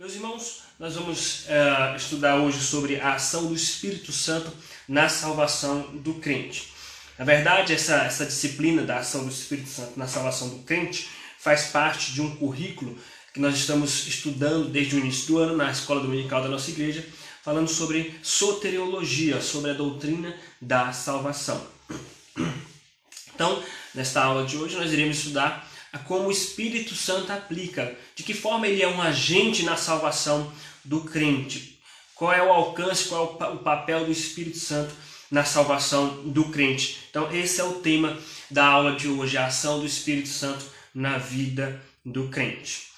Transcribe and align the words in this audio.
Meus 0.00 0.14
irmãos, 0.14 0.62
nós 0.78 0.94
vamos 0.94 1.40
uh, 1.40 1.94
estudar 1.94 2.36
hoje 2.36 2.58
sobre 2.58 2.98
a 2.98 3.16
ação 3.16 3.48
do 3.48 3.54
Espírito 3.54 4.10
Santo 4.12 4.50
na 4.88 5.10
salvação 5.10 5.82
do 5.92 6.14
crente. 6.14 6.72
Na 7.18 7.24
verdade, 7.26 7.74
essa, 7.74 7.96
essa 7.96 8.24
disciplina 8.24 8.80
da 8.80 8.96
ação 8.96 9.26
do 9.26 9.30
Espírito 9.30 9.68
Santo 9.68 9.98
na 9.98 10.06
salvação 10.06 10.48
do 10.48 10.60
crente 10.60 11.10
faz 11.38 11.66
parte 11.66 12.14
de 12.14 12.22
um 12.22 12.34
currículo 12.34 12.96
que 13.34 13.40
nós 13.40 13.54
estamos 13.54 14.06
estudando 14.06 14.70
desde 14.70 14.96
o 14.96 15.00
início 15.00 15.26
do 15.26 15.38
ano 15.38 15.54
na 15.54 15.70
escola 15.70 16.00
dominical 16.00 16.42
da 16.42 16.48
nossa 16.48 16.70
igreja, 16.70 17.06
falando 17.44 17.68
sobre 17.68 18.18
soteriologia, 18.22 19.42
sobre 19.42 19.72
a 19.72 19.74
doutrina 19.74 20.34
da 20.62 20.94
salvação. 20.94 21.62
Então, 23.34 23.62
nesta 23.94 24.22
aula 24.22 24.46
de 24.46 24.56
hoje, 24.56 24.76
nós 24.76 24.90
iremos 24.94 25.18
estudar 25.18 25.69
a 25.92 25.98
como 25.98 26.28
o 26.28 26.32
Espírito 26.32 26.94
Santo 26.94 27.32
aplica, 27.32 27.96
de 28.14 28.22
que 28.22 28.34
forma 28.34 28.66
ele 28.66 28.82
é 28.82 28.88
um 28.88 29.02
agente 29.02 29.64
na 29.64 29.76
salvação 29.76 30.52
do 30.84 31.02
crente, 31.02 31.80
qual 32.14 32.32
é 32.32 32.42
o 32.42 32.52
alcance, 32.52 33.08
qual 33.08 33.38
é 33.40 33.44
o 33.46 33.58
papel 33.58 34.04
do 34.04 34.12
Espírito 34.12 34.58
Santo 34.58 34.94
na 35.30 35.44
salvação 35.44 36.22
do 36.24 36.50
crente. 36.50 36.98
Então, 37.10 37.32
esse 37.32 37.60
é 37.60 37.64
o 37.64 37.74
tema 37.74 38.18
da 38.50 38.66
aula 38.66 38.96
de 38.96 39.08
hoje, 39.08 39.36
a 39.36 39.46
ação 39.46 39.78
do 39.78 39.86
Espírito 39.86 40.28
Santo 40.28 40.64
na 40.94 41.18
vida 41.18 41.80
do 42.04 42.28
crente. 42.28 42.88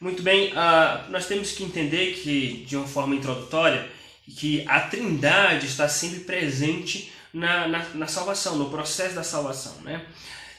Muito 0.00 0.22
bem, 0.22 0.52
uh, 0.52 1.10
nós 1.10 1.26
temos 1.26 1.52
que 1.52 1.64
entender 1.64 2.14
que, 2.14 2.64
de 2.66 2.76
uma 2.76 2.86
forma 2.86 3.14
introdutória, 3.14 3.88
que 4.36 4.64
a 4.66 4.80
Trindade 4.80 5.66
está 5.66 5.88
sempre 5.88 6.20
presente 6.20 7.12
na, 7.32 7.68
na, 7.68 7.88
na 7.94 8.06
salvação, 8.06 8.56
no 8.56 8.68
processo 8.68 9.14
da 9.14 9.22
salvação. 9.22 9.74
Né? 9.82 10.04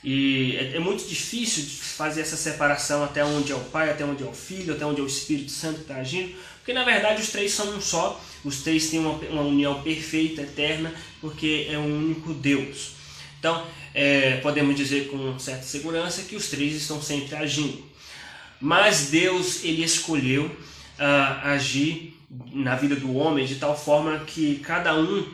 E 0.09 0.55
é, 0.55 0.77
é, 0.77 0.79
muito 0.79 1.05
difícil 1.05 1.65
fazer 1.65 2.21
essa 2.21 2.37
separação 2.37 3.03
até 3.03 3.25
onde 3.25 3.51
é 3.51 3.55
o 3.55 3.59
Pai, 3.59 3.89
até 3.89 4.05
onde 4.05 4.23
é 4.23 4.25
o 4.25 4.31
Filho, 4.31 4.73
até 4.73 4.85
onde 4.85 5.01
é 5.01 5.03
o 5.03 5.05
Espírito 5.07 5.51
Santo 5.51 5.79
que 5.79 5.81
está 5.81 5.95
agindo, 5.95 6.33
porque 6.59 6.71
na 6.71 6.85
verdade 6.85 7.21
os 7.21 7.27
três 7.27 7.51
são 7.51 7.75
um 7.75 7.81
só, 7.81 8.17
os 8.41 8.61
três 8.61 8.89
têm 8.89 9.01
uma, 9.01 9.11
uma 9.29 9.41
união 9.41 9.81
perfeita, 9.81 10.43
eterna, 10.43 10.95
porque 11.19 11.67
é 11.69 11.77
um 11.77 11.93
único 11.93 12.33
Deus. 12.33 12.91
Então, 13.37 13.67
é, 13.93 14.37
podemos 14.37 14.77
dizer 14.77 15.09
com 15.09 15.37
certa 15.37 15.63
segurança 15.63 16.21
que 16.21 16.37
os 16.37 16.47
três 16.47 16.73
estão 16.73 17.01
sempre 17.01 17.35
agindo. 17.35 17.83
Mas 18.61 19.09
Deus 19.09 19.65
ele 19.65 19.83
escolheu 19.83 20.45
uh, 20.45 21.47
agir 21.49 22.17
na 22.53 22.75
vida 22.75 22.95
do 22.95 23.13
homem 23.13 23.45
de 23.45 23.55
tal 23.55 23.77
forma 23.77 24.19
que 24.19 24.59
cada 24.59 24.97
um 24.97 25.27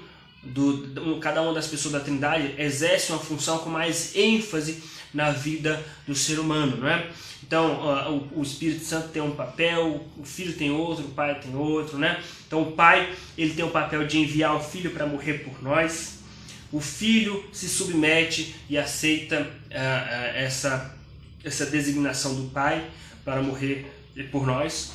do, 0.43 1.17
cada 1.19 1.41
uma 1.41 1.53
das 1.53 1.67
pessoas 1.67 1.93
da 1.93 1.99
Trindade 1.99 2.55
exerce 2.57 3.11
uma 3.11 3.19
função 3.19 3.59
com 3.59 3.69
mais 3.69 4.15
ênfase 4.15 4.83
na 5.13 5.31
vida 5.31 5.83
do 6.05 6.13
ser 6.13 6.39
humano, 6.39 6.77
não 6.77 6.87
é? 6.87 7.09
Então, 7.45 8.29
o, 8.35 8.41
Espírito 8.41 8.83
Santo 8.83 9.09
tem 9.09 9.21
um 9.21 9.35
papel, 9.35 10.05
o 10.17 10.23
Filho 10.23 10.53
tem 10.53 10.71
outro, 10.71 11.05
o 11.05 11.09
Pai 11.09 11.39
tem 11.39 11.55
outro, 11.55 11.97
né? 11.97 12.21
Então, 12.47 12.63
o 12.63 12.71
Pai 12.71 13.13
ele 13.37 13.53
tem 13.53 13.63
o 13.63 13.69
papel 13.69 14.07
de 14.07 14.17
enviar 14.17 14.55
o 14.55 14.59
Filho 14.59 14.91
para 14.91 15.05
morrer 15.05 15.39
por 15.39 15.61
nós. 15.61 16.19
O 16.71 16.79
Filho 16.79 17.43
se 17.53 17.69
submete 17.69 18.55
e 18.69 18.77
aceita 18.77 19.41
uh, 19.41 19.45
uh, 19.45 20.35
essa 20.35 20.97
essa 21.43 21.65
designação 21.65 22.33
do 22.35 22.49
Pai 22.49 22.89
para 23.23 23.41
morrer 23.41 23.85
por 24.31 24.47
nós. 24.47 24.91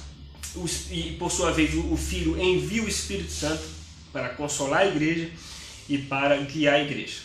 E 0.91 1.15
por 1.19 1.31
sua 1.31 1.53
vez, 1.53 1.75
o 1.75 1.97
Filho 1.97 2.41
envia 2.41 2.83
o 2.83 2.89
Espírito 2.89 3.31
Santo 3.31 3.78
para 4.19 4.31
consolar 4.31 4.81
a 4.81 4.87
igreja 4.87 5.31
e 5.89 5.97
para 5.97 6.37
guiar 6.39 6.75
a 6.75 6.83
igreja. 6.83 7.21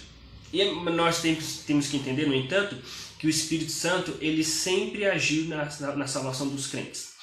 E 0.52 0.64
nós 0.92 1.22
temos, 1.22 1.64
temos 1.66 1.88
que 1.88 1.98
entender, 1.98 2.28
no 2.28 2.36
entanto, 2.36 2.78
que 3.18 3.26
o 3.26 3.30
Espírito 3.30 3.72
Santo 3.72 4.16
ele 4.22 4.44
sempre 4.44 5.06
agiu 5.06 5.46
na, 5.46 5.66
na, 5.80 5.96
na 5.96 6.08
salvação 6.08 6.48
dos 6.48 6.68
crentes, 6.68 7.14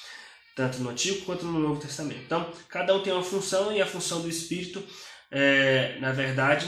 tanto 0.55 0.79
no 0.79 0.89
Antigo 0.89 1.21
quanto 1.21 1.45
no 1.45 1.57
Novo 1.57 1.79
Testamento. 1.79 2.21
Então, 2.25 2.51
cada 2.67 2.93
um 2.93 3.01
tem 3.01 3.13
uma 3.13 3.23
função 3.23 3.71
e 3.71 3.81
a 3.81 3.85
função 3.85 4.21
do 4.21 4.27
Espírito, 4.27 4.83
é, 5.31 5.97
na 6.01 6.11
verdade, 6.11 6.67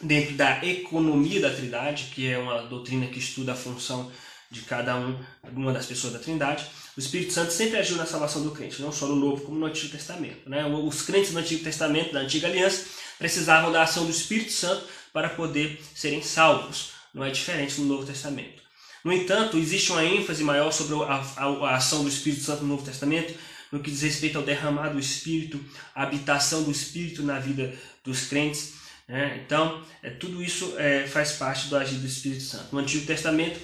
dentro 0.00 0.34
da 0.34 0.64
economia 0.64 1.40
da 1.40 1.50
Trindade, 1.50 2.12
que 2.14 2.28
é 2.28 2.38
uma 2.38 2.62
doutrina 2.62 3.06
que 3.06 3.18
estuda 3.18 3.52
a 3.52 3.56
função 3.56 4.12
de 4.54 4.60
cada 4.62 4.96
um, 4.96 5.18
uma 5.52 5.72
das 5.72 5.84
pessoas 5.84 6.12
da 6.12 6.18
Trindade, 6.20 6.64
o 6.96 7.00
Espírito 7.00 7.32
Santo 7.32 7.52
sempre 7.52 7.76
agiu 7.76 7.96
na 7.96 8.06
salvação 8.06 8.42
do 8.42 8.52
crente, 8.52 8.80
não 8.80 8.92
só 8.92 9.06
no 9.08 9.16
Novo 9.16 9.42
como 9.42 9.58
no 9.58 9.66
Antigo 9.66 9.90
Testamento. 9.90 10.48
Né? 10.48 10.64
Os 10.64 11.02
crentes 11.02 11.32
do 11.32 11.38
Antigo 11.38 11.64
Testamento, 11.64 12.12
da 12.12 12.20
Antiga 12.20 12.46
Aliança, 12.46 12.86
precisavam 13.18 13.72
da 13.72 13.82
ação 13.82 14.04
do 14.04 14.10
Espírito 14.10 14.52
Santo 14.52 14.84
para 15.12 15.28
poder 15.28 15.80
serem 15.92 16.22
salvos. 16.22 16.90
Não 17.12 17.24
é 17.24 17.30
diferente 17.30 17.80
no 17.80 17.86
Novo 17.86 18.06
Testamento. 18.06 18.62
No 19.04 19.12
entanto, 19.12 19.58
existe 19.58 19.90
uma 19.90 20.04
ênfase 20.04 20.44
maior 20.44 20.70
sobre 20.70 20.94
a, 21.04 21.22
a, 21.36 21.44
a 21.44 21.76
ação 21.76 22.04
do 22.04 22.08
Espírito 22.08 22.44
Santo 22.44 22.62
no 22.62 22.68
Novo 22.68 22.84
Testamento, 22.84 23.34
no 23.72 23.80
que 23.80 23.90
diz 23.90 24.02
respeito 24.02 24.38
ao 24.38 24.44
derramar 24.44 24.90
do 24.90 25.00
Espírito, 25.00 25.60
a 25.94 26.04
habitação 26.04 26.62
do 26.62 26.70
Espírito 26.70 27.22
na 27.24 27.40
vida 27.40 27.74
dos 28.04 28.26
crentes. 28.26 28.74
Né? 29.08 29.42
Então, 29.44 29.82
é, 30.02 30.10
tudo 30.10 30.40
isso 30.42 30.74
é, 30.78 31.06
faz 31.08 31.32
parte 31.32 31.66
do 31.66 31.76
agir 31.76 31.96
do 31.96 32.06
Espírito 32.06 32.44
Santo. 32.44 32.68
No 32.72 32.78
Antigo 32.78 33.04
Testamento, 33.04 33.58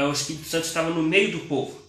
o 0.00 0.12
Espírito 0.12 0.48
Santo 0.48 0.66
estava 0.66 0.90
no 0.90 1.02
meio 1.02 1.32
do 1.32 1.40
povo. 1.40 1.80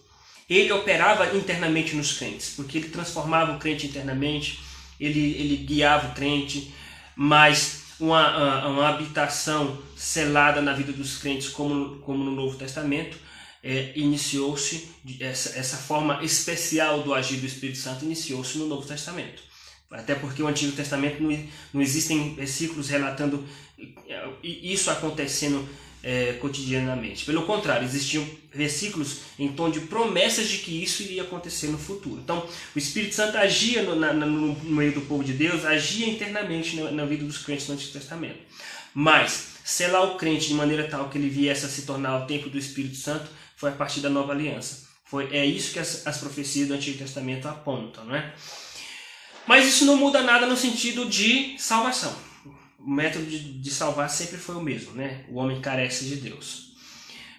Ele 0.50 0.72
operava 0.72 1.36
internamente 1.36 1.96
nos 1.96 2.14
crentes, 2.14 2.54
porque 2.56 2.78
ele 2.78 2.90
transformava 2.90 3.54
o 3.54 3.60
crente 3.60 3.88
internamente, 3.88 4.60
ele, 5.00 5.20
ele 5.20 5.58
guiava 5.58 6.10
o 6.10 6.14
crente, 6.14 6.74
mas 7.16 7.84
uma, 8.00 8.68
uma 8.68 8.90
habitação 8.90 9.82
selada 9.96 10.62
na 10.62 10.74
vida 10.74 10.92
dos 10.92 11.18
crentes, 11.18 11.48
como, 11.50 11.98
como 12.00 12.24
no 12.24 12.32
Novo 12.32 12.58
Testamento, 12.58 13.18
é, 13.64 13.94
iniciou-se, 13.96 14.90
essa, 15.22 15.58
essa 15.58 15.78
forma 15.78 16.22
especial 16.24 17.02
do 17.02 17.14
agir 17.14 17.38
do 17.38 17.46
Espírito 17.46 17.78
Santo 17.80 18.04
iniciou-se 18.04 18.58
no 18.58 18.68
Novo 18.68 18.86
Testamento. 18.86 19.42
Até 19.90 20.16
porque 20.16 20.44
o 20.44 20.48
Antigo 20.48 20.74
Testamento 20.74 21.22
não, 21.22 21.48
não 21.74 21.82
existem 21.82 22.36
versículos 22.36 22.90
relatando 22.90 23.46
isso 24.42 24.90
acontecendo 24.90 25.68
é, 26.04 26.34
cotidianamente. 26.34 27.24
Pelo 27.24 27.44
contrário, 27.44 27.86
existiam 27.86 28.28
versículos 28.54 29.22
em 29.40 29.54
tom 29.54 29.72
de 29.72 29.80
promessas 29.80 30.50
de 30.50 30.58
que 30.58 30.84
isso 30.84 31.02
iria 31.02 31.24
acontecer 31.24 31.68
no 31.68 31.78
futuro. 31.78 32.20
Então, 32.22 32.46
o 32.76 32.78
Espírito 32.78 33.16
Santo 33.16 33.38
agia 33.38 33.82
no, 33.84 33.96
na, 33.96 34.12
no, 34.14 34.54
meio 34.66 34.92
do 34.92 35.02
povo 35.02 35.24
de 35.24 35.32
Deus, 35.32 35.64
agia 35.64 36.08
internamente 36.08 36.76
na, 36.76 36.92
na, 36.92 37.06
vida 37.06 37.24
dos 37.24 37.38
crentes 37.38 37.68
no 37.70 37.76
Antigo 37.76 37.94
Testamento. 37.94 38.40
Mas, 38.94 39.54
selar 39.64 40.04
o 40.04 40.16
crente 40.16 40.50
de 40.50 40.54
maneira 40.54 40.88
tal 40.88 41.10
que 41.10 41.18
ele 41.18 41.30
viesse 41.30 41.66
a 41.66 41.70
se 41.70 41.84
tornar 41.84 42.22
o 42.22 42.28
templo 42.28 42.50
do 42.50 42.58
Espírito 42.58 42.98
Santo 42.98 43.32
foi 43.56 43.70
a 43.70 43.74
partir 43.74 44.02
da 44.02 44.10
nova 44.10 44.34
aliança. 44.34 44.84
Foi, 45.06 45.30
é 45.32 45.46
isso 45.46 45.72
que 45.72 45.80
as, 45.80 46.06
as 46.06 46.18
profecias 46.18 46.68
do 46.68 46.74
Antigo 46.74 46.98
Testamento 46.98 47.48
apontam, 47.48 48.04
não 48.04 48.16
é? 48.16 48.34
Mas 49.48 49.68
isso 49.68 49.86
não 49.86 49.96
muda 49.96 50.22
nada 50.22 50.46
no 50.46 50.58
sentido 50.58 51.06
de 51.06 51.56
salvação 51.58 52.33
o 52.86 52.90
método 52.92 53.26
de, 53.26 53.40
de, 53.40 53.72
salvar 53.72 54.10
sempre 54.10 54.38
foi 54.38 54.56
o 54.56 54.62
mesmo, 54.62 54.94
né? 54.94 55.24
O 55.30 55.38
homem 55.38 55.62
carece 55.62 56.06
de 56.06 56.18
Deus. 56.18 56.74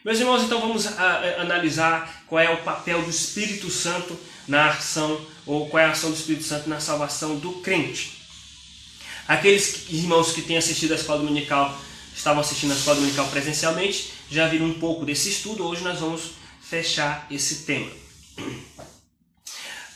Meus 0.05 0.19
irmãos, 0.19 0.43
então 0.43 0.61
vamos 0.61 0.87
a, 0.87 1.03
a, 1.03 1.43
analisar 1.43 2.25
qual 2.27 2.41
é 2.41 2.51
o 2.51 2.63
papel 2.63 3.03
do 3.03 3.11
Espírito 3.11 3.71
Santo 3.71 4.19
na 4.49 4.71
ação, 4.71 5.21
ou 5.47 5.69
qual 5.69 5.83
é 5.83 5.87
a 5.87 5.91
ação 5.91 6.11
do 6.11 6.17
Espírito 6.17 6.45
Santo 6.45 6.69
na 6.69 6.81
salvação 6.81 7.37
do 7.37 7.53
crente. 7.55 8.23
Aqueles 9.29 9.89
irmãos 9.91 10.33
que 10.33 10.43
têm 10.43 10.57
assistido 10.57 10.93
a 10.93 10.97
escola 10.97 11.21
dominical, 11.21 11.79
estavam 12.15 12.41
assistindo 12.41 12.73
a 12.73 12.77
escola 12.77 12.97
dominical 12.97 13.27
presencialmente, 13.29 14.13
já 14.31 14.47
viram 14.49 14.67
um 14.67 14.79
pouco 14.79 15.05
desse 15.05 15.29
estudo. 15.29 15.67
Hoje 15.67 15.83
nós 15.83 16.01
vamos 16.01 16.33
fechar 16.61 17.27
esse 17.31 17.65
tema. 17.65 17.91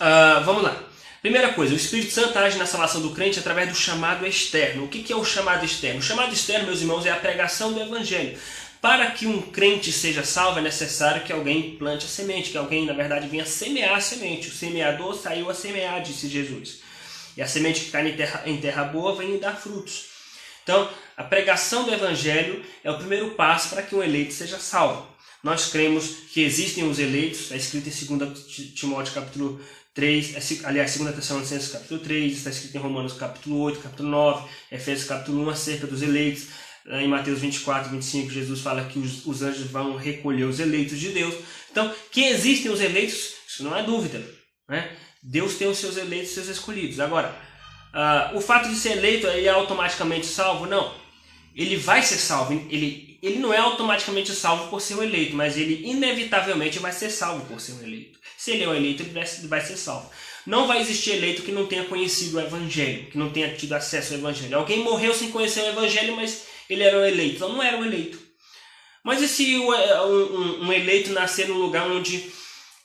Uh, 0.01 0.45
vamos 0.45 0.63
lá. 0.63 0.88
Primeira 1.21 1.53
coisa, 1.53 1.75
o 1.75 1.77
Espírito 1.77 2.13
Santo 2.13 2.39
age 2.39 2.59
na 2.59 2.67
salvação 2.67 3.01
do 3.01 3.11
crente 3.11 3.41
através 3.41 3.69
do 3.69 3.75
chamado 3.75 4.25
externo. 4.25 4.85
O 4.85 4.89
que 4.89 5.13
é 5.13 5.17
o 5.17 5.25
chamado 5.25 5.65
externo? 5.65 5.99
O 5.99 6.03
chamado 6.03 6.33
externo, 6.33 6.67
meus 6.67 6.81
irmãos, 6.81 7.05
é 7.07 7.11
a 7.11 7.17
pregação 7.17 7.73
do 7.73 7.81
Evangelho. 7.81 8.39
Para 8.81 9.11
que 9.11 9.27
um 9.27 9.43
crente 9.43 9.91
seja 9.91 10.23
salvo, 10.23 10.61
é 10.61 10.63
necessário 10.63 11.25
que 11.25 11.33
alguém 11.33 11.75
plante 11.77 12.07
a 12.07 12.09
semente, 12.09 12.51
que 12.51 12.57
alguém, 12.57 12.87
na 12.87 12.93
verdade, 12.93 13.27
venha 13.27 13.45
semear 13.45 13.97
a 13.97 14.01
semente. 14.01 14.47
O 14.47 14.53
semeador 14.53 15.17
saiu 15.17 15.51
a 15.51 15.55
semear, 15.55 16.01
disse 16.01 16.29
Jesus. 16.29 16.83
E 17.37 17.43
a 17.43 17.49
semente 17.49 17.81
que 17.81 17.91
cai 17.91 18.07
em 18.07 18.17
terra, 18.17 18.43
em 18.47 18.57
terra 18.59 18.85
boa 18.85 19.17
vem 19.17 19.41
dar 19.41 19.57
frutos. 19.57 20.05
Então, 20.63 20.89
a 21.17 21.25
pregação 21.25 21.83
do 21.83 21.93
Evangelho 21.93 22.65
é 22.85 22.91
o 22.93 22.99
primeiro 22.99 23.31
passo 23.31 23.71
para 23.71 23.83
que 23.83 23.97
um 23.97 24.03
eleito 24.05 24.35
seja 24.35 24.61
salvo. 24.61 25.09
Nós 25.43 25.67
cremos 25.67 26.09
que 26.33 26.43
existem 26.43 26.89
os 26.89 26.99
eleitos, 26.99 27.53
é 27.53 27.57
escrito 27.57 27.89
em 27.89 28.19
2 28.19 28.75
Timóteo 28.75 29.15
capítulo 29.15 29.61
3, 29.99 30.63
é 30.63 30.69
aliás, 30.69 30.97
2 30.97 31.13
Tessalonicenses 31.13 31.73
capítulo 31.73 31.99
3, 31.99 32.33
está 32.33 32.51
escrito 32.51 32.77
em 32.77 32.79
Romanos 32.79 33.15
capítulo 33.15 33.59
8, 33.63 33.81
capítulo 33.81 34.09
9, 34.09 34.49
Efésios 34.71 35.09
capítulo 35.09 35.43
1 35.43 35.51
acerca 35.51 35.89
dos 35.89 36.03
eleitos. 36.03 36.47
Em 36.87 37.09
Mateus 37.09 37.41
24, 37.41 37.91
25, 37.91 38.31
Jesus 38.31 38.61
fala 38.61 38.85
que 38.85 38.97
os, 38.97 39.27
os 39.27 39.43
anjos 39.43 39.69
vão 39.73 39.97
recolher 39.97 40.45
os 40.45 40.61
eleitos 40.61 41.01
de 41.01 41.09
Deus. 41.09 41.35
Então, 41.73 41.93
que 42.13 42.23
existem 42.27 42.71
os 42.71 42.81
eleitos, 42.81 43.33
isso 43.49 43.65
não 43.65 43.77
é 43.77 43.83
dúvida. 43.83 44.25
Né? 44.69 44.89
Deus 45.21 45.57
tem 45.57 45.67
os 45.67 45.79
seus 45.79 45.97
eleitos, 45.97 46.31
seus 46.31 46.47
escolhidos. 46.47 47.01
Agora, 47.01 47.35
uh, 47.93 48.37
o 48.37 48.41
fato 48.41 48.69
de 48.69 48.77
ser 48.77 48.99
eleito, 48.99 49.27
ele 49.27 49.49
é 49.49 49.51
automaticamente 49.51 50.27
salvo? 50.27 50.65
Não. 50.65 50.95
Ele 51.57 51.77
vai 51.77 52.05
ser 52.05 52.19
salvo, 52.19 52.53
ele 52.71 53.08
ele, 53.23 53.39
não 53.39 53.53
é 53.53 53.59
automaticamente 53.59 54.33
salvo 54.33 54.69
por 54.69 54.81
ser 54.81 54.95
um 54.95 55.03
eleito, 55.03 55.35
mas 55.35 55.57
ele 55.57 55.85
inevitavelmente 55.85 56.79
vai 56.79 56.93
ser 56.93 57.11
salvo 57.11 57.45
por 57.47 57.61
ser 57.61 57.73
um 57.73 57.83
eleito. 57.83 58.19
Se 58.37 58.53
ele 58.53 58.65
é 58.65 58.69
um 58.69 58.75
eleito, 58.75 59.03
ele 59.03 59.13
vai, 59.49 59.61
ser 59.61 59.77
salvo. 59.77 60.09
Não 60.47 60.67
vai 60.67 60.81
existir 60.81 61.13
eleito 61.13 61.43
que 61.43 61.51
não 61.51 61.67
tenha 61.67 61.85
conhecido 61.85 62.37
o 62.37 62.41
Evangelho, 62.41 63.11
que 63.11 63.19
não 63.19 63.31
tenha 63.31 63.55
tido 63.55 63.73
acesso 63.73 64.13
ao 64.13 64.21
Evangelho. 64.21 64.57
Alguém 64.57 64.79
morreu 64.79 65.13
sem 65.13 65.31
conhecer 65.31 65.63
o 65.63 65.69
Evangelho, 65.69 66.15
mas 66.15 66.47
ele 66.71 66.85
era 66.85 66.97
um 66.97 67.05
eleito. 67.05 67.37
Então 67.37 67.53
não 67.53 67.63
era 67.63 67.77
um 67.77 67.85
eleito. 67.85 68.19
Mas 69.03 69.21
e 69.21 69.29
se 69.29 69.57
um, 69.57 69.71
um, 69.71 70.67
um 70.67 70.73
eleito 70.73 71.11
nascer 71.13 71.49
num 71.49 71.59
lugar 71.59 71.89
onde, 71.89 72.31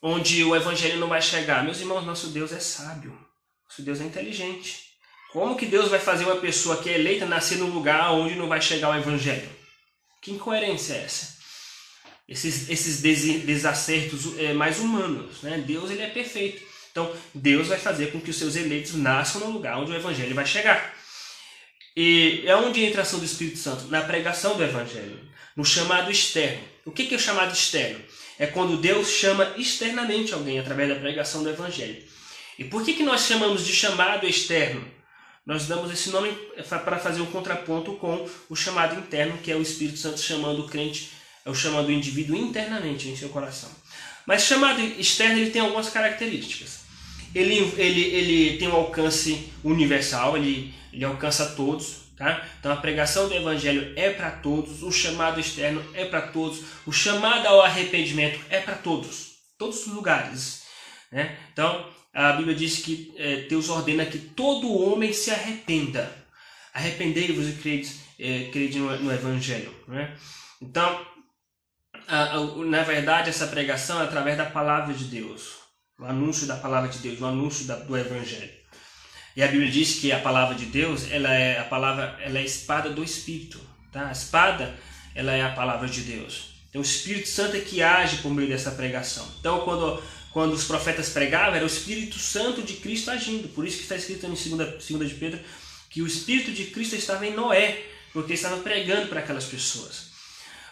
onde 0.01 0.43
o 0.43 0.55
Evangelho 0.55 0.99
não 0.99 1.07
vai 1.07 1.21
chegar? 1.21 1.63
Meus 1.63 1.79
irmãos, 1.79 2.05
nosso 2.05 2.27
Deus 2.27 2.51
é 2.51 2.59
sábio. 2.59 3.15
Nosso 3.65 3.83
Deus 3.83 4.01
é 4.01 4.05
inteligente. 4.05 4.93
Como 5.31 5.55
que 5.55 5.65
Deus 5.65 5.89
vai 5.89 5.99
fazer 5.99 6.25
uma 6.25 6.37
pessoa 6.37 6.77
que 6.77 6.89
é 6.89 6.95
eleita 6.95 7.25
nascer 7.25 7.57
num 7.57 7.69
lugar 7.69 8.11
onde 8.11 8.35
não 8.35 8.47
vai 8.47 8.61
chegar 8.61 8.89
o 8.89 8.95
Evangelho? 8.95 9.62
Que 10.23 10.31
incoerência 10.31 10.93
é 10.93 11.03
essa? 11.03 11.33
Esses, 12.27 12.69
esses 12.69 13.01
desacertos 13.01 14.39
é, 14.39 14.53
mais 14.53 14.79
humanos. 14.79 15.41
Né? 15.41 15.61
Deus 15.67 15.91
ele 15.91 16.01
é 16.01 16.09
perfeito. 16.09 16.63
Então, 16.89 17.13
Deus 17.35 17.67
vai 17.67 17.77
fazer 17.77 18.11
com 18.11 18.21
que 18.21 18.29
os 18.29 18.37
seus 18.37 18.55
eleitos 18.55 18.93
nasçam 18.95 19.41
no 19.41 19.51
lugar 19.51 19.77
onde 19.77 19.91
o 19.91 19.95
Evangelho 19.95 20.33
vai 20.33 20.45
chegar. 20.45 20.95
E 21.97 22.43
é 22.45 22.55
onde 22.55 22.83
entra 22.83 23.01
a 23.01 23.03
ação 23.03 23.19
do 23.19 23.25
Espírito 23.25 23.57
Santo? 23.57 23.87
Na 23.87 24.01
pregação 24.01 24.55
do 24.55 24.63
Evangelho, 24.63 25.19
no 25.57 25.65
chamado 25.65 26.09
externo. 26.09 26.63
O 26.85 26.91
que 26.91 27.13
é 27.13 27.17
o 27.17 27.19
chamado 27.19 27.53
externo? 27.53 27.99
É 28.39 28.47
quando 28.47 28.77
Deus 28.77 29.09
chama 29.09 29.53
externamente 29.57 30.33
alguém 30.33 30.57
através 30.57 30.87
da 30.87 30.95
pregação 30.95 31.43
do 31.43 31.49
Evangelho. 31.49 32.01
E 32.57 32.63
por 32.63 32.85
que, 32.85 32.93
que 32.93 33.03
nós 33.03 33.21
chamamos 33.21 33.65
de 33.65 33.73
chamado 33.73 34.25
externo? 34.25 34.89
Nós 35.45 35.67
damos 35.67 35.91
esse 35.91 36.09
nome 36.09 36.31
para 36.69 36.99
fazer 36.99 37.21
um 37.21 37.25
contraponto 37.25 37.93
com 37.95 38.27
o 38.49 38.55
chamado 38.55 38.99
interno, 38.99 39.37
que 39.39 39.51
é 39.51 39.55
o 39.55 39.61
Espírito 39.61 39.97
Santo 39.99 40.19
chamando 40.19 40.61
o 40.61 40.67
crente, 40.67 41.11
é 41.45 41.49
o 41.49 41.55
chamando 41.55 41.87
o 41.87 41.91
indivíduo 41.91 42.35
internamente 42.35 43.09
em 43.09 43.15
seu 43.15 43.29
coração. 43.29 43.69
Mas 44.25 44.43
chamado 44.43 44.79
externo 44.81 45.39
ele 45.39 45.51
tem 45.51 45.61
algumas 45.61 45.89
características 45.89 46.83
ele, 47.33 47.73
ele, 47.77 48.01
ele 48.01 48.57
tem 48.57 48.67
um 48.67 48.75
alcance 48.75 49.51
universal, 49.63 50.37
ele, 50.37 50.73
ele 50.91 51.03
alcança 51.03 51.53
todos. 51.55 52.03
Tá? 52.15 52.45
Então 52.59 52.71
a 52.71 52.75
pregação 52.75 53.27
do 53.27 53.33
evangelho 53.33 53.91
é 53.95 54.11
para 54.11 54.29
todos, 54.29 54.83
o 54.83 54.91
chamado 54.91 55.39
externo 55.39 55.83
é 55.95 56.05
para 56.05 56.21
todos, 56.21 56.59
o 56.85 56.91
chamado 56.91 57.47
ao 57.47 57.61
arrependimento 57.61 58.39
é 58.51 58.59
para 58.59 58.75
todos, 58.75 59.31
todos 59.57 59.87
os 59.87 59.93
lugares. 59.93 60.61
Né? 61.11 61.35
Então 61.51 61.89
a 62.13 62.33
Bíblia 62.33 62.55
diz 62.55 62.79
que 62.79 63.13
é, 63.17 63.47
Deus 63.47 63.69
ordena 63.69 64.05
que 64.05 64.19
todo 64.19 64.71
homem 64.71 65.11
se 65.11 65.31
arrependa. 65.31 66.11
Arrependei-vos 66.73 67.49
e 67.49 67.53
crede, 67.53 67.91
é, 68.19 68.49
crede 68.51 68.79
no, 68.79 68.95
no 68.99 69.11
evangelho. 69.11 69.73
Né? 69.87 70.15
Então, 70.61 71.05
a, 72.07 72.35
a, 72.35 72.45
na 72.65 72.83
verdade, 72.83 73.29
essa 73.29 73.47
pregação 73.47 74.01
é 74.01 74.03
através 74.03 74.37
da 74.37 74.45
palavra 74.45 74.93
de 74.93 75.05
Deus 75.05 75.63
o 75.99 76.05
anúncio 76.05 76.47
da 76.47 76.55
palavra 76.55 76.89
de 76.89 76.97
Deus, 76.99 77.21
o 77.21 77.25
anúncio 77.25 77.65
da, 77.65 77.75
do 77.75 77.97
Evangelho. 77.97 78.51
E 79.35 79.41
a 79.41 79.47
Bíblia 79.47 79.71
diz 79.71 79.99
que 79.99 80.11
a 80.11 80.19
palavra 80.19 80.55
de 80.55 80.65
Deus, 80.65 81.09
ela 81.09 81.33
é 81.33 81.59
a 81.59 81.63
palavra, 81.63 82.17
ela 82.21 82.37
é 82.37 82.41
a 82.41 82.45
espada 82.45 82.89
do 82.89 83.03
Espírito, 83.03 83.59
tá? 83.91 84.09
A 84.09 84.11
espada, 84.11 84.75
ela 85.15 85.31
é 85.31 85.41
a 85.41 85.53
palavra 85.53 85.87
de 85.87 86.01
Deus. 86.01 86.53
Então 86.69 86.81
o 86.81 86.85
Espírito 86.85 87.27
Santo 87.27 87.55
é 87.55 87.61
que 87.61 87.81
age 87.81 88.17
por 88.17 88.31
meio 88.31 88.49
dessa 88.49 88.71
pregação. 88.71 89.27
Então 89.39 89.61
quando 89.61 90.01
quando 90.33 90.53
os 90.53 90.63
profetas 90.63 91.09
pregavam, 91.09 91.55
era 91.55 91.63
o 91.63 91.67
Espírito 91.67 92.17
Santo 92.17 92.63
de 92.63 92.73
Cristo 92.73 93.11
agindo. 93.11 93.47
Por 93.49 93.67
isso 93.67 93.77
que 93.77 93.83
está 93.83 93.95
escrito 93.95 94.25
em 94.25 94.29
2 94.29 95.09
de 95.09 95.15
Pedro 95.15 95.39
que 95.91 96.01
o 96.01 96.07
Espírito 96.07 96.51
de 96.51 96.65
Cristo 96.65 96.95
estava 96.95 97.25
em 97.27 97.35
Noé, 97.35 97.83
porque 98.11 98.33
estava 98.33 98.57
pregando 98.57 99.07
para 99.09 99.19
aquelas 99.19 99.45
pessoas. 99.45 100.11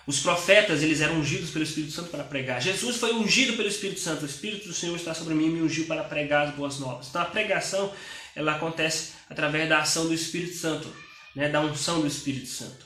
Os 0.08 0.20
profetas, 0.20 0.82
eles 0.82 1.00
eram 1.00 1.20
ungidos 1.20 1.52
pelo 1.52 1.64
Espírito 1.64 1.94
Santo 1.94 2.10
para 2.10 2.24
pregar. 2.24 2.60
Jesus 2.60 2.98
foi 2.98 3.14
ungido 3.14 3.54
pelo 3.56 3.70
Espírito 3.70 4.00
Santo. 4.00 4.24
O 4.24 4.26
Espírito 4.26 4.68
do 4.68 4.74
Senhor 4.74 4.96
está 4.96 5.14
sobre 5.14 5.36
mim 5.36 5.46
e 5.46 5.50
me 5.50 5.62
ungiu 5.62 5.86
para 5.86 6.04
pregar 6.04 6.48
as 6.48 6.56
boas 6.56 6.80
novas. 6.80 7.10
Então 7.10 7.22
a 7.22 7.26
pregação, 7.26 7.94
ela 8.36 8.56
acontece 8.56 9.12
através 9.30 9.70
da 9.70 9.78
ação 9.78 10.08
do 10.08 10.14
Espírito 10.14 10.56
Santo, 10.56 10.92
né, 11.36 11.50
da 11.50 11.62
unção 11.62 12.02
do 12.02 12.08
Espírito 12.08 12.48
Santo. 12.48 12.84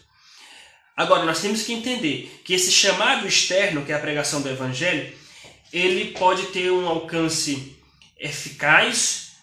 Agora, 0.98 1.24
nós 1.24 1.42
temos 1.42 1.64
que 1.64 1.72
entender 1.72 2.42
que 2.44 2.54
esse 2.54 2.72
chamado 2.72 3.26
externo, 3.26 3.86
que 3.86 3.94
é 3.94 3.96
a 3.96 4.00
pregação 4.00 4.42
do 4.42 4.50
Evangelho, 4.50 5.14
ele 5.72 6.12
pode 6.12 6.48
ter 6.48 6.72
um 6.72 6.88
alcance 6.88 7.76
eficaz, 8.20 9.34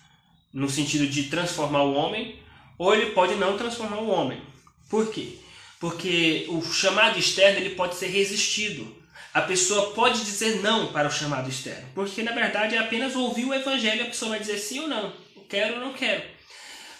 no 0.52 0.69
sentido 0.69 1.06
de 1.06 1.24
transformar 1.24 1.82
o 1.82 1.94
homem, 1.94 2.38
ou 2.78 2.94
ele 2.94 3.12
pode 3.12 3.34
não 3.34 3.56
transformar 3.56 3.98
o 3.98 4.08
homem. 4.08 4.40
Por 4.88 5.10
quê? 5.10 5.38
porque 5.82 6.46
o 6.48 6.62
chamado 6.62 7.19
externo 7.19 7.58
ele 7.58 7.74
pode 7.74 7.96
ser 7.96 8.06
resistido. 8.06 8.96
A 9.34 9.40
pessoa 9.40 9.90
pode 9.90 10.24
dizer 10.24 10.62
não 10.62 10.92
para 10.92 11.08
o 11.08 11.10
chamado 11.10 11.50
externo, 11.50 11.88
porque 11.92 12.22
na 12.22 12.30
verdade 12.30 12.76
é 12.76 12.78
apenas 12.78 13.16
ouvir 13.16 13.46
o 13.46 13.52
evangelho, 13.52 14.04
a 14.04 14.06
pessoa 14.06 14.28
vai 14.28 14.38
dizer 14.38 14.58
sim 14.58 14.78
ou 14.78 14.86
não, 14.86 15.12
quero 15.48 15.74
ou 15.74 15.80
não 15.80 15.92
quero. 15.92 16.22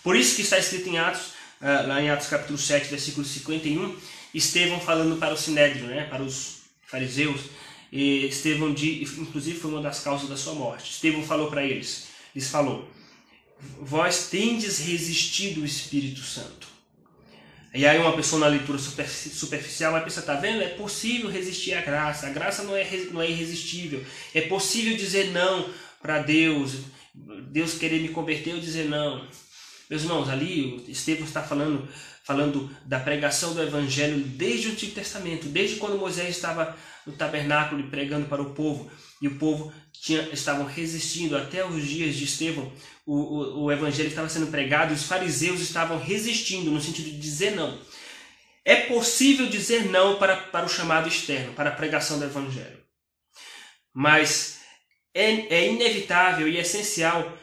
Por 0.03 0.17
isso 0.17 0.35
que 0.35 0.43
está 0.43 0.59
escrito 0.59 0.89
em 0.89 0.99
Atos, 0.99 1.27
ah, 1.61 1.85
lá 1.87 2.03
em 2.03 2.11
Atos 2.11 2.27
capítulo 2.27 2.59
7, 2.59 2.89
versículo 2.89 3.25
51, 3.25 3.97
Estevão 4.35 4.81
falando 4.81 5.17
para 5.21 5.33
o 5.33 5.37
Sinédrio, 5.37 5.87
né, 5.87 6.09
para 6.11 6.25
os 6.25 6.63
fariseus, 6.85 7.41
e 7.93 8.27
Estevão, 8.27 8.73
de, 8.73 9.05
inclusive, 9.05 9.59
foi 9.59 9.71
uma 9.71 9.83
das 9.83 10.01
causas 10.01 10.27
da 10.27 10.37
sua 10.37 10.55
morte. 10.55 10.91
Estevão 10.91 11.23
falou 11.23 11.51
para 11.51 11.63
eles, 11.63 12.07
lhes 12.35 12.49
falou, 12.49 12.89
vós 13.79 14.29
tendes 14.31 14.79
resistido 14.79 15.61
o 15.61 15.67
Espírito 15.67 16.23
Santo. 16.23 16.73
E 17.75 17.87
aí 17.87 17.99
uma 17.99 18.15
pessoa 18.15 18.41
na 18.41 18.49
leitura 18.49 18.79
superficial 18.79 19.93
vai 19.93 20.05
pensar, 20.05 20.23
tá 20.23 20.35
vendo? 20.35 20.63
É 20.63 20.69
possível 20.69 21.31
resistir 21.31 21.73
à 21.75 21.81
graça. 21.81 22.27
A 22.27 22.31
graça 22.31 22.63
não 22.63 22.77
é, 22.77 22.87
não 23.11 23.21
é 23.21 23.31
irresistível. 23.31 24.05
É 24.35 24.43
possível 24.43 24.97
dizer 24.97 25.31
não 25.31 25.71
para 26.01 26.19
Deus. 26.19 26.73
Deus 27.51 27.75
querer 27.75 28.01
me 28.01 28.09
converter 28.09 28.55
ou 28.55 28.61
dizer 28.61 28.89
não. 28.89 29.27
Meus 29.89 30.03
irmãos, 30.03 30.29
ali 30.29 30.85
Estevão 30.89 31.25
está 31.25 31.43
falando, 31.43 31.89
falando 32.25 32.71
da 32.85 33.01
pregação 33.01 33.55
do 33.55 33.63
Evangelho 33.63 34.19
desde 34.19 34.69
o 34.69 34.73
Antigo 34.73 34.95
Testamento, 34.95 35.49
desde 35.49 35.77
quando 35.77 35.99
Moisés 35.99 36.29
estava 36.29 36.77
no 37.07 37.13
tabernáculo 37.13 37.83
pregando 37.91 38.27
para 38.27 38.43
o 38.43 38.55
povo 38.55 38.91
e 39.21 39.29
o 39.29 39.39
povo 39.39 39.73
tinha, 39.93 40.23
estavam 40.33 40.65
resistindo 40.65 41.37
até 41.37 41.65
os 41.65 41.85
dias 41.85 42.15
de 42.15 42.25
Estevão. 42.25 42.73
O, 43.05 43.15
o, 43.15 43.65
o 43.65 43.73
evangelho 43.73 44.09
estava 44.09 44.29
sendo 44.29 44.49
pregado 44.49 44.93
e 44.93 44.97
os 44.97 45.05
fariseus 45.05 45.61
estavam 45.61 45.99
resistindo, 45.99 46.71
no 46.71 46.81
sentido 46.81 47.11
de 47.11 47.19
dizer 47.19 47.53
não. 47.53 47.79
É 48.65 48.77
possível 48.77 49.47
dizer 49.49 49.87
não 49.91 50.19
para, 50.19 50.37
para 50.37 50.67
o 50.67 50.69
chamado 50.69 51.09
externo, 51.09 51.53
para 51.55 51.71
a 51.71 51.75
pregação 51.75 52.19
do 52.19 52.25
evangelho. 52.25 52.81
Mas 53.93 54.61
é, 55.13 55.55
é 55.55 55.69
inevitável 55.69 56.49
e 56.49 56.59
essencial 56.59 57.37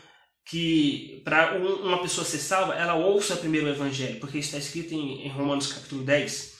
que 0.50 1.22
para 1.24 1.56
uma 1.58 2.02
pessoa 2.02 2.26
ser 2.26 2.40
salva, 2.40 2.74
ela 2.74 2.96
ouça 2.96 3.36
primeiro 3.36 3.68
o 3.68 3.70
evangelho, 3.70 4.20
porque 4.20 4.40
está 4.40 4.58
escrito 4.58 4.94
em, 4.94 5.26
em 5.26 5.30
Romanos 5.30 5.72
capítulo 5.72 6.04
10 6.04 6.58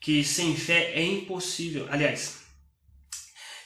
que 0.00 0.24
sem 0.24 0.56
fé 0.56 0.92
é 0.94 1.02
impossível. 1.04 1.86
Aliás, 1.90 2.40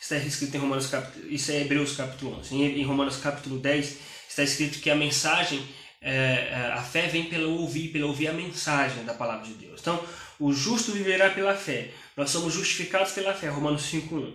está 0.00 0.16
escrito 0.16 0.54
em 0.54 0.60
Romanos 0.60 0.86
capítulo, 0.86 1.30
isso 1.30 1.50
é 1.50 1.62
Hebreus 1.62 1.96
capítulo 1.96 2.38
11. 2.38 2.54
Em, 2.54 2.82
Romanos 2.84 3.16
capítulo 3.16 3.58
10 3.58 3.98
está 4.28 4.42
escrito 4.42 4.80
que 4.80 4.90
a 4.90 4.94
mensagem, 4.94 5.66
é, 6.00 6.12
é, 6.12 6.72
a 6.72 6.82
fé 6.82 7.08
vem 7.08 7.24
pelo 7.24 7.60
ouvir, 7.60 7.88
pelo 7.88 8.08
ouvir 8.08 8.28
a 8.28 8.32
mensagem 8.32 9.04
da 9.04 9.14
palavra 9.14 9.46
de 9.46 9.54
Deus. 9.54 9.80
Então, 9.80 10.02
o 10.38 10.52
justo 10.52 10.92
viverá 10.92 11.30
pela 11.30 11.54
fé. 11.54 11.90
Nós 12.16 12.30
somos 12.30 12.52
justificados 12.52 13.12
pela 13.12 13.32
fé. 13.32 13.48
Romanos 13.48 13.82
5:1. 13.82 14.34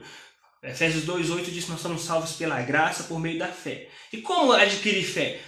Efésios 0.63 1.05
2:8 1.05 1.51
diz 1.51 1.65
que 1.65 1.71
nós 1.71 1.81
somos 1.81 2.03
salvos 2.03 2.33
pela 2.33 2.61
graça 2.61 3.03
por 3.03 3.19
meio 3.19 3.39
da 3.39 3.47
fé. 3.47 3.89
E 4.13 4.21
como 4.21 4.51
adquirir 4.51 5.03
fé? 5.03 5.39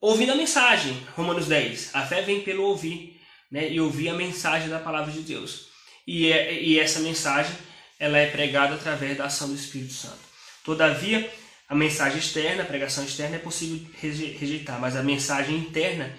Ouvindo 0.00 0.32
a 0.32 0.36
mensagem. 0.36 1.06
Romanos 1.16 1.46
10. 1.46 1.94
A 1.94 2.06
fé 2.06 2.22
vem 2.22 2.42
pelo 2.42 2.62
ouvir, 2.62 3.20
né? 3.50 3.68
E 3.68 3.80
ouvir 3.80 4.10
a 4.10 4.14
mensagem 4.14 4.68
da 4.68 4.78
palavra 4.78 5.12
de 5.12 5.20
Deus. 5.20 5.68
E, 6.06 6.30
é, 6.30 6.62
e 6.62 6.78
essa 6.78 7.00
mensagem 7.00 7.54
ela 7.98 8.16
é 8.16 8.30
pregada 8.30 8.74
através 8.74 9.18
da 9.18 9.24
ação 9.24 9.48
do 9.48 9.54
Espírito 9.54 9.92
Santo. 9.92 10.20
Todavia, 10.64 11.28
a 11.68 11.74
mensagem 11.74 12.18
externa, 12.18 12.62
a 12.62 12.66
pregação 12.66 13.04
externa 13.04 13.36
é 13.36 13.38
possível 13.40 13.86
rejeitar, 14.00 14.80
mas 14.80 14.94
a 14.96 15.02
mensagem 15.02 15.56
interna 15.56 16.16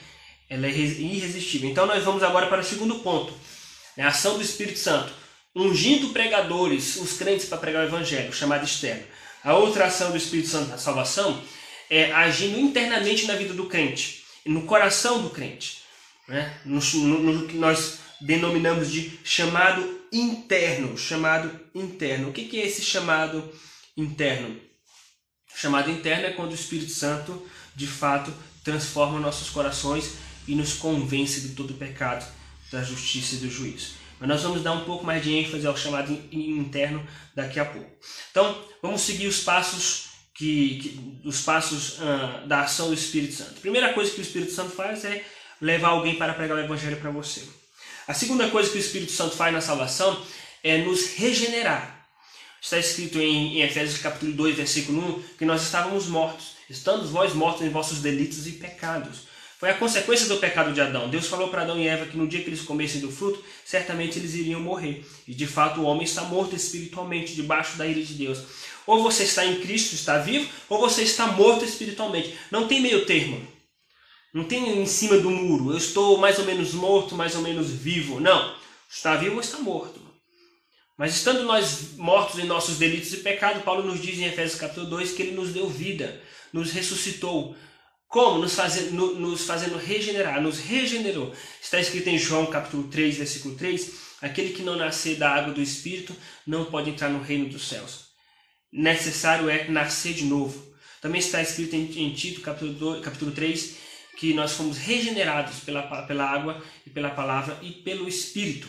ela 0.50 0.66
é 0.66 0.70
irresistível. 0.70 1.70
Então 1.70 1.86
nós 1.86 2.04
vamos 2.04 2.22
agora 2.22 2.48
para 2.48 2.62
o 2.62 2.64
segundo 2.64 3.00
ponto, 3.00 3.34
né? 3.96 4.04
a 4.04 4.10
ação 4.10 4.36
do 4.36 4.44
Espírito 4.44 4.78
Santo, 4.78 5.14
ungindo 5.56 6.10
pregadores, 6.10 6.96
os 6.98 7.14
crentes 7.14 7.48
para 7.48 7.58
pregar 7.58 7.84
o 7.84 7.88
evangelho, 7.88 8.34
chamado 8.34 8.66
externo. 8.66 9.04
A 9.44 9.54
outra 9.56 9.86
ação 9.86 10.12
do 10.12 10.18
Espírito 10.18 10.50
Santo 10.50 10.70
na 10.70 10.78
salvação 10.78 11.42
é 11.90 12.12
agindo 12.12 12.60
internamente 12.60 13.26
na 13.26 13.36
vida 13.36 13.54
do 13.54 13.66
crente, 13.66 14.24
no 14.46 14.64
coração 14.64 15.22
do 15.22 15.30
crente, 15.30 15.80
né? 16.28 16.60
no, 16.66 16.80
no, 16.80 17.34
no 17.34 17.48
que 17.48 17.58
nós 17.58 18.00
denominamos 18.22 18.92
de 18.92 19.20
chamado 19.24 20.00
interno, 20.12 20.98
chamado 20.98 21.60
interno. 21.74 22.30
O 22.30 22.34
que 22.34 22.60
é 22.60 22.66
esse 22.66 22.82
chamado 22.82 23.52
interno? 23.96 24.60
Chamado 25.56 25.90
interno 25.90 26.28
é 26.28 26.32
quando 26.32 26.52
o 26.52 26.56
Espírito 26.56 26.92
Santo, 26.92 27.48
de 27.76 27.88
fato, 27.88 28.34
transforma 28.64 29.20
nossos 29.20 29.50
corações 29.50 30.14
e 30.48 30.56
nos 30.56 30.74
convence 30.74 31.42
de 31.42 31.50
todo 31.50 31.72
o 31.72 31.78
pecado, 31.78 32.26
da 32.72 32.84
justiça 32.84 33.36
e 33.36 33.40
do 33.40 33.50
juízo. 33.50 33.94
Mas 34.20 34.28
nós 34.28 34.42
vamos 34.44 34.62
dar 34.62 34.74
um 34.74 34.84
pouco 34.84 35.06
mais 35.06 35.24
de 35.24 35.34
ênfase 35.34 35.66
ao 35.66 35.78
chamado 35.78 36.12
interno 36.32 37.06
daqui 37.34 37.60
a 37.60 37.66
pouco. 37.66 37.90
Então, 38.32 38.62
vamos 38.82 39.02
seguir 39.02 39.28
os 39.28 39.42
passos 39.42 40.10
que, 40.34 40.80
que 40.80 41.28
os 41.28 41.42
passos 41.42 42.00
uh, 42.00 42.48
da 42.48 42.62
ação 42.62 42.88
do 42.88 42.94
Espírito 42.94 43.34
Santo. 43.34 43.58
A 43.58 43.62
primeira 43.62 43.94
coisa 43.94 44.12
que 44.12 44.20
o 44.20 44.22
Espírito 44.22 44.52
Santo 44.52 44.72
faz 44.72 45.06
é 45.06 45.24
levar 45.62 45.90
alguém 45.90 46.16
para 46.16 46.34
pregar 46.34 46.58
o 46.58 46.62
Evangelho 46.62 46.98
para 46.98 47.12
você. 47.12 47.44
A 48.08 48.14
segunda 48.14 48.50
coisa 48.50 48.70
que 48.70 48.78
o 48.78 48.80
Espírito 48.80 49.12
Santo 49.12 49.36
faz 49.36 49.54
na 49.54 49.62
salvação 49.62 50.22
é 50.64 50.80
nos 50.80 51.14
regenerar. 51.16 52.08
Está 52.62 52.78
escrito 52.78 53.20
em, 53.20 53.60
em 53.60 53.62
Efésios 53.62 54.02
capítulo 54.02 54.34
2, 54.34 54.58
versículo 54.58 55.20
1, 55.20 55.38
que 55.38 55.46
nós 55.46 55.64
estávamos 55.64 56.08
mortos, 56.08 56.56
estando 56.70 57.08
vós 57.08 57.34
mortos 57.34 57.62
em 57.66 57.70
vossos 57.70 58.00
delitos 58.00 58.48
e 58.48 58.54
pecados. 58.54 59.29
Foi 59.60 59.70
a 59.70 59.74
consequência 59.74 60.26
do 60.30 60.38
pecado 60.38 60.72
de 60.72 60.80
Adão. 60.80 61.10
Deus 61.10 61.28
falou 61.28 61.50
para 61.50 61.64
Adão 61.64 61.78
e 61.78 61.86
Eva 61.86 62.06
que 62.06 62.16
no 62.16 62.26
dia 62.26 62.42
que 62.42 62.48
eles 62.48 62.62
comessem 62.62 63.02
do 63.02 63.12
fruto, 63.12 63.44
certamente 63.66 64.18
eles 64.18 64.34
iriam 64.34 64.62
morrer. 64.62 65.06
E 65.28 65.36
de 65.36 65.46
fato 65.46 65.82
o 65.82 65.84
homem 65.84 66.06
está 66.06 66.22
morto 66.24 66.56
espiritualmente, 66.56 67.36
debaixo 67.36 67.78
da 67.78 67.86
ira 67.86 68.02
de 68.02 68.14
Deus. 68.14 68.40
Ou 68.88 69.04
você 69.04 69.24
está 69.24 69.46
em 69.46 69.60
Cristo, 69.60 69.96
está 69.96 70.18
vivo, 70.18 70.50
ou 70.70 70.80
você 70.80 71.04
está 71.04 71.28
morto 71.28 71.66
espiritualmente. 71.66 72.40
Não 72.50 72.70
tem 72.70 72.80
meio 72.80 73.06
termo. 73.06 73.46
Não 74.34 74.46
tem 74.46 74.82
em 74.82 74.86
cima 74.86 75.18
do 75.18 75.30
muro. 75.30 75.72
Eu 75.72 75.78
estou 75.78 76.18
mais 76.18 76.40
ou 76.40 76.46
menos 76.46 76.74
morto, 76.74 77.14
mais 77.14 77.36
ou 77.36 77.42
menos 77.42 77.70
vivo. 77.70 78.22
Não. 78.22 78.56
Está 78.90 79.18
vivo 79.18 79.36
ou 79.36 79.42
está 79.42 79.58
morto. 79.58 80.00
Mas 80.98 81.16
estando 81.16 81.44
nós 81.44 81.98
mortos 81.98 82.40
em 82.40 82.46
nossos 82.46 82.78
delitos 82.78 83.12
e 83.12 83.18
pecados, 83.18 83.64
Paulo 83.64 83.84
nos 83.84 84.02
diz 84.02 84.18
em 84.20 84.26
Efésios 84.26 84.58
capítulo 84.58 84.90
2 84.90 85.12
que 85.12 85.22
ele 85.22 85.36
nos 85.36 85.50
deu 85.50 85.70
vida, 85.70 86.22
nos 86.54 86.72
ressuscitou. 86.72 87.58
Como? 88.10 88.40
Nos 88.40 88.58
nos 89.20 89.46
fazendo 89.46 89.78
regenerar, 89.78 90.42
nos 90.42 90.58
regenerou. 90.58 91.32
Está 91.62 91.80
escrito 91.80 92.08
em 92.08 92.18
João 92.18 92.48
capítulo 92.48 92.88
3, 92.88 93.18
versículo 93.18 93.54
3, 93.54 93.92
aquele 94.20 94.52
que 94.52 94.64
não 94.64 94.76
nascer 94.76 95.16
da 95.16 95.30
água 95.30 95.54
do 95.54 95.62
Espírito 95.62 96.16
não 96.46 96.66
pode 96.66 96.90
entrar 96.90 97.10
no 97.10 97.22
reino 97.22 97.48
dos 97.48 97.68
céus. 97.68 98.08
Necessário 98.74 99.48
é 99.48 99.70
nascer 99.70 100.16
de 100.16 100.26
novo. 100.26 100.74
Também 101.00 101.20
está 101.20 101.40
escrito 101.40 101.76
em, 101.76 101.84
em 101.84 102.12
Tito 102.12 102.42
capítulo, 102.42 102.74
2, 102.74 103.06
capítulo 103.06 103.32
3 103.32 103.76
que 104.18 104.34
nós 104.34 104.54
fomos 104.54 104.78
regenerados 104.80 105.60
pela, 105.60 105.84
pela 106.08 106.26
água 106.26 106.62
e 106.86 106.90
pela 106.90 107.12
palavra 107.12 107.60
e 107.62 107.72
pelo 107.72 108.10
Espírito. 108.10 108.68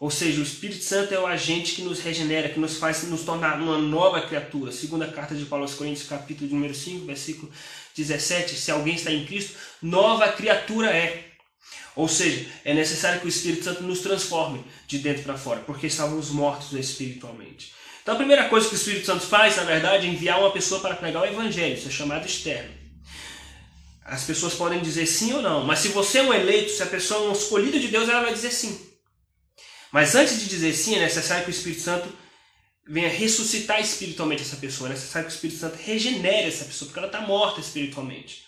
Ou 0.00 0.10
seja, 0.10 0.40
o 0.40 0.42
Espírito 0.42 0.82
Santo 0.82 1.14
é 1.14 1.20
o 1.20 1.26
agente 1.26 1.76
que 1.76 1.82
nos 1.82 2.00
regenera, 2.00 2.48
que 2.48 2.58
nos 2.58 2.78
faz 2.78 3.04
nos 3.04 3.22
tornar 3.22 3.60
uma 3.60 3.78
nova 3.78 4.20
criatura. 4.22 4.72
Segunda 4.72 5.06
carta 5.06 5.32
de 5.36 5.44
Paulo 5.44 5.64
aos 5.64 5.74
Coríntios, 5.74 6.08
capítulo 6.08 6.50
número 6.50 6.74
5, 6.74 7.06
versículo 7.06 7.52
17. 7.96 8.56
Se 8.56 8.70
alguém 8.70 8.94
está 8.94 9.10
em 9.10 9.24
Cristo, 9.24 9.56
nova 9.80 10.28
criatura 10.32 10.90
é. 10.90 11.32
Ou 11.94 12.08
seja, 12.08 12.46
é 12.64 12.72
necessário 12.72 13.20
que 13.20 13.26
o 13.26 13.28
Espírito 13.28 13.64
Santo 13.64 13.82
nos 13.82 14.00
transforme 14.00 14.64
de 14.86 14.98
dentro 14.98 15.22
para 15.24 15.36
fora, 15.36 15.60
porque 15.60 15.86
estávamos 15.86 16.30
mortos 16.30 16.72
espiritualmente. 16.72 17.72
Então 18.02 18.14
a 18.14 18.18
primeira 18.18 18.48
coisa 18.48 18.68
que 18.68 18.74
o 18.74 18.76
Espírito 18.76 19.06
Santo 19.06 19.24
faz, 19.24 19.56
na 19.56 19.64
verdade, 19.64 20.06
é 20.06 20.10
enviar 20.10 20.40
uma 20.40 20.50
pessoa 20.50 20.80
para 20.80 20.96
pregar 20.96 21.22
o 21.22 21.26
Evangelho. 21.26 21.74
Isso 21.74 21.88
é 21.88 21.90
chamado 21.90 22.26
externo. 22.26 22.70
As 24.04 24.24
pessoas 24.24 24.54
podem 24.54 24.80
dizer 24.80 25.06
sim 25.06 25.32
ou 25.32 25.42
não, 25.42 25.64
mas 25.64 25.78
se 25.78 25.88
você 25.88 26.18
é 26.18 26.22
um 26.22 26.34
eleito, 26.34 26.72
se 26.72 26.82
a 26.82 26.86
pessoa 26.86 27.24
é 27.24 27.28
um 27.28 27.32
escolhido 27.32 27.78
de 27.78 27.88
Deus, 27.88 28.08
ela 28.08 28.22
vai 28.22 28.32
dizer 28.32 28.50
sim. 28.50 28.92
Mas 29.92 30.14
antes 30.14 30.40
de 30.40 30.48
dizer 30.48 30.72
sim, 30.72 30.96
é 30.96 31.00
necessário 31.00 31.44
que 31.44 31.50
o 31.50 31.54
Espírito 31.54 31.82
Santo 31.82 32.08
venha 32.86 33.08
ressuscitar 33.08 33.80
espiritualmente 33.80 34.42
essa 34.42 34.56
pessoa. 34.56 34.90
É 34.90 34.92
necessário 34.92 35.28
que 35.28 35.34
o 35.34 35.36
Espírito 35.36 35.60
Santo 35.60 35.76
regenere 35.76 36.48
essa 36.48 36.64
pessoa, 36.64 36.88
porque 36.88 36.98
ela 36.98 37.08
está 37.08 37.20
morta 37.20 37.60
espiritualmente. 37.60 38.44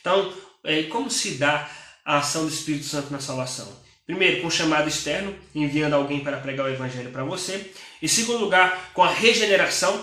Então, 0.00 0.32
é, 0.64 0.84
como 0.84 1.10
se 1.10 1.32
dá 1.32 1.70
a 2.04 2.18
ação 2.18 2.46
do 2.46 2.52
Espírito 2.52 2.84
Santo 2.84 3.12
na 3.12 3.20
salvação? 3.20 3.68
Primeiro, 4.06 4.40
com 4.40 4.50
chamado 4.50 4.88
externo, 4.88 5.36
enviando 5.54 5.92
alguém 5.92 6.20
para 6.20 6.38
pregar 6.38 6.66
o 6.66 6.72
Evangelho 6.72 7.10
para 7.10 7.24
você. 7.24 7.70
Em 8.02 8.08
segundo 8.08 8.38
lugar, 8.38 8.92
com 8.94 9.02
a 9.02 9.12
regeneração, 9.12 10.02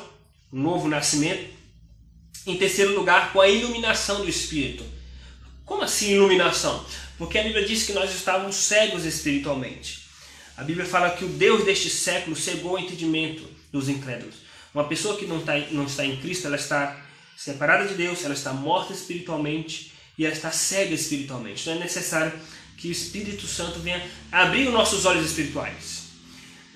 um 0.53 0.61
novo 0.61 0.87
nascimento. 0.87 1.55
Em 2.45 2.55
terceiro 2.55 2.93
lugar, 2.93 3.33
com 3.33 3.41
a 3.41 3.49
iluminação 3.49 4.21
do 4.21 4.29
Espírito. 4.29 4.85
Como 5.65 5.81
assim 5.81 6.13
iluminação? 6.13 6.85
Porque 7.17 7.39
a 7.39 7.43
Bíblia 7.43 7.65
diz 7.65 7.83
que 7.83 7.93
nós 7.93 8.13
estávamos 8.13 8.55
cegos 8.55 9.05
espiritualmente. 9.05 10.05
A 10.55 10.63
Bíblia 10.63 10.85
fala 10.85 11.09
que 11.09 11.25
o 11.25 11.29
Deus 11.29 11.65
deste 11.65 11.89
século 11.89 12.35
cegou 12.35 12.73
o 12.73 12.79
entendimento 12.79 13.54
dos 13.75 13.89
incrédulos. 13.89 14.35
Uma 14.73 14.85
pessoa 14.85 15.17
que 15.17 15.25
não 15.25 15.39
está, 15.39 15.57
não 15.71 15.85
está 15.85 16.05
em 16.05 16.15
Cristo, 16.17 16.47
ela 16.47 16.55
está 16.55 16.97
separada 17.35 17.85
de 17.85 17.95
Deus, 17.95 18.23
ela 18.23 18.33
está 18.33 18.53
morta 18.53 18.93
espiritualmente 18.93 19.91
e 20.17 20.25
ela 20.25 20.33
está 20.33 20.49
cega 20.49 20.93
espiritualmente. 20.93 21.61
Então 21.61 21.73
é 21.73 21.79
necessário 21.79 22.31
que 22.77 22.87
o 22.87 22.91
Espírito 22.91 23.45
Santo 23.45 23.79
venha 23.79 24.01
abrir 24.31 24.67
os 24.67 24.73
nossos 24.73 25.05
olhos 25.05 25.25
espirituais. 25.25 26.05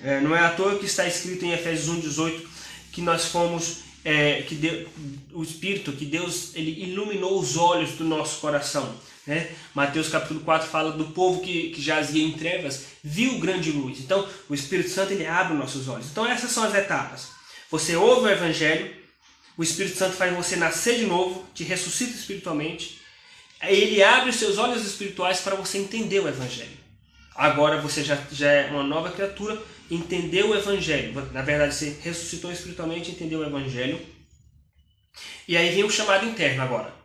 É, 0.03 0.19
não 0.19 0.35
é 0.35 0.39
à 0.39 0.49
toa 0.49 0.77
que 0.77 0.85
está 0.85 1.07
escrito 1.07 1.45
em 1.45 1.51
Efésios 1.51 1.89
1,18 1.89 2.47
que 2.91 3.01
nós 3.01 3.25
fomos, 3.25 3.77
é, 4.03 4.41
que 4.41 4.55
Deus, 4.55 4.87
o 5.33 5.43
Espírito, 5.43 5.93
que 5.93 6.05
Deus 6.05 6.51
ele 6.55 6.83
iluminou 6.83 7.39
os 7.39 7.55
olhos 7.55 7.91
do 7.91 8.03
nosso 8.03 8.39
coração. 8.39 8.93
Né? 9.29 9.47
Mateus 9.75 10.09
capítulo 10.09 10.39
4 10.39 10.67
fala 10.67 10.91
do 10.91 11.05
povo 11.11 11.41
que, 11.41 11.69
que 11.69 11.79
jazia 11.79 12.25
em 12.25 12.31
trevas, 12.31 12.85
viu 13.03 13.37
grande 13.37 13.71
luz. 13.71 13.99
Então, 13.99 14.27
o 14.49 14.55
Espírito 14.55 14.89
Santo 14.89 15.13
ele 15.13 15.27
abre 15.27 15.53
os 15.53 15.59
nossos 15.59 15.87
olhos. 15.87 16.07
Então, 16.07 16.25
essas 16.25 16.49
são 16.49 16.63
as 16.63 16.73
etapas. 16.73 17.27
Você 17.69 17.95
ouve 17.95 18.25
o 18.25 18.27
Evangelho, 18.27 18.91
o 19.55 19.61
Espírito 19.61 19.95
Santo 19.95 20.15
faz 20.15 20.35
você 20.35 20.55
nascer 20.55 20.97
de 20.97 21.05
novo, 21.05 21.45
te 21.53 21.63
ressuscita 21.63 22.17
espiritualmente, 22.17 23.01
ele 23.61 24.01
abre 24.01 24.31
os 24.31 24.37
seus 24.37 24.57
olhos 24.57 24.83
espirituais 24.83 25.41
para 25.41 25.55
você 25.55 25.77
entender 25.77 26.21
o 26.21 26.27
Evangelho. 26.27 26.79
Agora 27.35 27.79
você 27.79 28.03
já, 28.03 28.17
já 28.31 28.51
é 28.51 28.71
uma 28.71 28.81
nova 28.81 29.11
criatura, 29.11 29.61
entendeu 29.91 30.49
o 30.49 30.55
Evangelho. 30.55 31.13
Na 31.31 31.43
verdade, 31.43 31.75
você 31.75 31.95
ressuscitou 32.01 32.51
espiritualmente, 32.51 33.11
entendeu 33.11 33.41
o 33.41 33.45
Evangelho. 33.45 34.03
E 35.47 35.55
aí 35.55 35.69
vem 35.69 35.83
o 35.83 35.91
chamado 35.91 36.25
interno 36.25 36.63
agora. 36.63 36.98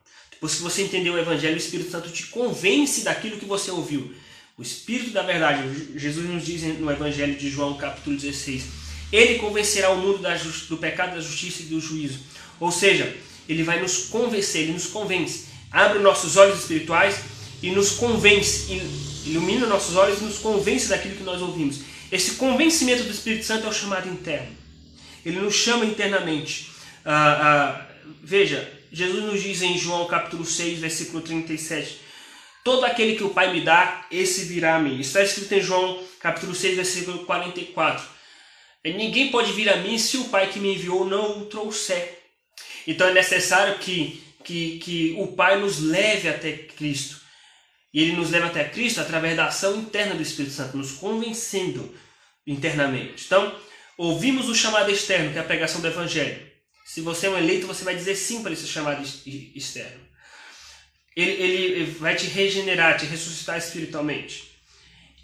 Que 0.46 0.62
você 0.62 0.82
entendeu 0.82 1.14
o 1.14 1.18
Evangelho, 1.18 1.54
o 1.54 1.58
Espírito 1.58 1.90
Santo 1.90 2.10
te 2.10 2.26
convence 2.26 3.02
daquilo 3.02 3.38
que 3.38 3.44
você 3.44 3.70
ouviu. 3.70 4.12
O 4.56 4.62
Espírito 4.62 5.10
da 5.10 5.22
verdade, 5.22 5.62
Jesus 5.96 6.28
nos 6.28 6.44
diz 6.44 6.62
no 6.78 6.90
Evangelho 6.90 7.34
de 7.34 7.50
João, 7.50 7.76
capítulo 7.76 8.16
16, 8.16 8.64
ele 9.12 9.38
convencerá 9.38 9.90
o 9.90 9.98
mundo 9.98 10.20
do 10.68 10.76
pecado, 10.76 11.14
da 11.14 11.20
justiça 11.20 11.62
e 11.62 11.66
do 11.66 11.80
juízo. 11.80 12.18
Ou 12.60 12.70
seja, 12.70 13.16
ele 13.48 13.62
vai 13.62 13.80
nos 13.80 14.06
convencer, 14.06 14.62
ele 14.62 14.72
nos 14.72 14.86
convence. 14.86 15.46
Abre 15.70 15.98
nossos 15.98 16.36
olhos 16.36 16.58
espirituais 16.60 17.16
e 17.62 17.70
nos 17.70 17.92
convence, 17.92 18.80
ilumina 19.24 19.66
nossos 19.66 19.96
olhos 19.96 20.20
e 20.20 20.24
nos 20.24 20.38
convence 20.38 20.88
daquilo 20.88 21.16
que 21.16 21.22
nós 21.22 21.40
ouvimos. 21.40 21.80
Esse 22.12 22.32
convencimento 22.32 23.04
do 23.04 23.10
Espírito 23.10 23.44
Santo 23.44 23.66
é 23.66 23.70
o 23.70 23.72
chamado 23.72 24.08
interno. 24.08 24.48
Ele 25.24 25.40
nos 25.40 25.54
chama 25.54 25.84
internamente. 25.84 26.70
Ah, 27.04 27.40
ah, 27.42 27.86
veja, 28.22 28.70
Jesus 28.94 29.24
nos 29.24 29.42
diz 29.42 29.60
em 29.60 29.76
João 29.76 30.06
capítulo 30.06 30.44
6, 30.44 30.78
versículo 30.78 31.20
37, 31.20 31.98
Todo 32.62 32.84
aquele 32.84 33.16
que 33.16 33.24
o 33.24 33.30
Pai 33.30 33.52
me 33.52 33.60
dá, 33.60 34.06
esse 34.08 34.44
virá 34.44 34.76
a 34.76 34.78
mim. 34.78 35.00
Está 35.00 35.20
escrito 35.20 35.52
em 35.52 35.60
João 35.60 36.00
capítulo 36.20 36.54
6, 36.54 36.76
versículo 36.76 37.24
44. 37.24 38.06
Ninguém 38.84 39.32
pode 39.32 39.52
vir 39.52 39.68
a 39.68 39.78
mim 39.78 39.98
se 39.98 40.16
o 40.18 40.28
Pai 40.28 40.48
que 40.48 40.60
me 40.60 40.74
enviou 40.74 41.04
não 41.04 41.40
o 41.40 41.46
trouxer. 41.46 42.20
Então 42.86 43.08
é 43.08 43.12
necessário 43.12 43.78
que, 43.80 44.22
que, 44.44 44.78
que 44.78 45.16
o 45.18 45.26
Pai 45.26 45.58
nos 45.58 45.80
leve 45.80 46.28
até 46.28 46.52
Cristo. 46.52 47.20
E 47.92 48.00
ele 48.00 48.12
nos 48.12 48.30
leva 48.30 48.46
até 48.46 48.62
Cristo 48.62 49.00
através 49.00 49.36
da 49.36 49.46
ação 49.46 49.76
interna 49.76 50.14
do 50.14 50.22
Espírito 50.22 50.54
Santo, 50.54 50.76
nos 50.76 50.92
convencendo 50.92 51.92
internamente. 52.46 53.24
Então, 53.26 53.58
ouvimos 53.98 54.48
o 54.48 54.54
chamado 54.54 54.90
externo, 54.90 55.32
que 55.32 55.38
é 55.38 55.40
a 55.40 55.44
pregação 55.44 55.80
do 55.80 55.88
Evangelho. 55.88 56.53
Se 56.84 57.00
você 57.00 57.26
é 57.26 57.30
um 57.30 57.38
eleito, 57.38 57.66
você 57.66 57.82
vai 57.82 57.96
dizer 57.96 58.14
sim 58.14 58.42
para 58.42 58.52
esse 58.52 58.66
chamado 58.66 59.02
externo. 59.54 60.00
Ele, 61.16 61.30
ele 61.30 61.90
vai 61.92 62.14
te 62.14 62.26
regenerar, 62.26 62.98
te 62.98 63.06
ressuscitar 63.06 63.56
espiritualmente. 63.56 64.52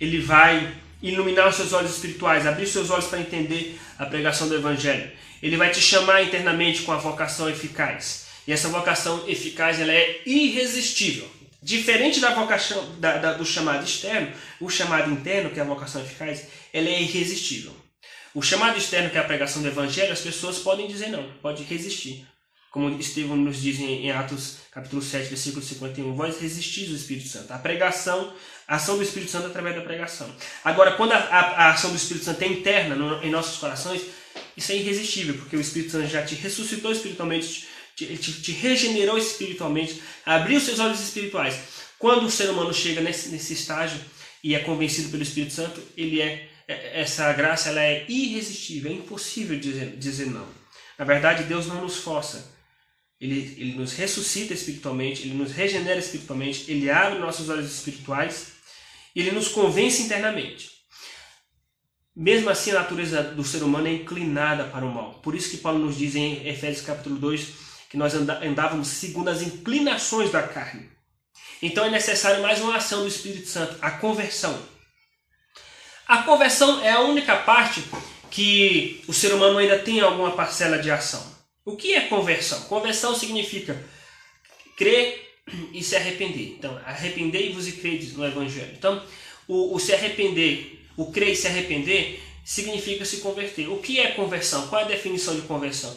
Ele 0.01 0.21
vai 0.21 0.75
iluminar 1.03 1.49
os 1.49 1.57
seus 1.57 1.73
olhos 1.75 1.93
espirituais, 1.93 2.47
abrir 2.47 2.65
os 2.65 2.71
seus 2.71 2.89
olhos 2.91 3.07
para 3.07 3.21
entender 3.21 3.79
a 3.99 4.07
pregação 4.07 4.49
do 4.49 4.55
Evangelho. 4.55 5.11
Ele 5.43 5.57
vai 5.57 5.71
te 5.71 5.81
chamar 5.81 6.23
internamente 6.23 6.83
com 6.83 6.93
a 6.93 6.97
vocação 6.97 7.49
eficaz. 7.49 8.27
E 8.47 8.53
essa 8.53 8.69
vocação 8.69 9.29
eficaz 9.29 9.81
ela 9.81 9.93
é 9.93 10.23
irresistível. 10.25 11.29
Diferente 11.63 12.21
da 12.21 12.35
vocação 12.35 12.99
da, 12.99 13.19
da, 13.19 13.33
do 13.35 13.45
chamado 13.45 13.85
externo, 13.85 14.33
o 14.59 14.71
chamado 14.71 15.11
interno, 15.11 15.51
que 15.51 15.59
é 15.59 15.63
a 15.63 15.67
vocação 15.67 16.01
eficaz, 16.01 16.47
ela 16.73 16.89
é 16.89 17.03
irresistível. 17.03 17.75
O 18.35 18.43
chamado 18.43 18.79
externo, 18.79 19.11
que 19.11 19.17
é 19.17 19.21
a 19.21 19.25
pregação 19.25 19.61
do 19.63 19.69
evangelho, 19.69 20.13
as 20.13 20.21
pessoas 20.21 20.59
podem 20.59 20.87
dizer 20.87 21.09
não, 21.09 21.33
pode 21.43 21.63
resistir. 21.65 22.27
Como 22.71 23.01
Estevão 23.01 23.37
nos 23.37 23.61
diz 23.61 23.81
em 23.81 24.13
Atos 24.13 24.59
capítulo 24.71 25.03
7, 25.03 25.29
versículo 25.29 25.63
51, 25.63 26.15
vós 26.15 26.41
resistis 26.41 26.91
o 26.91 26.95
Espírito 26.95 27.29
Santo. 27.29 27.53
A 27.53 27.59
pregação, 27.59 28.33
a 28.69 28.77
ação 28.77 28.97
do 28.97 29.03
Espírito 29.03 29.33
Santo 29.33 29.47
é 29.47 29.51
através 29.51 29.75
da 29.75 29.83
pregação. 29.83 30.33
Agora, 30.65 30.93
quando 30.93 31.11
a, 31.11 31.17
a, 31.17 31.41
a 31.41 31.71
ação 31.73 31.91
do 31.91 31.97
Espírito 31.97 32.25
Santo 32.25 32.43
é 32.43 32.47
interna 32.47 32.95
no, 32.95 33.21
em 33.25 33.31
nossos 33.31 33.59
corações, 33.59 34.03
isso 34.57 34.71
é 34.71 34.77
irresistível, 34.77 35.35
porque 35.35 35.57
o 35.57 35.61
Espírito 35.61 35.91
Santo 35.93 36.07
já 36.07 36.25
te 36.25 36.37
ressuscitou 36.37 36.93
espiritualmente, 36.93 37.67
te, 37.97 38.17
te, 38.17 38.41
te 38.41 38.53
regenerou 38.53 39.19
espiritualmente, 39.19 40.01
abriu 40.25 40.61
seus 40.61 40.79
olhos 40.79 41.01
espirituais. 41.01 41.59
Quando 41.99 42.27
o 42.27 42.31
ser 42.31 42.49
humano 42.51 42.73
chega 42.73 43.01
nesse, 43.01 43.31
nesse 43.31 43.53
estágio 43.53 44.01
e 44.45 44.55
é 44.55 44.61
convencido 44.61 45.11
pelo 45.11 45.23
Espírito 45.23 45.53
Santo, 45.53 45.83
ele 45.97 46.21
é, 46.21 46.49
essa 46.73 47.33
graça 47.33 47.71
ela 47.71 47.83
é 47.83 48.05
irresistível, 48.09 48.91
é 48.91 48.95
impossível 48.95 49.59
dizer, 49.59 49.97
dizer 49.97 50.27
não. 50.27 50.47
Na 50.99 51.05
verdade, 51.05 51.45
Deus 51.45 51.67
não 51.67 51.83
nos 51.83 51.97
força. 51.97 52.53
Ele, 53.21 53.55
ele 53.59 53.75
nos 53.75 53.93
ressuscita 53.93 54.55
espiritualmente, 54.55 55.23
ele 55.23 55.35
nos 55.35 55.53
regenera 55.53 55.99
espiritualmente, 55.99 56.71
ele 56.71 56.89
abre 56.91 57.19
nossos 57.19 57.49
olhos 57.49 57.71
espirituais, 57.71 58.53
ele 59.15 59.31
nos 59.31 59.49
convence 59.49 60.03
internamente. 60.03 60.71
Mesmo 62.15 62.51
assim, 62.51 62.71
a 62.71 62.81
natureza 62.81 63.23
do 63.23 63.45
ser 63.45 63.63
humano 63.63 63.87
é 63.87 63.93
inclinada 63.93 64.65
para 64.65 64.85
o 64.85 64.95
mal. 64.95 65.15
Por 65.23 65.35
isso 65.35 65.51
que 65.51 65.59
Paulo 65.59 65.79
nos 65.79 65.97
diz 65.97 66.15
em 66.17 66.47
Efésios 66.47 66.85
capítulo 66.85 67.17
2 67.17 67.71
que 67.91 67.97
nós 67.97 68.15
andávamos 68.15 68.89
segundo 68.89 69.29
as 69.29 69.43
inclinações 69.43 70.31
da 70.31 70.43
carne. 70.43 70.89
Então 71.61 71.85
é 71.85 71.91
necessário 71.91 72.43
mais 72.43 72.61
uma 72.61 72.77
ação 72.77 73.03
do 73.03 73.09
Espírito 73.09 73.49
Santo, 73.49 73.77
a 73.83 73.91
conversão. 73.91 74.57
A 76.11 76.25
conversão 76.25 76.83
é 76.83 76.91
a 76.91 77.03
única 77.03 77.37
parte 77.37 77.85
que 78.33 79.01
o 79.07 79.13
ser 79.13 79.33
humano 79.33 79.59
ainda 79.59 79.79
tem 79.79 80.01
alguma 80.01 80.33
parcela 80.33 80.77
de 80.77 80.91
ação. 80.91 81.25
O 81.65 81.77
que 81.77 81.95
é 81.95 82.01
conversão? 82.01 82.63
Conversão 82.63 83.15
significa 83.15 83.81
crer 84.77 85.39
e 85.73 85.81
se 85.85 85.95
arrepender. 85.95 86.57
Então, 86.59 86.77
arrependei-vos 86.85 87.69
e 87.69 87.73
credes 87.75 88.15
no 88.15 88.27
Evangelho. 88.27 88.73
Então, 88.77 89.01
o, 89.47 89.77
o, 89.77 89.79
se 89.79 89.95
arrepender, 89.95 90.85
o 90.97 91.13
crer 91.13 91.29
e 91.29 91.37
se 91.37 91.47
arrepender, 91.47 92.21
significa 92.45 93.05
se 93.05 93.19
converter. 93.19 93.69
O 93.69 93.79
que 93.79 94.01
é 94.01 94.11
conversão? 94.11 94.67
Qual 94.67 94.83
é 94.83 94.85
a 94.87 94.89
definição 94.89 95.37
de 95.37 95.43
conversão? 95.43 95.97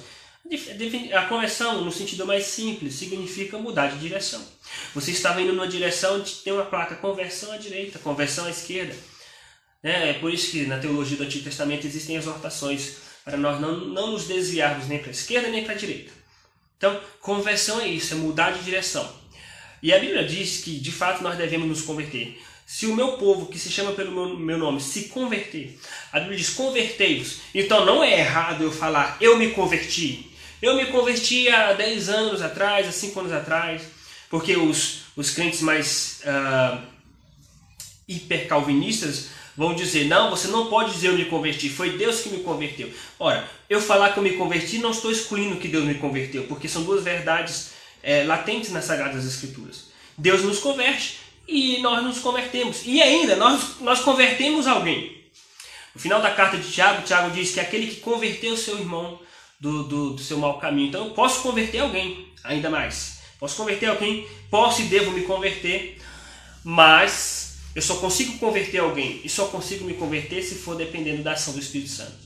A 1.18 1.26
conversão, 1.26 1.84
no 1.84 1.92
sentido 1.92 2.28
mais 2.28 2.46
simples, 2.46 2.94
significa 2.94 3.58
mudar 3.58 3.88
de 3.88 3.98
direção. 3.98 4.46
Você 4.94 5.10
estava 5.10 5.42
indo 5.42 5.54
numa 5.54 5.68
direção, 5.68 6.24
tem 6.44 6.54
uma 6.54 6.66
placa 6.66 6.98
conversão 6.98 7.52
à 7.52 7.58
direita, 7.58 7.98
conversão 7.98 8.46
à 8.46 8.52
esquerda. 8.52 8.94
É, 9.84 10.12
é 10.12 10.14
por 10.14 10.34
isso 10.34 10.52
que 10.52 10.66
na 10.66 10.80
teologia 10.80 11.18
do 11.18 11.24
Antigo 11.24 11.44
Testamento 11.44 11.86
existem 11.86 12.16
exortações 12.16 13.04
para 13.26 13.38
nós 13.38 13.60
não, 13.60 13.80
não 13.80 14.12
nos 14.12 14.28
desviarmos 14.28 14.88
nem 14.88 15.00
para 15.00 15.10
a 15.10 15.12
esquerda 15.12 15.50
nem 15.50 15.64
para 15.64 15.74
a 15.74 15.78
direita. 15.78 16.12
Então, 16.78 17.00
conversão 17.22 17.80
é 17.80 17.88
isso, 17.88 18.14
é 18.14 18.18
mudar 18.18 18.52
de 18.52 18.64
direção. 18.64 19.10
E 19.82 19.94
a 19.94 20.00
Bíblia 20.00 20.26
diz 20.26 20.64
que, 20.64 20.80
de 20.80 20.92
fato, 20.92 21.24
nós 21.24 21.38
devemos 21.38 21.68
nos 21.68 21.82
converter. 21.82 22.42
Se 22.66 22.86
o 22.86 22.96
meu 22.96 23.14
povo, 23.14 23.48
que 23.48 23.60
se 23.60 23.70
chama 23.70 23.92
pelo 23.92 24.12
meu, 24.12 24.38
meu 24.38 24.58
nome, 24.58 24.82
se 24.82 25.04
converter, 25.10 25.78
a 26.12 26.20
Bíblia 26.20 26.38
diz: 26.38 26.50
convertei-vos. 26.50 27.40
Então 27.54 27.86
não 27.86 28.04
é 28.04 28.20
errado 28.20 28.64
eu 28.64 28.72
falar, 28.72 29.18
eu 29.20 29.38
me 29.38 29.52
converti. 29.52 30.30
Eu 30.62 30.76
me 30.76 30.86
converti 30.86 31.50
há 31.50 31.74
10 31.74 32.10
anos 32.10 32.42
atrás, 32.42 32.88
há 32.88 32.92
5 32.92 33.20
anos 33.20 33.34
atrás, 33.34 33.82
porque 34.30 34.56
os, 34.56 35.02
os 35.16 35.30
crentes 35.32 35.60
mais 35.60 36.22
uh, 36.24 36.82
hipercalvinistas 38.08 39.28
vão 39.56 39.74
dizer: 39.74 40.06
não, 40.06 40.30
você 40.30 40.48
não 40.48 40.68
pode 40.68 40.92
dizer 40.92 41.10
eu 41.10 41.16
me 41.16 41.26
converti, 41.26 41.70
foi 41.70 41.98
Deus 41.98 42.22
que 42.22 42.30
me 42.30 42.44
converteu. 42.44 42.92
Ora, 43.20 43.48
eu 43.70 43.82
falar 43.82 44.14
que 44.14 44.20
eu 44.20 44.24
me 44.24 44.34
converti, 44.34 44.80
não 44.80 44.92
estou 44.92 45.12
excluindo 45.12 45.58
que 45.58 45.68
Deus 45.68 45.86
me 45.86 45.96
converteu, 45.96 46.44
porque 46.44 46.68
são 46.68 46.84
duas 46.84 47.04
verdades 47.04 47.72
é, 48.02 48.24
latentes 48.24 48.72
nas 48.72 48.86
Sagradas 48.86 49.26
Escrituras. 49.26 49.88
Deus 50.18 50.44
nos 50.44 50.60
converte 50.60 51.20
e 51.48 51.80
nós 51.82 52.04
nos 52.04 52.20
convertemos. 52.20 52.82
E 52.86 53.02
ainda, 53.02 53.36
nós, 53.36 53.80
nós 53.82 54.00
convertemos 54.02 54.68
alguém. 54.68 55.24
No 55.94 56.02
final 56.02 56.22
da 56.22 56.32
carta 56.32 56.58
de 56.58 56.72
Tiago, 56.72 57.04
Tiago 57.04 57.32
diz 57.32 57.54
que 57.54 57.60
aquele 57.60 57.88
que 57.88 57.98
converteu 57.98 58.58
seu 58.58 58.80
irmão 58.80 59.20
do, 59.60 59.84
do, 59.84 60.10
do 60.12 60.22
seu 60.22 60.38
mau 60.38 60.60
caminho. 60.60 60.90
Então 60.90 61.06
eu 61.06 61.12
posso 61.12 61.42
converter 61.42 61.80
alguém, 61.80 62.28
ainda 62.44 62.70
mais. 62.70 63.20
Posso 63.40 63.56
converter 63.56 63.88
alguém, 63.88 64.28
posso 64.50 64.82
e 64.82 64.86
devo 64.86 65.12
me 65.12 65.22
converter, 65.22 66.02
mas 66.64 67.43
eu 67.76 67.82
só 67.82 67.96
consigo 67.98 68.38
converter 68.38 68.80
alguém 68.80 69.22
e 69.24 69.30
só 69.30 69.48
consigo 69.48 69.86
me 69.86 69.96
converter 69.96 70.44
se 70.44 70.56
for 70.56 70.76
dependendo 70.76 71.24
da 71.24 71.34
ação 71.34 71.54
do 71.54 71.60
Espírito 71.60 71.90
Santo. 71.90 72.18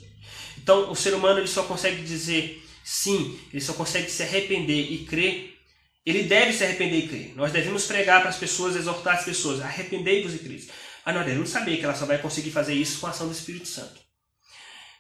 Então, 0.58 0.92
o 0.92 0.96
ser 0.96 1.14
humano 1.14 1.40
ele 1.40 1.48
só 1.48 1.64
consegue 1.64 2.02
dizer 2.02 2.64
sim, 2.84 3.40
ele 3.54 3.62
só 3.62 3.74
consegue 3.74 4.10
se 4.10 4.24
arrepender 4.24 4.92
e 4.92 5.06
crer. 5.06 5.58
Ele 6.06 6.24
deve 6.24 6.54
se 6.54 6.64
arrepender 6.64 7.06
e 7.06 7.08
crer. 7.08 7.34
Nós 7.36 7.52
devemos 7.52 7.86
pregar 7.86 8.22
para 8.22 8.30
as 8.30 8.38
pessoas, 8.38 8.76
exortar 8.76 9.18
as 9.18 9.26
pessoas, 9.26 9.62
arrependei-vos 9.62 10.34
e 10.36 10.40
crer. 10.40 10.66
Mas 11.06 11.16
nós 11.16 11.26
devemos 11.26 11.50
saber 11.50 11.78
que 11.78 11.86
ela 11.86 11.96
só 11.96 12.06
vai 12.06 12.18
conseguir 12.18 12.52
fazer 12.52 12.74
isso 12.74 13.00
com 13.00 13.08
a 13.08 13.12
ação 13.12 13.28
do 13.28 13.34
Espírito 13.34 13.68
Santo. 13.68 14.02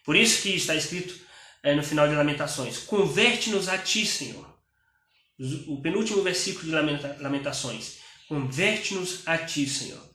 Por 0.06 0.16
isso 0.16 0.42
que 0.42 0.56
está 0.56 0.74
escrito 0.74 1.14
é, 1.62 1.76
no 1.76 1.84
final 1.84 2.08
de 2.08 2.16
Lamentações: 2.16 2.78
Converte-nos 2.80 3.68
a 3.68 3.78
ti, 3.78 4.06
Senhor. 4.06 4.48
O 5.68 5.82
penúltimo 5.82 6.24
versículo 6.24 6.66
de 6.66 6.72
Lamentações: 7.22 7.98
Converte-nos 8.30 9.28
a 9.28 9.38
ti, 9.38 9.68
Senhor. 9.68 10.07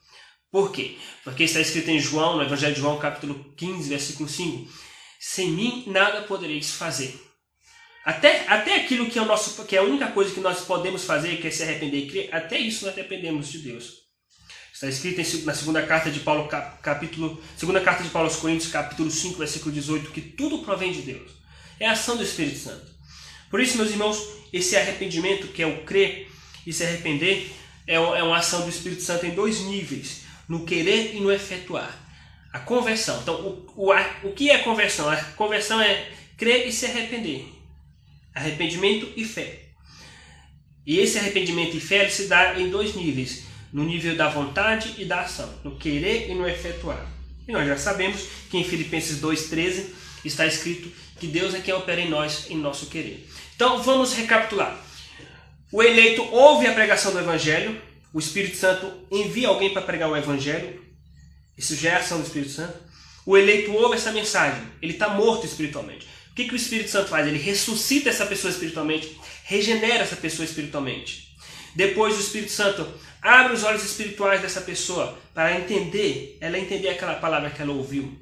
Por 0.52 0.70
quê? 0.70 0.98
Porque 1.24 1.44
está 1.44 1.60
escrito 1.60 1.88
em 1.88 1.98
João, 1.98 2.36
no 2.36 2.42
Evangelho 2.42 2.74
de 2.74 2.80
João, 2.80 2.98
capítulo 2.98 3.54
15, 3.56 3.88
versículo 3.88 4.28
5: 4.28 4.70
Sem 5.18 5.50
mim 5.50 5.84
nada 5.86 6.20
podereis 6.22 6.72
fazer. 6.72 7.18
Até, 8.04 8.46
até 8.46 8.74
aquilo 8.76 9.08
que 9.08 9.18
é, 9.18 9.22
o 9.22 9.24
nosso, 9.24 9.64
que 9.64 9.74
é 9.74 9.78
a 9.78 9.82
única 9.82 10.08
coisa 10.08 10.34
que 10.34 10.40
nós 10.40 10.60
podemos 10.60 11.04
fazer, 11.04 11.40
que 11.40 11.46
é 11.46 11.50
se 11.50 11.62
arrepender 11.62 12.00
e 12.00 12.10
crer, 12.10 12.28
até 12.34 12.58
isso 12.58 12.84
nós 12.84 12.94
dependemos 12.94 13.50
de 13.50 13.60
Deus. 13.60 14.02
Está 14.74 14.88
escrito 14.88 15.22
em, 15.22 15.44
na 15.44 15.54
segunda 15.54 15.86
carta 15.86 16.10
de 16.10 16.20
Paulo, 16.20 16.46
capítulo, 16.82 17.42
segunda 17.56 17.80
carta 17.80 18.02
de 18.02 18.10
Paulo 18.10 18.28
aos 18.28 18.36
Coríntios, 18.36 18.70
capítulo 18.70 19.10
5, 19.10 19.38
versículo 19.38 19.72
18, 19.72 20.10
que 20.10 20.20
tudo 20.20 20.58
provém 20.58 20.92
de 20.92 21.00
Deus. 21.00 21.30
É 21.80 21.86
a 21.86 21.92
ação 21.92 22.18
do 22.18 22.24
Espírito 22.24 22.58
Santo. 22.58 22.92
Por 23.48 23.58
isso, 23.58 23.78
meus 23.78 23.90
irmãos, 23.90 24.18
esse 24.52 24.76
arrependimento, 24.76 25.48
que 25.48 25.62
é 25.62 25.66
o 25.66 25.84
crer 25.84 26.30
e 26.66 26.74
se 26.74 26.84
arrepender, 26.84 27.50
é, 27.86 27.94
é 27.94 28.22
uma 28.22 28.36
ação 28.36 28.62
do 28.62 28.68
Espírito 28.68 29.02
Santo 29.02 29.24
em 29.24 29.30
dois 29.30 29.60
níveis 29.60 30.21
no 30.48 30.64
querer 30.64 31.14
e 31.14 31.20
no 31.20 31.30
efetuar. 31.30 31.98
A 32.52 32.58
conversão. 32.58 33.20
Então, 33.22 33.34
o, 33.34 33.72
o, 33.76 33.92
o 34.24 34.32
que 34.32 34.50
é 34.50 34.58
conversão? 34.58 35.08
A 35.08 35.16
conversão 35.16 35.80
é 35.80 36.10
crer 36.36 36.66
e 36.66 36.72
se 36.72 36.86
arrepender. 36.86 37.46
Arrependimento 38.34 39.10
e 39.16 39.24
fé. 39.24 39.60
E 40.86 40.98
esse 40.98 41.18
arrependimento 41.18 41.76
e 41.76 41.80
fé 41.80 42.08
se 42.08 42.26
dá 42.26 42.58
em 42.58 42.68
dois 42.68 42.94
níveis: 42.94 43.44
no 43.72 43.84
nível 43.84 44.16
da 44.16 44.28
vontade 44.28 44.94
e 44.98 45.04
da 45.04 45.20
ação, 45.20 45.52
no 45.64 45.76
querer 45.76 46.30
e 46.30 46.34
no 46.34 46.46
efetuar. 46.46 47.06
E 47.46 47.52
nós 47.52 47.66
já 47.66 47.76
sabemos 47.76 48.26
que 48.50 48.58
em 48.58 48.64
Filipenses 48.64 49.20
2,13 49.20 49.86
está 50.24 50.46
escrito 50.46 50.90
que 51.18 51.26
Deus 51.26 51.54
é 51.54 51.60
quem 51.60 51.74
opera 51.74 52.00
em 52.00 52.10
nós, 52.10 52.50
em 52.50 52.56
nosso 52.56 52.86
querer. 52.86 53.28
Então 53.54 53.82
vamos 53.82 54.12
recapitular. 54.14 54.78
O 55.70 55.82
eleito 55.82 56.22
ouve 56.32 56.66
a 56.66 56.72
pregação 56.72 57.12
do 57.12 57.18
Evangelho, 57.18 57.80
o 58.12 58.18
Espírito 58.18 58.56
Santo 58.56 58.92
envia 59.10 59.48
alguém 59.48 59.72
para 59.72 59.82
pregar 59.82 60.10
o 60.10 60.16
Evangelho. 60.16 60.82
Isso 61.56 61.74
já 61.74 61.92
é 61.92 61.96
ação 61.96 62.20
do 62.20 62.26
Espírito 62.26 62.50
Santo. 62.50 62.78
O 63.24 63.36
eleito 63.36 63.72
ouve 63.72 63.96
essa 63.96 64.12
mensagem. 64.12 64.62
Ele 64.82 64.92
está 64.92 65.08
morto 65.08 65.46
espiritualmente. 65.46 66.06
O 66.30 66.34
que, 66.34 66.44
que 66.44 66.54
o 66.54 66.56
Espírito 66.56 66.90
Santo 66.90 67.08
faz? 67.08 67.26
Ele 67.26 67.38
ressuscita 67.38 68.10
essa 68.10 68.26
pessoa 68.26 68.50
espiritualmente, 68.50 69.18
regenera 69.44 70.02
essa 70.02 70.16
pessoa 70.16 70.44
espiritualmente. 70.44 71.36
Depois 71.74 72.16
o 72.16 72.20
Espírito 72.20 72.52
Santo 72.52 72.86
abre 73.20 73.54
os 73.54 73.62
olhos 73.62 73.84
espirituais 73.84 74.42
dessa 74.42 74.60
pessoa 74.60 75.18
para 75.32 75.58
entender, 75.58 76.36
ela 76.40 76.58
entender 76.58 76.88
aquela 76.88 77.14
palavra 77.14 77.50
que 77.50 77.62
ela 77.62 77.72
ouviu. 77.72 78.18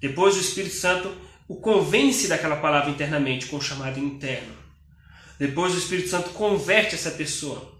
Depois 0.00 0.36
o 0.36 0.40
Espírito 0.40 0.74
Santo 0.74 1.14
o 1.48 1.56
convence 1.56 2.28
daquela 2.28 2.56
palavra 2.56 2.90
internamente 2.90 3.46
com 3.46 3.56
o 3.56 3.62
chamado 3.62 3.98
interno. 3.98 4.54
Depois 5.38 5.74
o 5.74 5.78
Espírito 5.78 6.08
Santo 6.08 6.30
converte 6.30 6.94
essa 6.94 7.10
pessoa 7.10 7.72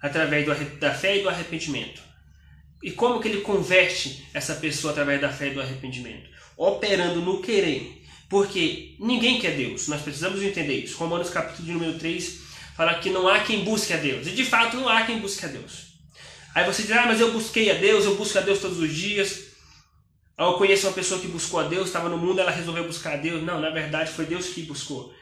através 0.00 0.44
do, 0.44 0.54
da 0.78 0.94
fé 0.94 1.18
e 1.18 1.22
do 1.22 1.28
arrependimento. 1.28 2.00
E 2.82 2.92
como 2.92 3.20
que 3.20 3.28
ele 3.28 3.40
converte 3.40 4.26
essa 4.32 4.54
pessoa 4.54 4.92
através 4.92 5.20
da 5.20 5.32
fé 5.32 5.48
e 5.48 5.54
do 5.54 5.60
arrependimento? 5.60 6.30
Operando 6.56 7.20
no 7.20 7.42
querer. 7.42 8.02
Porque 8.28 8.94
ninguém 9.00 9.40
quer 9.40 9.56
Deus. 9.56 9.88
Nós 9.88 10.02
precisamos 10.02 10.42
entender 10.42 10.74
isso. 10.74 10.96
Romanos 10.96 11.30
capítulo 11.30 11.72
número 11.72 11.98
3 11.98 12.40
fala 12.76 12.94
que 12.94 13.10
não 13.10 13.26
há 13.26 13.40
quem 13.40 13.64
busque 13.64 13.92
a 13.92 13.96
Deus. 13.96 14.26
E 14.26 14.30
de 14.30 14.44
fato 14.44 14.76
não 14.76 14.88
há 14.88 15.02
quem 15.02 15.18
busque 15.18 15.44
a 15.44 15.48
Deus. 15.48 15.88
Aí 16.54 16.64
você 16.64 16.82
diz, 16.82 16.92
ah, 16.92 17.06
mas 17.06 17.20
eu 17.20 17.32
busquei 17.32 17.70
a 17.70 17.74
Deus, 17.74 18.04
eu 18.04 18.16
busco 18.16 18.38
a 18.38 18.40
Deus 18.40 18.60
todos 18.60 18.78
os 18.78 18.94
dias. 18.94 19.48
Eu 20.38 20.54
conheço 20.54 20.86
uma 20.86 20.92
pessoa 20.92 21.20
que 21.20 21.26
buscou 21.26 21.58
a 21.58 21.64
Deus, 21.64 21.86
estava 21.86 22.08
no 22.08 22.16
mundo, 22.16 22.40
ela 22.40 22.50
resolveu 22.50 22.84
buscar 22.84 23.14
a 23.14 23.16
Deus. 23.16 23.42
Não, 23.42 23.60
na 23.60 23.70
verdade 23.70 24.12
foi 24.12 24.24
Deus 24.24 24.48
que 24.48 24.62
buscou. 24.62 25.12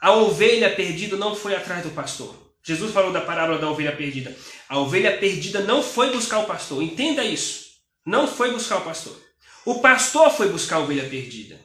A 0.00 0.12
ovelha 0.12 0.74
perdida 0.74 1.16
não 1.16 1.34
foi 1.34 1.54
atrás 1.54 1.82
do 1.82 1.90
pastor. 1.90 2.41
Jesus 2.64 2.92
falou 2.92 3.12
da 3.12 3.20
parábola 3.20 3.58
da 3.58 3.70
ovelha 3.70 3.94
perdida. 3.94 4.36
A 4.68 4.78
ovelha 4.78 5.16
perdida 5.18 5.60
não 5.60 5.82
foi 5.82 6.12
buscar 6.12 6.38
o 6.38 6.46
pastor. 6.46 6.82
Entenda 6.82 7.24
isso. 7.24 7.72
Não 8.06 8.28
foi 8.28 8.52
buscar 8.52 8.78
o 8.78 8.82
pastor. 8.82 9.16
O 9.64 9.80
pastor 9.80 10.30
foi 10.30 10.48
buscar 10.48 10.76
a 10.76 10.80
ovelha 10.80 11.08
perdida. 11.08 11.60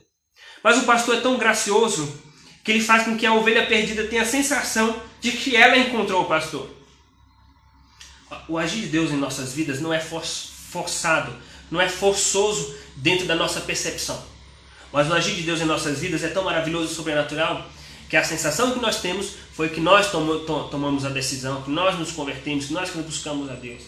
Mas 0.64 0.78
o 0.78 0.86
pastor 0.86 1.18
é 1.18 1.22
tão 1.22 1.38
gracioso 1.38 2.22
que 2.64 2.72
ele 2.72 2.84
faz 2.84 3.04
com 3.04 3.18
que 3.18 3.26
a 3.26 3.34
ovelha 3.34 3.66
perdida 3.66 4.06
tenha 4.06 4.24
a 4.24 4.26
sensação 4.26 5.02
de 5.22 5.32
que 5.32 5.56
ela 5.56 5.78
encontrou 5.78 6.24
o 6.24 6.28
pastor. 6.28 6.70
O 8.48 8.58
agir 8.58 8.82
de 8.82 8.88
Deus 8.88 9.12
em 9.12 9.18
nossas 9.18 9.54
vidas 9.54 9.80
não 9.80 9.94
é 9.94 10.00
forçado, 10.00 11.34
não 11.72 11.80
é 11.80 11.88
forçoso 11.88 12.76
dentro 12.98 13.26
da 13.26 13.36
nossa 13.36 13.62
percepção. 13.62 14.22
Mas 14.92 15.10
o 15.10 15.14
agir 15.14 15.36
de 15.36 15.44
Deus 15.44 15.62
em 15.62 15.66
nossas 15.66 16.00
vidas 16.00 16.24
é 16.24 16.30
tão 16.30 16.44
maravilhoso 16.44 16.92
e 16.92 16.96
sobrenatural 16.96 17.70
que 18.10 18.16
a 18.16 18.24
sensação 18.24 18.72
que 18.72 18.80
nós 18.80 19.02
temos 19.02 19.34
foi 19.54 19.70
que 19.70 19.82
nós 19.82 20.12
tomamos 20.12 21.04
a 21.06 21.10
decisão, 21.10 21.62
que 21.62 21.70
nós 21.70 21.98
nos 22.00 22.12
convertemos, 22.12 22.66
que 22.66 22.74
nós 22.74 22.90
buscamos 22.92 23.50
a 23.50 23.54
Deus. 23.54 23.84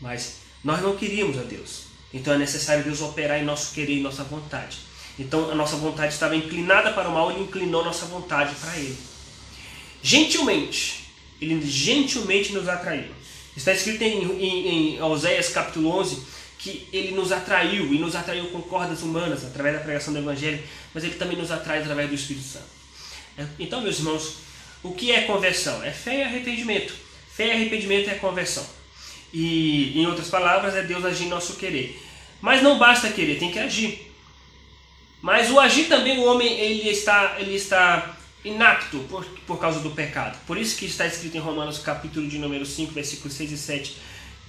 Mas 0.00 0.36
nós 0.62 0.80
não 0.82 0.96
queríamos 0.96 1.38
a 1.38 1.42
Deus. 1.42 1.84
Então 2.12 2.34
é 2.34 2.38
necessário 2.38 2.84
Deus 2.84 3.00
operar 3.00 3.40
em 3.40 3.44
nosso 3.44 3.72
querer 3.74 3.96
e 3.96 4.00
nossa 4.00 4.24
vontade. 4.24 4.78
Então 5.18 5.50
a 5.50 5.54
nossa 5.54 5.76
vontade 5.76 6.12
estava 6.12 6.36
inclinada 6.36 6.92
para 6.92 7.08
o 7.08 7.12
mal, 7.12 7.30
ele 7.30 7.42
inclinou 7.42 7.84
nossa 7.84 8.06
vontade 8.06 8.54
para 8.56 8.76
ele. 8.76 8.96
Gentilmente, 10.02 11.12
ele 11.40 11.60
gentilmente 11.68 12.52
nos 12.52 12.68
atraiu. 12.68 13.10
Está 13.56 13.72
escrito 13.72 14.02
em, 14.02 14.22
em, 14.22 14.96
em 14.96 15.02
Oséias 15.02 15.48
capítulo 15.48 15.90
11 15.98 16.22
que 16.58 16.86
ele 16.92 17.12
nos 17.12 17.32
atraiu 17.32 17.92
e 17.92 17.98
nos 17.98 18.14
atraiu 18.14 18.50
com 18.50 18.60
cordas 18.62 19.02
humanas 19.02 19.44
através 19.44 19.76
da 19.76 19.82
pregação 19.82 20.12
do 20.12 20.18
Evangelho, 20.18 20.62
mas 20.92 21.02
ele 21.02 21.14
também 21.14 21.36
nos 21.36 21.50
atrai 21.50 21.80
através 21.80 22.08
do 22.08 22.14
Espírito 22.14 22.44
Santo. 22.44 22.79
É, 23.40 23.46
então, 23.58 23.80
meus 23.80 23.98
irmãos, 23.98 24.34
o 24.82 24.92
que 24.92 25.10
é 25.10 25.22
conversão? 25.22 25.82
É 25.82 25.90
fé 25.90 26.18
e 26.18 26.22
arrependimento. 26.22 26.94
Fé 27.34 27.46
e 27.46 27.52
arrependimento 27.52 28.10
é 28.10 28.14
conversão. 28.14 28.66
E, 29.32 29.98
em 29.98 30.06
outras 30.06 30.28
palavras, 30.28 30.74
é 30.74 30.82
Deus 30.82 31.04
agir 31.04 31.24
em 31.24 31.28
nosso 31.28 31.54
querer. 31.54 31.98
Mas 32.40 32.62
não 32.62 32.78
basta 32.78 33.08
querer, 33.08 33.38
tem 33.38 33.50
que 33.50 33.58
agir. 33.58 34.12
Mas 35.22 35.50
o 35.50 35.58
agir 35.58 35.84
também, 35.84 36.18
o 36.18 36.24
homem 36.24 36.58
ele 36.58 36.88
está, 36.88 37.36
ele 37.38 37.54
está 37.54 38.16
inapto 38.44 38.98
por, 39.10 39.24
por 39.46 39.58
causa 39.58 39.80
do 39.80 39.90
pecado. 39.90 40.38
Por 40.46 40.58
isso 40.58 40.76
que 40.76 40.86
está 40.86 41.06
escrito 41.06 41.36
em 41.36 41.40
Romanos 41.40 41.78
capítulo 41.78 42.28
de 42.28 42.38
número 42.38 42.66
5, 42.66 42.92
versículos 42.92 43.34
6 43.34 43.52
e 43.52 43.58
7, 43.58 43.96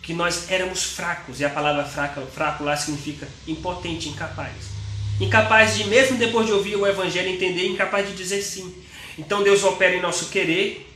que 0.01 0.13
nós 0.13 0.49
éramos 0.49 0.83
fracos, 0.83 1.39
e 1.39 1.45
a 1.45 1.49
palavra 1.49 1.85
fraca, 1.85 2.21
fraco 2.21 2.63
lá 2.63 2.75
significa 2.75 3.27
impotente, 3.47 4.09
incapaz. 4.09 4.80
Incapaz 5.21 5.77
de, 5.77 5.83
mesmo 5.83 6.17
depois 6.17 6.47
de 6.47 6.51
ouvir 6.51 6.75
o 6.75 6.87
Evangelho, 6.87 7.29
entender, 7.29 7.67
incapaz 7.67 8.07
de 8.07 8.15
dizer 8.15 8.41
sim. 8.41 8.73
Então 9.19 9.43
Deus 9.43 9.63
opera 9.63 9.95
em 9.95 10.01
nosso 10.01 10.29
querer 10.29 10.89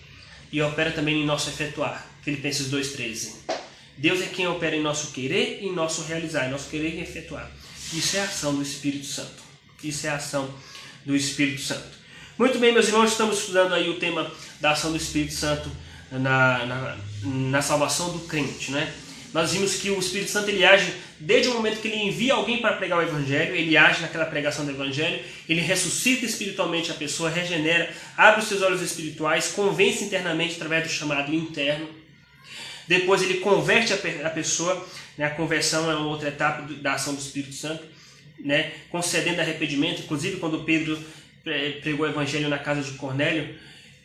e 0.52 0.60
opera 0.64 0.92
também 0.92 1.22
em 1.22 1.26
nosso 1.26 1.48
efetuar. 1.48 2.04
Filipenses 2.24 2.72
2,13. 2.72 3.34
Deus 3.96 4.22
é 4.22 4.26
quem 4.26 4.48
opera 4.48 4.76
em 4.76 4.82
nosso 4.82 5.12
querer 5.12 5.60
e 5.62 5.68
em 5.68 5.74
nosso 5.74 6.02
realizar, 6.04 6.48
em 6.48 6.52
nosso 6.52 6.70
querer 6.70 6.96
e 6.96 7.02
efetuar. 7.02 7.52
Isso 7.94 8.18
é 8.18 8.22
a 8.22 8.24
ação 8.24 8.56
do 8.56 8.64
Espírito 8.64 9.06
Santo. 9.06 9.44
Isso 9.84 10.08
é 10.08 10.10
a 10.10 10.16
ação 10.16 10.52
do 11.06 11.16
Espírito 11.16 11.62
Santo. 11.62 11.96
Muito 12.36 12.58
bem, 12.58 12.74
meus 12.74 12.88
irmãos, 12.88 13.12
estamos 13.12 13.38
estudando 13.38 13.74
aí 13.74 13.88
o 13.90 14.00
tema 14.00 14.30
da 14.60 14.72
ação 14.72 14.90
do 14.90 14.98
Espírito 14.98 15.34
Santo 15.34 15.70
na, 16.12 16.66
na, 16.66 16.98
na 17.24 17.62
salvação 17.62 18.12
do 18.12 18.20
crente, 18.22 18.72
né? 18.72 18.92
Nós 19.36 19.52
vimos 19.52 19.76
que 19.76 19.92
o 19.92 20.00
Espírito 20.00 20.32
Santo 20.32 20.48
ele 20.48 20.64
age 20.64 20.94
desde 21.20 21.50
o 21.50 21.56
momento 21.56 21.82
que 21.82 21.90
ele 21.90 22.04
envia 22.04 22.36
alguém 22.36 22.62
para 22.62 22.78
pregar 22.78 23.00
o 23.00 23.02
Evangelho, 23.02 23.54
ele 23.54 23.76
age 23.76 24.02
naquela 24.02 24.26
pregação 24.26 24.64
do 24.64 24.72
Evangelho, 24.72 25.22
ele 25.50 25.60
ressuscita 25.60 26.26
espiritualmente 26.26 26.90
a 26.90 26.94
pessoa, 26.94 27.30
regenera, 27.30 27.94
abre 28.16 28.40
os 28.40 28.48
seus 28.48 28.62
olhos 28.62 28.82
espirituais, 28.82 29.52
convence 29.52 30.06
internamente 30.06 30.56
através 30.56 30.84
do 30.84 30.90
chamado 30.90 31.36
interno. 31.36 31.86
Depois 32.88 33.22
ele 33.24 33.42
converte 33.42 33.92
a, 33.92 34.30
pessoa, 34.30 34.88
né? 35.18 35.26
a 35.26 35.32
conversão 35.32 35.92
é 35.92 35.96
uma 35.96 36.08
outra 36.08 36.30
etapa 36.30 36.62
da 36.76 36.94
ação 36.94 37.14
do 37.14 37.20
Espírito 37.20 37.56
Santo, 37.56 37.84
né? 38.40 38.72
concedendo 38.90 39.42
arrependimento. 39.42 40.04
Inclusive, 40.04 40.38
quando 40.38 40.64
Pedro 40.64 40.98
pregou 41.82 42.06
o 42.06 42.10
evangelho 42.10 42.48
na 42.48 42.58
casa 42.58 42.90
de 42.90 42.98
Cornélio, 42.98 43.54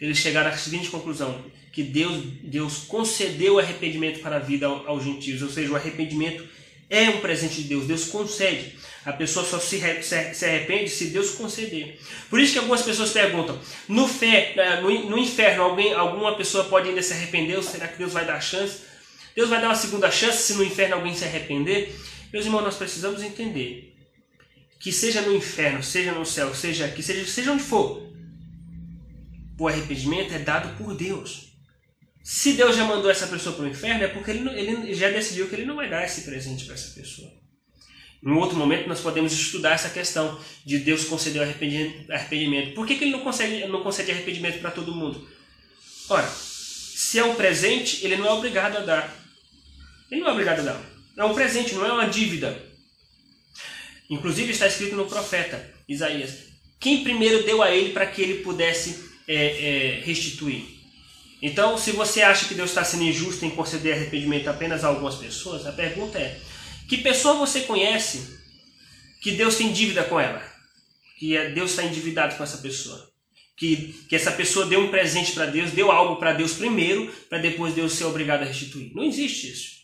eles 0.01 0.19
chegaram 0.19 0.51
à 0.51 0.57
seguinte 0.57 0.89
conclusão: 0.89 1.45
que 1.73 1.83
Deus, 1.83 2.23
Deus 2.43 2.79
concedeu 2.89 3.59
arrependimento 3.59 4.21
para 4.21 4.37
a 4.37 4.41
vida 4.41 4.67
aos 4.67 5.05
gentios, 5.05 5.43
ou 5.43 5.51
seja, 5.51 5.71
o 5.71 5.77
arrependimento 5.77 6.45
é 6.89 7.09
um 7.09 7.21
presente 7.21 7.63
de 7.63 7.69
Deus, 7.69 7.87
Deus 7.87 8.07
concede. 8.07 8.75
A 9.05 9.13
pessoa 9.13 9.47
só 9.47 9.59
se, 9.59 9.81
se 10.03 10.45
arrepende 10.45 10.91
se 10.91 11.07
Deus 11.07 11.31
conceder. 11.31 11.99
Por 12.29 12.39
isso 12.39 12.53
que 12.53 12.59
algumas 12.59 12.83
pessoas 12.83 13.11
perguntam: 13.11 13.59
no, 13.89 14.07
fé, 14.07 14.53
eh, 14.57 14.81
no, 14.81 15.11
no 15.11 15.17
inferno, 15.19 15.63
alguém, 15.63 15.95
alguma 15.95 16.37
pessoa 16.37 16.65
pode 16.65 16.89
ainda 16.89 17.03
se 17.03 17.13
arrepender? 17.13 17.57
Ou 17.57 17.63
será 17.63 17.89
que 17.89 17.97
Deus 17.97 18.13
vai 18.13 18.27
dar 18.27 18.41
chance? 18.41 18.81
Deus 19.35 19.49
vai 19.49 19.61
dar 19.61 19.69
uma 19.69 19.75
segunda 19.75 20.11
chance 20.11 20.43
se 20.43 20.55
no 20.55 20.65
inferno 20.65 20.97
alguém 20.97 21.15
se 21.15 21.25
arrepender? 21.25 21.95
Meus 22.33 22.45
irmãos, 22.45 22.63
nós 22.63 22.77
precisamos 22.77 23.23
entender 23.23 23.95
que 24.79 24.93
seja 24.93 25.23
no 25.23 25.35
inferno, 25.35 25.83
seja 25.83 26.13
no 26.13 26.27
céu, 26.27 26.55
seja 26.55 26.89
que 26.89 27.03
seja, 27.03 27.25
seja 27.25 27.53
onde 27.53 27.63
for, 27.63 28.10
o 29.61 29.69
arrependimento 29.69 30.33
é 30.33 30.39
dado 30.39 30.75
por 30.79 30.97
Deus. 30.97 31.51
Se 32.25 32.55
Deus 32.55 32.75
já 32.75 32.85
mandou 32.85 33.11
essa 33.11 33.27
pessoa 33.27 33.55
para 33.55 33.67
o 33.67 33.69
inferno, 33.69 34.03
é 34.03 34.09
porque 34.09 34.31
ele, 34.31 34.49
ele 34.59 34.95
já 34.95 35.11
decidiu 35.11 35.49
que 35.49 35.55
ele 35.55 35.67
não 35.67 35.77
vai 35.77 35.89
dar 35.89 36.03
esse 36.03 36.23
presente 36.23 36.65
para 36.65 36.75
essa 36.75 36.95
pessoa. 36.99 37.31
Em 38.25 38.31
outro 38.33 38.57
momento, 38.57 38.89
nós 38.89 39.01
podemos 39.01 39.33
estudar 39.33 39.73
essa 39.73 39.91
questão 39.91 40.41
de 40.65 40.79
Deus 40.79 41.05
conceder 41.05 41.43
arrependimento. 41.43 42.75
Por 42.75 42.87
que, 42.87 42.97
que 42.97 43.05
ele 43.05 43.11
não 43.11 43.21
concede, 43.21 43.67
não 43.67 43.83
concede 43.83 44.11
arrependimento 44.11 44.61
para 44.61 44.71
todo 44.71 44.95
mundo? 44.95 45.29
Ora, 46.09 46.27
se 46.27 47.19
é 47.19 47.25
um 47.25 47.35
presente, 47.35 48.03
ele 48.03 48.17
não 48.17 48.27
é 48.27 48.33
obrigado 48.33 48.79
a 48.79 48.81
dar. 48.81 49.15
Ele 50.11 50.23
não 50.23 50.29
é 50.29 50.33
obrigado 50.33 50.61
a 50.61 50.63
dar. 50.63 50.83
É 51.19 51.25
um 51.25 51.35
presente, 51.35 51.75
não 51.75 51.85
é 51.85 51.93
uma 51.93 52.07
dívida. 52.07 52.63
Inclusive 54.09 54.53
está 54.53 54.67
escrito 54.67 54.97
no 54.97 55.07
profeta 55.07 55.71
Isaías: 55.87 56.51
quem 56.79 57.05
primeiro 57.05 57.43
deu 57.45 57.63
a 57.63 57.71
ele 57.71 57.93
para 57.93 58.07
que 58.07 58.23
ele 58.23 58.43
pudesse 58.43 59.10
é, 59.31 59.35
é, 59.37 60.01
restituir. 60.01 60.65
Então, 61.41 61.79
se 61.79 61.93
você 61.93 62.21
acha 62.21 62.49
que 62.49 62.55
Deus 62.55 62.71
está 62.71 62.83
sendo 62.83 63.05
injusto 63.05 63.45
em 63.47 63.51
conceder 63.51 63.95
arrependimento 63.95 64.49
apenas 64.49 64.83
a 64.83 64.89
algumas 64.89 65.15
pessoas, 65.15 65.65
a 65.67 65.73
pergunta 65.73 66.19
é: 66.19 66.37
que 66.89 66.99
pessoa 66.99 67.35
você 67.35 67.61
conhece 67.61 68.41
que 69.23 69.31
Deus 69.33 69.55
tem 69.55 69.73
dívida 69.73 70.03
com 70.03 70.19
ela? 70.19 70.43
Que 71.17 71.37
é, 71.37 71.51
Deus 71.51 71.71
está 71.71 71.85
endividado 71.85 72.35
com 72.35 72.43
essa 72.43 72.59
pessoa? 72.59 73.09
Que, 73.57 74.05
que 74.09 74.17
essa 74.17 74.33
pessoa 74.33 74.67
deu 74.67 74.81
um 74.81 74.91
presente 74.91 75.33
para 75.33 75.47
Deus, 75.47 75.71
deu 75.71 75.93
algo 75.93 76.17
para 76.17 76.33
Deus 76.33 76.55
primeiro, 76.55 77.13
para 77.29 77.39
depois 77.39 77.75
Deus 77.75 77.93
ser 77.93 78.05
obrigado 78.07 78.43
a 78.43 78.47
restituir. 78.47 78.93
Não 78.95 79.05
existe 79.05 79.49
isso. 79.49 79.81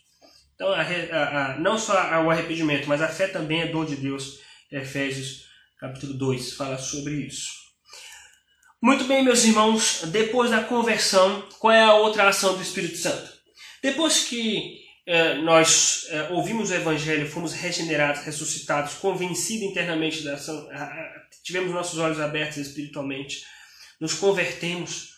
Então, 0.56 0.72
a, 0.72 0.80
a, 0.80 1.52
a, 1.52 1.60
não 1.60 1.78
só 1.78 1.92
o 2.24 2.30
arrependimento, 2.30 2.88
mas 2.88 3.00
a 3.00 3.08
fé 3.08 3.28
também 3.28 3.60
é 3.60 3.68
dom 3.68 3.84
de 3.84 3.94
Deus. 3.94 4.40
Efésios 4.72 5.44
capítulo 5.78 6.14
2 6.14 6.54
fala 6.54 6.78
sobre 6.78 7.14
isso. 7.26 7.55
Muito 8.82 9.04
bem, 9.04 9.24
meus 9.24 9.44
irmãos, 9.44 10.02
depois 10.06 10.50
da 10.50 10.62
conversão, 10.62 11.48
qual 11.58 11.72
é 11.72 11.82
a 11.82 11.94
outra 11.94 12.28
ação 12.28 12.56
do 12.56 12.62
Espírito 12.62 12.98
Santo? 12.98 13.32
Depois 13.82 14.24
que 14.24 14.80
eh, 15.06 15.34
nós 15.36 16.06
eh, 16.10 16.28
ouvimos 16.30 16.70
o 16.70 16.74
Evangelho, 16.74 17.28
fomos 17.28 17.54
regenerados, 17.54 18.22
ressuscitados, 18.22 18.94
convencidos 18.94 19.70
internamente 19.70 20.22
da 20.22 20.34
ação, 20.34 20.68
tivemos 21.42 21.72
nossos 21.72 21.98
olhos 21.98 22.20
abertos 22.20 22.58
espiritualmente, 22.58 23.42
nos 23.98 24.12
convertemos, 24.12 25.14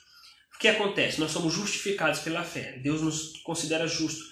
o 0.55 0.59
que 0.59 0.69
acontece? 0.69 1.19
Nós 1.19 1.33
somos 1.33 1.53
justificados 1.53 2.21
pela 2.21 2.45
fé. 2.45 2.79
Deus 2.83 3.03
nos 3.03 3.39
considera 3.43 3.89
justo, 3.89 4.23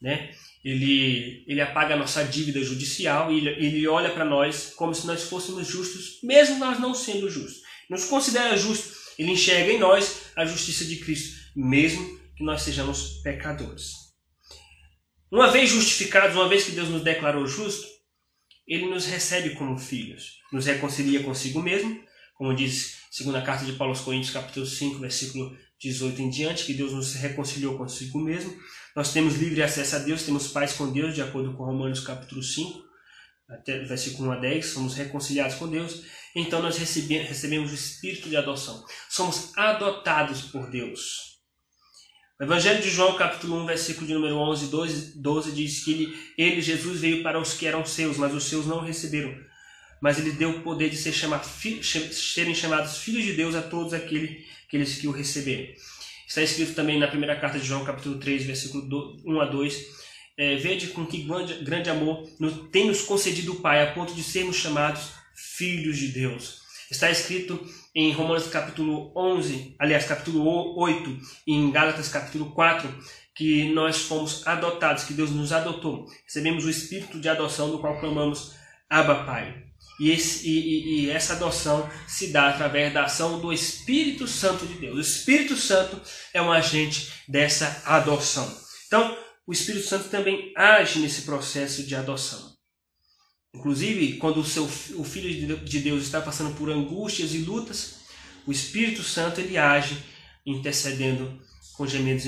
né? 0.00 0.34
ele, 0.66 1.44
ele 1.46 1.60
apaga 1.60 1.94
a 1.94 1.96
nossa 1.96 2.24
dívida 2.24 2.60
judicial 2.62 3.32
e 3.32 3.38
ele, 3.38 3.50
ele 3.64 3.86
olha 3.86 4.10
para 4.10 4.24
nós 4.24 4.72
como 4.74 4.92
se 4.92 5.06
nós 5.06 5.22
fôssemos 5.22 5.66
justos, 5.66 6.18
mesmo 6.24 6.58
nós 6.58 6.80
não 6.80 6.92
sendo 6.92 7.30
justos. 7.30 7.62
Nos 7.88 8.04
considera 8.04 8.56
justo, 8.56 8.94
ele 9.18 9.32
enxerga 9.32 9.72
em 9.72 9.78
nós 9.78 10.22
a 10.36 10.44
justiça 10.44 10.84
de 10.84 10.96
Cristo, 10.96 11.36
mesmo 11.54 12.18
que 12.36 12.44
nós 12.44 12.62
sejamos 12.62 13.20
pecadores. 13.22 13.92
Uma 15.30 15.50
vez 15.50 15.70
justificados, 15.70 16.36
uma 16.36 16.48
vez 16.48 16.64
que 16.64 16.72
Deus 16.72 16.88
nos 16.88 17.02
declarou 17.02 17.46
justo, 17.46 17.86
ele 18.66 18.86
nos 18.86 19.06
recebe 19.06 19.50
como 19.50 19.78
filhos, 19.78 20.38
nos 20.52 20.66
reconcilia 20.66 21.22
consigo 21.22 21.62
mesmo, 21.62 22.00
como 22.34 22.54
diz 22.54 22.96
segunda 23.10 23.40
carta 23.42 23.64
de 23.64 23.72
Paulo 23.72 23.92
aos 23.92 24.02
Coríntios, 24.02 24.32
capítulo 24.32 24.66
5, 24.66 24.98
versículo 24.98 25.56
18 25.80 26.22
em 26.22 26.30
diante, 26.30 26.64
que 26.64 26.74
Deus 26.74 26.92
nos 26.92 27.14
reconciliou 27.14 27.76
consigo 27.76 28.18
mesmo. 28.18 28.54
Nós 28.94 29.12
temos 29.12 29.36
livre 29.36 29.62
acesso 29.62 29.96
a 29.96 29.98
Deus, 30.00 30.22
temos 30.22 30.48
paz 30.48 30.72
com 30.72 30.92
Deus, 30.92 31.14
de 31.14 31.22
acordo 31.22 31.54
com 31.54 31.64
Romanos 31.64 32.00
capítulo 32.00 32.42
5, 32.42 32.84
até 33.48 33.78
versículo 33.84 34.28
1 34.30 34.32
a 34.32 34.36
10, 34.36 34.66
somos 34.66 34.94
reconciliados 34.94 35.56
com 35.56 35.68
Deus. 35.68 36.02
Então 36.36 36.62
nós 36.62 36.76
recebemos 36.76 37.72
o 37.72 37.74
espírito 37.74 38.28
de 38.28 38.36
adoção. 38.36 38.84
Somos 39.08 39.56
adotados 39.56 40.42
por 40.42 40.70
Deus. 40.70 41.36
O 42.38 42.44
Evangelho 42.44 42.82
de 42.82 42.90
João, 42.90 43.16
capítulo 43.16 43.56
1, 43.62 43.66
versículo 43.66 44.06
de 44.06 44.12
número 44.14 44.36
11 44.36 44.66
12, 44.66 45.18
12 45.18 45.52
diz 45.52 45.82
que 45.82 45.92
ele, 45.92 46.18
ele, 46.36 46.60
Jesus, 46.60 47.00
veio 47.00 47.22
para 47.22 47.40
os 47.40 47.54
que 47.54 47.66
eram 47.66 47.84
seus, 47.84 48.18
mas 48.18 48.34
os 48.34 48.44
seus 48.44 48.66
não 48.66 48.80
receberam 48.80 49.34
mas 50.00 50.18
ele 50.18 50.32
deu 50.32 50.50
o 50.50 50.62
poder 50.62 50.90
de 50.90 50.96
ser 50.96 51.12
chamar, 51.12 51.42
serem 51.44 52.54
chamados 52.54 52.98
filhos 52.98 53.24
de 53.24 53.32
Deus 53.32 53.54
a 53.54 53.62
todos 53.62 53.94
aqueles, 53.94 54.44
aqueles 54.66 54.98
que 54.98 55.08
o 55.08 55.10
receberem. 55.10 55.74
Está 56.26 56.42
escrito 56.42 56.74
também 56.74 56.98
na 56.98 57.08
primeira 57.08 57.36
carta 57.36 57.58
de 57.58 57.66
João, 57.66 57.84
capítulo 57.84 58.18
3, 58.18 58.44
versículo 58.44 59.16
1 59.24 59.40
a 59.40 59.46
2. 59.46 59.96
É, 60.38 60.56
Vede 60.56 60.88
com 60.88 61.06
que 61.06 61.22
grande, 61.22 61.54
grande 61.64 61.88
amor 61.88 62.28
tem 62.70 62.86
nos 62.86 63.02
concedido 63.02 63.54
o 63.54 63.60
Pai, 63.60 63.82
a 63.82 63.92
ponto 63.92 64.12
de 64.12 64.22
sermos 64.22 64.56
chamados 64.56 65.15
filhos 65.36 65.98
de 65.98 66.08
Deus. 66.08 66.62
Está 66.90 67.10
escrito 67.10 67.64
em 67.94 68.12
Romanos 68.12 68.46
capítulo 68.48 69.12
11, 69.14 69.74
aliás, 69.78 70.04
capítulo 70.04 70.78
8, 70.78 71.20
e 71.46 71.52
em 71.52 71.70
Gálatas 71.70 72.08
capítulo 72.08 72.52
4, 72.52 72.92
que 73.34 73.72
nós 73.74 74.02
fomos 74.02 74.46
adotados, 74.46 75.04
que 75.04 75.12
Deus 75.12 75.30
nos 75.30 75.52
adotou. 75.52 76.06
Recebemos 76.24 76.64
o 76.64 76.70
espírito 76.70 77.20
de 77.20 77.28
adoção 77.28 77.70
do 77.70 77.78
qual 77.78 78.00
clamamos 78.00 78.54
Abba 78.88 79.24
Pai. 79.24 79.66
E, 79.98 80.10
esse, 80.10 80.48
e, 80.48 81.06
e, 81.06 81.10
essa 81.10 81.32
adoção 81.34 81.88
se 82.06 82.28
dá 82.28 82.50
através 82.50 82.92
da 82.92 83.04
ação 83.04 83.40
do 83.40 83.52
Espírito 83.52 84.26
Santo 84.26 84.66
de 84.66 84.74
Deus. 84.74 84.96
O 84.96 85.00
Espírito 85.00 85.56
Santo 85.56 86.00
é 86.34 86.40
um 86.40 86.52
agente 86.52 87.12
dessa 87.26 87.82
adoção. 87.84 88.46
Então, 88.86 89.16
o 89.46 89.52
Espírito 89.52 89.86
Santo 89.86 90.08
também 90.08 90.52
age 90.56 90.98
nesse 90.98 91.22
processo 91.22 91.82
de 91.82 91.94
adoção. 91.94 92.55
Inclusive, 93.56 94.18
quando 94.18 94.40
o, 94.40 94.44
seu, 94.44 94.64
o 94.64 95.04
Filho 95.04 95.58
de 95.64 95.80
Deus 95.80 96.02
está 96.02 96.20
passando 96.20 96.54
por 96.54 96.70
angústias 96.70 97.34
e 97.34 97.38
lutas, 97.38 97.96
o 98.46 98.52
Espírito 98.52 99.02
Santo 99.02 99.40
ele 99.40 99.56
age 99.56 99.96
intercedendo 100.44 101.40
com 101.72 101.86
gemidos, 101.86 102.24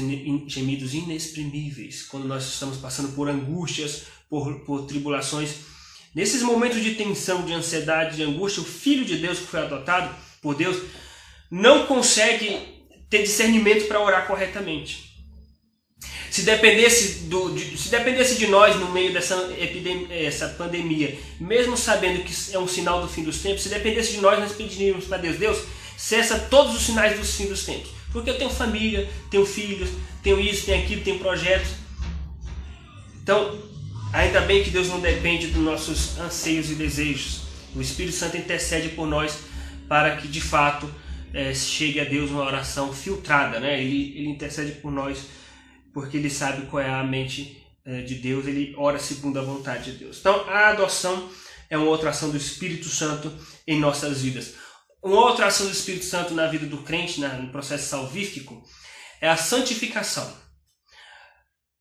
gemidos 0.46 0.94
inexprimíveis. 0.94 2.02
Quando 2.02 2.26
nós 2.26 2.44
estamos 2.44 2.78
passando 2.78 3.14
por 3.14 3.28
angústias, 3.28 4.04
por, 4.28 4.60
por 4.60 4.86
tribulações, 4.86 5.50
nesses 6.14 6.42
momentos 6.42 6.82
de 6.82 6.94
tensão, 6.94 7.44
de 7.44 7.52
ansiedade, 7.52 8.16
de 8.16 8.22
angústia, 8.22 8.62
o 8.62 8.66
Filho 8.66 9.04
de 9.04 9.18
Deus 9.18 9.38
que 9.38 9.46
foi 9.46 9.60
adotado 9.60 10.14
por 10.40 10.54
Deus 10.54 10.82
não 11.50 11.86
consegue 11.86 12.58
ter 13.10 13.22
discernimento 13.22 13.86
para 13.86 14.00
orar 14.00 14.26
corretamente. 14.26 15.07
Se 16.30 16.42
dependesse, 16.42 17.20
do, 17.24 17.54
de, 17.54 17.76
se 17.76 17.88
dependesse 17.88 18.36
de 18.36 18.46
nós 18.48 18.76
no 18.76 18.90
meio 18.92 19.12
dessa 19.12 19.50
essa 20.10 20.48
pandemia, 20.48 21.18
mesmo 21.40 21.76
sabendo 21.76 22.22
que 22.22 22.54
é 22.54 22.58
um 22.58 22.68
sinal 22.68 23.00
do 23.00 23.08
fim 23.08 23.22
dos 23.22 23.38
tempos, 23.38 23.62
se 23.62 23.68
dependesse 23.68 24.12
de 24.12 24.20
nós, 24.20 24.38
nós 24.38 24.52
pediríamos 24.52 25.06
para 25.06 25.18
Deus, 25.18 25.36
Deus, 25.36 25.58
cessa 25.96 26.38
todos 26.38 26.74
os 26.74 26.82
sinais 26.82 27.18
dos 27.18 27.34
fim 27.34 27.46
dos 27.46 27.64
tempos. 27.64 27.90
Porque 28.12 28.30
eu 28.30 28.38
tenho 28.38 28.50
família, 28.50 29.08
tenho 29.30 29.44
filhos, 29.44 29.90
tenho 30.22 30.40
isso, 30.40 30.66
tenho 30.66 30.82
aquilo, 30.82 31.02
tenho 31.02 31.18
projetos. 31.18 31.70
Então, 33.22 33.58
ainda 34.12 34.40
bem 34.42 34.62
que 34.62 34.70
Deus 34.70 34.88
não 34.88 35.00
depende 35.00 35.48
dos 35.48 35.62
nossos 35.62 36.18
anseios 36.18 36.70
e 36.70 36.74
desejos. 36.74 37.42
O 37.74 37.80
Espírito 37.80 38.16
Santo 38.16 38.36
intercede 38.36 38.90
por 38.90 39.06
nós 39.06 39.38
para 39.88 40.16
que 40.16 40.28
de 40.28 40.40
fato 40.40 40.88
é, 41.32 41.52
chegue 41.54 42.00
a 42.00 42.04
Deus 42.04 42.30
uma 42.30 42.44
oração 42.44 42.92
filtrada, 42.92 43.60
né? 43.60 43.80
Ele, 43.82 44.14
ele 44.16 44.28
intercede 44.28 44.72
por 44.72 44.90
nós 44.90 45.18
porque 45.92 46.16
ele 46.16 46.30
sabe 46.30 46.66
qual 46.66 46.82
é 46.82 46.90
a 46.90 47.02
mente 47.02 47.62
é, 47.84 48.02
de 48.02 48.16
Deus, 48.16 48.46
ele 48.46 48.74
ora 48.76 48.98
segundo 48.98 49.38
a 49.38 49.42
vontade 49.42 49.92
de 49.92 49.98
Deus. 49.98 50.18
Então, 50.18 50.48
a 50.48 50.68
adoção 50.68 51.30
é 51.70 51.76
uma 51.76 51.88
outra 51.88 52.10
ação 52.10 52.30
do 52.30 52.36
Espírito 52.36 52.88
Santo 52.88 53.32
em 53.66 53.78
nossas 53.78 54.22
vidas. 54.22 54.54
Uma 55.02 55.20
outra 55.20 55.46
ação 55.46 55.66
do 55.66 55.72
Espírito 55.72 56.04
Santo 56.04 56.34
na 56.34 56.46
vida 56.46 56.66
do 56.66 56.78
crente, 56.78 57.20
no 57.20 57.50
processo 57.50 57.88
salvífico, 57.88 58.62
é 59.20 59.28
a 59.28 59.36
santificação. 59.36 60.36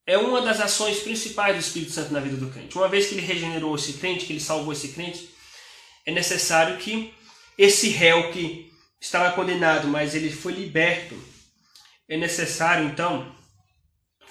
É 0.06 0.18
uma 0.18 0.42
das 0.42 0.62
ações 0.62 1.00
principais 1.00 1.56
do 1.56 1.60
Espírito 1.60 1.92
Santo 1.92 2.14
na 2.14 2.20
vida 2.20 2.38
do 2.38 2.50
crente. 2.50 2.78
Uma 2.78 2.88
vez 2.88 3.08
que 3.08 3.16
ele 3.16 3.26
regenerou 3.26 3.76
esse 3.76 3.94
crente, 3.94 4.26
que 4.26 4.34
ele 4.34 4.40
salvou 4.40 4.72
esse 4.72 4.90
crente, 4.90 5.30
é 6.06 6.12
necessário 6.12 6.78
que 6.78 7.14
esse 7.58 7.90
réu 7.90 8.32
que 8.32 8.72
estava 9.02 9.34
condenado, 9.34 9.88
mas 9.88 10.16
ele 10.16 10.32
foi 10.32 10.54
liberto, 10.54 11.22
é 12.08 12.16
necessário 12.16 12.86
então 12.86 13.36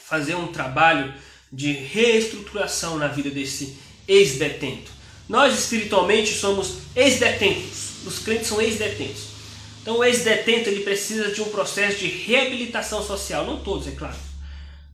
fazer 0.09 0.37
um 0.37 0.47
trabalho 0.47 1.12
de 1.53 1.73
reestruturação 1.73 2.97
na 2.97 3.09
vida 3.09 3.29
desse 3.29 3.77
ex-detento. 4.07 4.92
Nós 5.29 5.59
espiritualmente 5.59 6.33
somos 6.33 6.79
ex-detentos, 6.95 8.07
os 8.07 8.21
crentes 8.21 8.47
são 8.47 8.61
ex-detentos. 8.61 9.37
Então 9.83 9.99
o 9.99 10.05
ex-detento 10.05 10.69
ele 10.69 10.85
precisa 10.85 11.33
de 11.33 11.42
um 11.42 11.49
processo 11.49 11.99
de 11.99 12.07
reabilitação 12.07 13.05
social, 13.05 13.45
não 13.45 13.61
todos, 13.62 13.88
é 13.88 13.92
claro. 13.92 14.16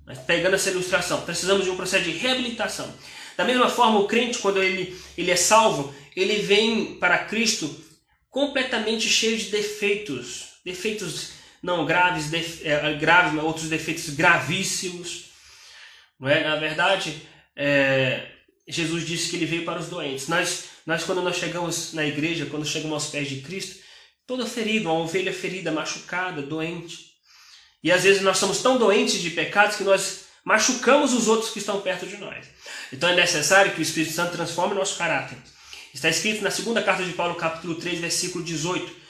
Mas 0.06 0.18
pegando 0.18 0.54
essa 0.54 0.70
ilustração, 0.70 1.20
precisamos 1.22 1.64
de 1.64 1.70
um 1.70 1.76
processo 1.76 2.04
de 2.04 2.12
reabilitação. 2.12 2.90
Da 3.36 3.44
mesma 3.44 3.68
forma, 3.68 3.98
o 3.98 4.06
crente, 4.06 4.38
quando 4.38 4.62
ele, 4.62 4.96
ele 5.16 5.30
é 5.30 5.36
salvo, 5.36 5.94
ele 6.16 6.36
vem 6.36 6.94
para 6.94 7.18
Cristo 7.18 7.74
completamente 8.30 9.08
cheio 9.08 9.36
de 9.36 9.50
defeitos, 9.50 10.54
defeitos 10.64 11.41
não 11.62 11.86
graves, 11.86 12.28
def, 12.28 12.64
é, 12.64 12.94
graves, 12.94 13.32
mas 13.32 13.44
outros 13.44 13.68
defeitos 13.68 14.10
gravíssimos. 14.10 15.26
Não 16.18 16.28
é? 16.28 16.42
Na 16.42 16.56
verdade, 16.56 17.22
é, 17.54 18.26
Jesus 18.66 19.06
disse 19.06 19.30
que 19.30 19.36
ele 19.36 19.46
veio 19.46 19.64
para 19.64 19.78
os 19.78 19.88
doentes. 19.88 20.26
Nós, 20.26 20.64
nós, 20.84 21.04
quando 21.04 21.22
nós 21.22 21.36
chegamos 21.36 21.92
na 21.92 22.04
igreja, 22.04 22.46
quando 22.46 22.66
chegamos 22.66 22.94
aos 22.94 23.12
pés 23.12 23.28
de 23.28 23.40
Cristo, 23.42 23.80
toda 24.26 24.44
ferida, 24.44 24.88
uma 24.88 24.98
ovelha 24.98 25.32
ferida, 25.32 25.70
machucada, 25.70 26.42
doente. 26.42 27.12
E 27.82 27.92
às 27.92 28.02
vezes 28.02 28.22
nós 28.22 28.38
somos 28.38 28.60
tão 28.60 28.76
doentes 28.76 29.20
de 29.20 29.30
pecados 29.30 29.76
que 29.76 29.84
nós 29.84 30.24
machucamos 30.44 31.12
os 31.12 31.28
outros 31.28 31.52
que 31.52 31.60
estão 31.60 31.80
perto 31.80 32.06
de 32.06 32.16
nós. 32.16 32.46
Então 32.92 33.08
é 33.08 33.14
necessário 33.14 33.72
que 33.72 33.80
o 33.80 33.82
Espírito 33.82 34.12
Santo 34.12 34.32
transforme 34.32 34.74
nosso 34.74 34.98
caráter. 34.98 35.38
Está 35.94 36.08
escrito 36.08 36.42
na 36.42 36.50
segunda 36.50 36.82
carta 36.82 37.04
de 37.04 37.12
Paulo, 37.12 37.34
capítulo 37.34 37.76
3, 37.76 38.00
versículo 38.00 38.42
18 38.42 39.01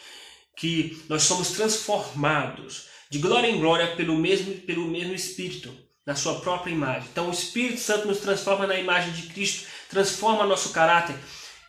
que 0.57 1.03
nós 1.09 1.23
somos 1.23 1.51
transformados 1.51 2.87
de 3.11 3.19
glória 3.19 3.49
em 3.49 3.59
glória 3.61 3.95
pelo 3.97 4.17
mesmo, 4.17 4.55
pelo 4.63 4.87
mesmo 4.89 5.15
Espírito, 5.15 5.71
na 6.07 6.15
sua 6.15 6.41
própria 6.41 6.73
imagem. 6.73 7.09
Então 7.13 7.29
o 7.29 7.33
Espírito 7.33 7.81
Santo 7.81 8.09
nos 8.09 8.19
transforma 8.19 8.67
na 8.67 8.79
imagem 8.79 9.13
de 9.13 9.23
Cristo, 9.29 9.67
transforma 9.89 10.47
nosso 10.47 10.71
caráter 10.71 11.17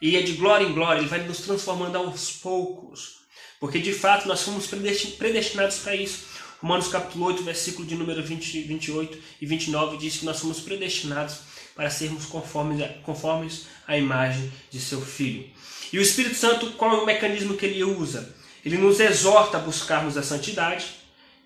e 0.02 0.16
é 0.16 0.22
de 0.22 0.34
glória 0.34 0.66
em 0.66 0.74
glória, 0.74 1.00
ele 1.00 1.08
vai 1.08 1.24
nos 1.24 1.40
transformando 1.40 1.98
aos 1.98 2.32
poucos. 2.32 3.24
Porque 3.60 3.80
de 3.80 3.94
fato 3.94 4.28
nós 4.28 4.42
fomos 4.42 4.68
predestinados 4.68 5.78
para 5.80 5.96
isso. 5.96 6.26
Romanos 6.62 6.88
capítulo 6.88 7.26
8, 7.26 7.44
versículo 7.44 7.88
de 7.88 7.96
número 7.96 8.24
20, 8.24 8.64
28 8.64 9.18
e 9.42 9.46
29 9.46 9.98
diz 9.98 10.18
que 10.18 10.26
nós 10.26 10.38
somos 10.38 10.60
predestinados 10.60 11.38
para 11.76 11.90
sermos 11.90 12.26
conformes, 12.26 12.86
conformes 13.04 13.66
à 13.88 13.98
imagem 13.98 14.52
de 14.70 14.80
seu 14.80 15.02
Filho. 15.02 15.50
E 15.92 16.00
o 16.00 16.02
Espírito 16.02 16.36
Santo, 16.36 16.72
qual 16.72 17.00
é 17.00 17.02
o 17.02 17.06
mecanismo 17.06 17.56
que 17.56 17.66
ele 17.66 17.84
usa? 17.84 18.34
Ele 18.66 18.78
nos 18.78 19.00
exorta 19.00 19.58
a 19.58 19.60
buscarmos 19.60 20.16
a 20.16 20.24
santidade. 20.24 20.86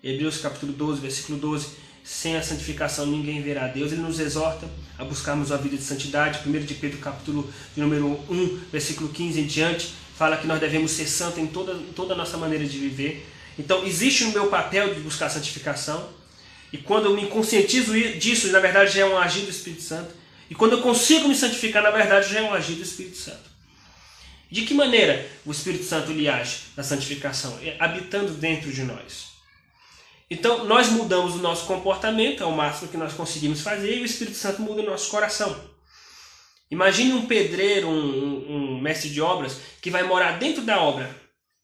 Hebreus 0.02 0.38
capítulo 0.38 0.72
12, 0.72 1.00
versículo 1.00 1.38
12. 1.38 1.66
Sem 2.04 2.36
a 2.36 2.42
santificação 2.42 3.06
ninguém 3.06 3.42
verá 3.42 3.64
a 3.64 3.68
Deus. 3.68 3.90
Ele 3.90 4.02
nos 4.02 4.20
exorta 4.20 4.68
a 4.96 5.04
buscarmos 5.04 5.50
a 5.50 5.56
vida 5.56 5.76
de 5.76 5.82
santidade. 5.82 6.48
1 6.48 6.52
de 6.64 6.74
Pedro 6.74 6.98
capítulo 6.98 7.52
de 7.74 7.80
número 7.80 8.06
1, 8.30 8.60
versículo 8.70 9.08
15 9.08 9.40
em 9.40 9.46
diante, 9.46 9.92
fala 10.16 10.36
que 10.36 10.46
nós 10.46 10.60
devemos 10.60 10.92
ser 10.92 11.06
santos 11.06 11.38
em 11.38 11.46
toda, 11.48 11.74
toda 11.96 12.14
a 12.14 12.16
nossa 12.16 12.36
maneira 12.36 12.64
de 12.64 12.78
viver. 12.78 13.26
Então, 13.58 13.84
existe 13.84 14.24
no 14.24 14.30
meu 14.30 14.46
papel 14.46 14.94
de 14.94 15.00
buscar 15.00 15.26
a 15.26 15.30
santificação. 15.30 16.08
E 16.72 16.78
quando 16.78 17.06
eu 17.06 17.16
me 17.16 17.26
conscientizo 17.26 17.98
disso, 18.18 18.46
na 18.52 18.60
verdade 18.60 18.94
já 18.94 19.00
é 19.00 19.04
um 19.04 19.18
agir 19.18 19.42
do 19.42 19.50
Espírito 19.50 19.82
Santo. 19.82 20.14
E 20.48 20.54
quando 20.54 20.72
eu 20.72 20.82
consigo 20.82 21.26
me 21.26 21.34
santificar, 21.34 21.82
na 21.82 21.90
verdade 21.90 22.32
já 22.32 22.38
é 22.38 22.42
um 22.42 22.54
agir 22.54 22.74
do 22.74 22.82
Espírito 22.82 23.16
Santo. 23.16 23.47
De 24.50 24.62
que 24.62 24.74
maneira 24.74 25.28
o 25.44 25.52
Espírito 25.52 25.84
Santo 25.84 26.10
lhe 26.12 26.28
age 26.28 26.60
na 26.76 26.82
santificação? 26.82 27.58
É 27.62 27.76
habitando 27.78 28.32
dentro 28.32 28.72
de 28.72 28.82
nós. 28.82 29.28
Então, 30.30 30.64
nós 30.64 30.88
mudamos 30.88 31.34
o 31.34 31.38
nosso 31.38 31.66
comportamento, 31.66 32.42
é 32.42 32.46
o 32.46 32.52
máximo 32.52 32.88
que 32.88 32.96
nós 32.96 33.14
conseguimos 33.14 33.60
fazer, 33.60 33.96
e 33.96 34.02
o 34.02 34.04
Espírito 34.04 34.36
Santo 34.36 34.60
muda 34.60 34.82
o 34.82 34.86
nosso 34.86 35.10
coração. 35.10 35.58
Imagine 36.70 37.14
um 37.14 37.26
pedreiro, 37.26 37.88
um, 37.88 38.74
um 38.76 38.80
mestre 38.80 39.08
de 39.08 39.20
obras, 39.20 39.58
que 39.80 39.90
vai 39.90 40.02
morar 40.02 40.38
dentro 40.38 40.62
da 40.62 40.80
obra 40.80 41.14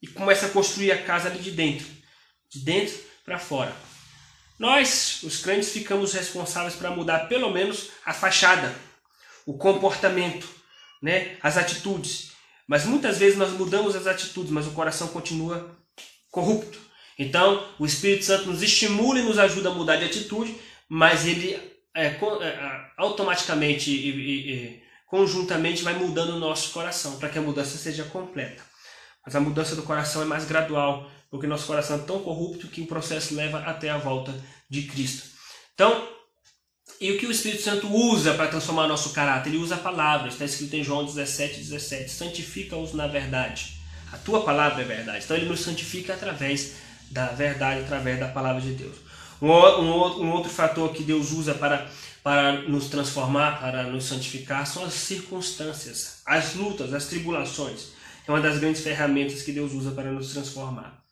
e 0.01 0.07
começa 0.07 0.47
a 0.47 0.51
construir 0.51 0.92
a 0.92 1.03
casa 1.03 1.29
ali 1.29 1.38
de 1.38 1.51
dentro, 1.51 1.87
de 2.49 2.61
dentro 2.61 2.94
para 3.25 3.38
fora. 3.38 3.75
Nós, 4.59 5.23
os 5.23 5.40
crentes, 5.40 5.70
ficamos 5.70 6.14
responsáveis 6.14 6.75
para 6.75 6.90
mudar 6.90 7.29
pelo 7.29 7.51
menos 7.51 7.90
a 8.05 8.14
fachada, 8.14 8.75
o 9.44 9.59
comportamento, 9.59 10.49
né, 11.03 11.37
as 11.42 11.59
atitudes. 11.59 12.34
Mas 12.66 12.85
muitas 12.85 13.18
vezes 13.18 13.38
nós 13.38 13.53
mudamos 13.53 13.94
as 13.94 14.07
atitudes, 14.07 14.50
mas 14.50 14.66
o 14.66 14.72
coração 14.72 15.09
continua 15.09 15.77
corrupto. 16.31 16.79
Então, 17.18 17.64
o 17.79 17.87
Espírito 17.87 18.24
Santo 18.24 18.46
nos 18.46 18.62
estimula 18.62 19.18
e 19.18 19.22
nos 19.22 19.38
ajuda 19.38 19.68
a 19.68 19.74
mudar 19.74 19.96
de 19.96 20.05
atitude, 20.05 20.57
mas 20.88 21.27
ele 21.27 21.55
é, 21.94 22.07
é, 22.07 22.90
automaticamente 22.96 23.90
e, 23.90 24.11
e, 24.11 24.53
e 24.53 24.83
conjuntamente 25.07 25.83
vai 25.83 25.94
mudando 25.94 26.31
o 26.31 26.38
nosso 26.40 26.72
coração, 26.72 27.18
para 27.18 27.29
que 27.29 27.38
a 27.38 27.42
mudança 27.42 27.79
seja 27.79 28.05
completa. 28.05 28.62
Mas 29.24 29.37
a 29.37 29.40
mudança 29.40 29.77
do 29.77 29.83
coração 29.83 30.22
é 30.22 30.24
mais 30.24 30.44
gradual, 30.44 31.09
porque 31.31 31.46
nosso 31.46 31.66
coração 31.66 31.96
é 31.96 32.00
tão 32.00 32.20
corrupto 32.20 32.68
que 32.68 32.81
o 32.81 32.87
processo 32.87 33.35
leva 33.35 33.59
até 33.59 33.90
a 33.90 33.98
volta 33.98 34.35
de 34.68 34.83
Cristo. 34.83 35.29
Então, 35.74 36.13
e 37.00 37.11
o 37.11 37.18
que 37.18 37.26
o 37.26 37.30
Espírito 37.30 37.62
Santo 37.62 37.92
usa 37.92 38.35
para 38.35 38.48
transformar 38.48 38.87
nosso 38.87 39.12
caráter? 39.12 39.50
Ele 39.50 39.59
usa 39.59 39.74
a 39.74 39.78
palavra, 39.78 40.28
está 40.28 40.44
escrito 40.44 40.74
em 40.74 40.85
João 40.85 41.04
17, 41.04 41.59
17. 41.59 42.11
Santifica-os 42.11 42.92
na 42.92 43.07
verdade. 43.07 43.78
A 44.12 44.16
tua 44.16 44.44
palavra 44.44 44.83
é 44.83 44.85
verdade. 44.85 45.24
Então 45.24 45.37
ele 45.37 45.46
nos 45.46 45.61
santifica 45.61 46.14
através 46.14 46.74
da 47.11 47.26
verdade, 47.26 47.80
através 47.80 48.18
da 48.18 48.28
palavra 48.28 48.61
de 48.61 48.72
Deus. 48.72 48.96
Um, 49.42 49.48
um, 49.50 50.22
um 50.22 50.33
outro 50.33 50.50
fator 50.50 50.92
que 50.92 51.02
Deus 51.02 51.33
usa 51.33 51.54
para, 51.54 51.90
para 52.22 52.62
nos 52.62 52.87
transformar, 52.87 53.61
para 53.61 53.83
nos 53.85 54.04
santificar, 54.04 54.66
são 54.66 54.85
as 54.85 54.94
circunstâncias, 54.94 56.22
as 56.24 56.54
lutas, 56.54 56.94
as 56.94 57.07
tribulações. 57.07 57.88
É 58.26 58.30
uma 58.30 58.40
das 58.40 58.59
grandes 58.59 58.83
ferramentas 58.83 59.42
que 59.42 59.52
Deus 59.52 59.72
usa 59.72 59.90
para 59.90 60.11
nos 60.11 60.33
transformar. 60.33 61.04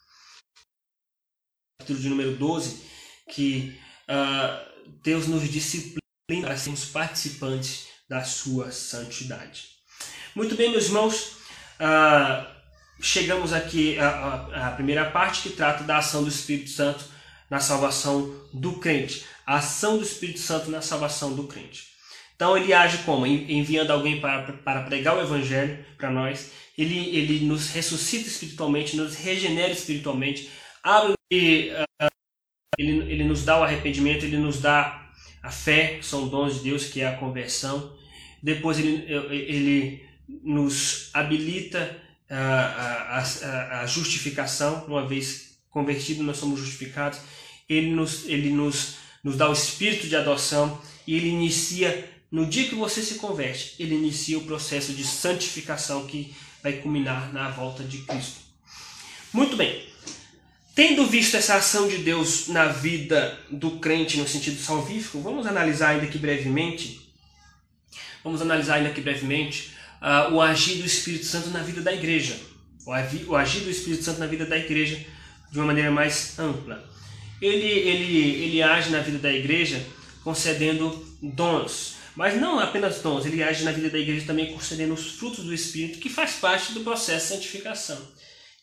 Capítulo 1.80 2.00
de 2.00 2.08
número 2.08 2.36
12, 2.36 2.82
que. 3.28 3.78
Uh, 4.08 4.71
Deus 5.02 5.26
nos 5.26 5.48
disciplina 5.48 6.02
para 6.42 6.56
sermos 6.56 6.84
participantes 6.86 7.86
da 8.08 8.24
sua 8.24 8.70
santidade. 8.70 9.68
Muito 10.34 10.54
bem, 10.54 10.70
meus 10.70 10.86
irmãos, 10.86 11.36
uh, 11.80 12.46
chegamos 13.00 13.52
aqui 13.52 13.98
à, 13.98 14.68
à, 14.68 14.70
primeira 14.72 15.10
parte 15.10 15.42
que 15.42 15.50
trata 15.50 15.84
da 15.84 15.98
ação 15.98 16.22
do 16.22 16.28
Espírito 16.28 16.70
Santo 16.70 17.04
na 17.50 17.60
salvação 17.60 18.34
do 18.52 18.74
crente. 18.74 19.24
A 19.46 19.56
ação 19.56 19.98
do 19.98 20.04
Espírito 20.04 20.40
Santo 20.40 20.70
na 20.70 20.80
salvação 20.80 21.34
do 21.34 21.44
crente. 21.44 21.88
Então 22.34 22.56
ele 22.56 22.72
age 22.72 22.98
como? 23.04 23.26
Enviando 23.26 23.90
alguém 23.90 24.20
para, 24.20 24.52
para 24.52 24.82
pregar 24.82 25.16
o 25.16 25.20
evangelho 25.20 25.84
para 25.96 26.10
nós. 26.10 26.50
Ele, 26.76 27.16
ele 27.16 27.44
nos 27.44 27.68
ressuscita 27.70 28.28
espiritualmente, 28.28 28.96
nos 28.96 29.14
regenera 29.14 29.70
espiritualmente, 29.70 30.50
abre, 30.82 31.14
uh, 31.70 32.12
ele, 32.78 33.12
ele 33.12 33.24
nos 33.24 33.44
dá 33.44 33.58
o 33.58 33.62
arrependimento, 33.62 34.24
ele 34.24 34.38
nos 34.38 34.61
dá 34.61 35.11
a 35.42 35.50
fé, 35.50 35.98
que 35.98 36.06
são 36.06 36.28
dons 36.28 36.54
de 36.54 36.61
Deus, 36.70 36.87
que 36.87 37.00
é 37.00 37.08
a 37.08 37.16
conversão. 37.16 37.96
Depois 38.42 38.78
ele, 38.78 39.04
ele 39.30 40.04
nos 40.42 41.11
habilita 41.12 41.96
a, 42.30 43.18
a, 43.18 43.80
a 43.80 43.87
justificação, 43.87 44.85
uma 44.87 45.06
vez 45.06 45.58
convertido 45.70 46.22
nós 46.22 46.38
somos 46.38 46.61
justificados. 46.61 47.20
Ele 47.68 47.90
nos, 47.90 48.26
ele 48.26 48.50
nos, 48.50 48.96
nos 49.22 49.37
dá 49.37 49.48
o 49.48 49.52
espírito 49.52 50.08
de 50.08 50.16
adoção 50.16 50.80
e 51.06 51.16
ele 51.16 51.28
inicia, 51.28 52.08
no 52.30 52.46
dia 52.46 52.68
que 52.68 52.74
você 52.74 53.02
se 53.02 53.16
converte, 53.16 53.74
ele 53.78 53.94
inicia 53.94 54.38
o 54.38 54.44
processo 54.44 54.92
de 54.92 55.04
santificação 55.04 56.06
que 56.06 56.35
vai 56.62 56.74
culminar 56.74 57.32
na 57.32 57.50
volta 57.50 57.82
de 57.82 57.98
Cristo. 57.98 58.40
Muito 59.32 59.56
bem. 59.56 59.91
Tendo 60.74 61.06
visto 61.06 61.37
essa 61.37 61.56
ação 61.56 61.87
de 61.87 61.98
Deus 61.98 62.48
na 62.48 62.66
vida 62.66 63.38
do 63.50 63.72
crente 63.72 64.16
no 64.16 64.26
sentido 64.26 64.58
salvífico, 64.58 65.20
vamos 65.20 65.46
analisar 65.46 65.90
ainda 65.90 66.06
aqui 66.06 66.16
brevemente. 66.16 67.12
Vamos 68.24 68.40
analisar 68.40 68.76
ainda 68.76 68.88
aqui 68.88 69.02
brevemente 69.02 69.72
uh, 70.00 70.32
o 70.32 70.40
agir 70.40 70.76
do 70.76 70.87
Espírito 70.87 71.26
Santo 71.26 71.50
na 71.50 71.62
vida 71.62 71.82
da 71.82 71.92
igreja. 71.92 72.37
O, 72.87 73.37
agir 73.37 73.61
do 73.61 73.70
Espírito 73.70 74.02
Santo 74.02 74.18
na 74.18 74.26
vida 74.26 74.46
da 74.46 74.56
igreja 74.56 74.98
de 75.50 75.58
uma 75.58 75.66
maneira 75.66 75.90
mais 75.90 76.38
ampla. 76.38 76.82
Ele, 77.40 77.66
ele, 77.66 78.44
ele 78.44 78.62
age 78.62 78.90
na 78.90 79.00
vida 79.00 79.18
da 79.18 79.32
igreja 79.32 79.85
concedendo 80.24 81.04
dons. 81.20 81.96
Mas 82.16 82.40
não 82.40 82.58
apenas 82.58 83.00
dons, 83.00 83.26
ele 83.26 83.42
age 83.42 83.62
na 83.62 83.72
vida 83.72 83.90
da 83.90 83.98
igreja 83.98 84.26
também 84.26 84.52
concedendo 84.52 84.94
os 84.94 85.12
frutos 85.12 85.44
do 85.44 85.52
Espírito, 85.52 85.98
que 85.98 86.08
faz 86.08 86.32
parte 86.35 86.72
do 86.72 86.80
processo 86.80 87.28
de 87.28 87.35
santificação. 87.35 87.98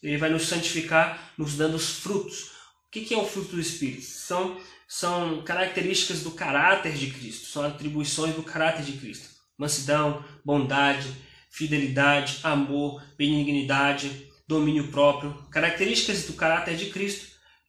Ele 0.02 0.18
vai 0.18 0.30
nos 0.30 0.48
santificar, 0.48 1.34
nos 1.38 1.56
dando 1.56 1.76
os 1.76 1.90
frutos. 1.90 2.52
O 2.88 2.92
que 2.92 3.14
é 3.14 3.18
o 3.18 3.26
fruto 3.26 3.56
do 3.56 3.62
Espírito? 3.62 4.04
São, 4.04 4.60
são 4.88 5.44
características 5.44 6.24
do 6.24 6.32
caráter 6.32 6.94
de 6.94 7.12
Cristo, 7.12 7.48
são 7.48 7.64
atribuições 7.64 8.36
do 8.36 8.44
caráter 8.44 8.84
de 8.84 8.94
Cristo. 8.94 9.30
Mansidão, 9.58 10.24
bondade, 10.44 11.08
fidelidade, 11.50 12.40
amor, 12.44 13.04
benignidade, 13.18 14.28
domínio 14.48 14.88
próprio, 14.88 15.34
características 15.52 16.24
do 16.24 16.34
caráter 16.34 16.76
de 16.76 16.90
Cristo 16.90 17.28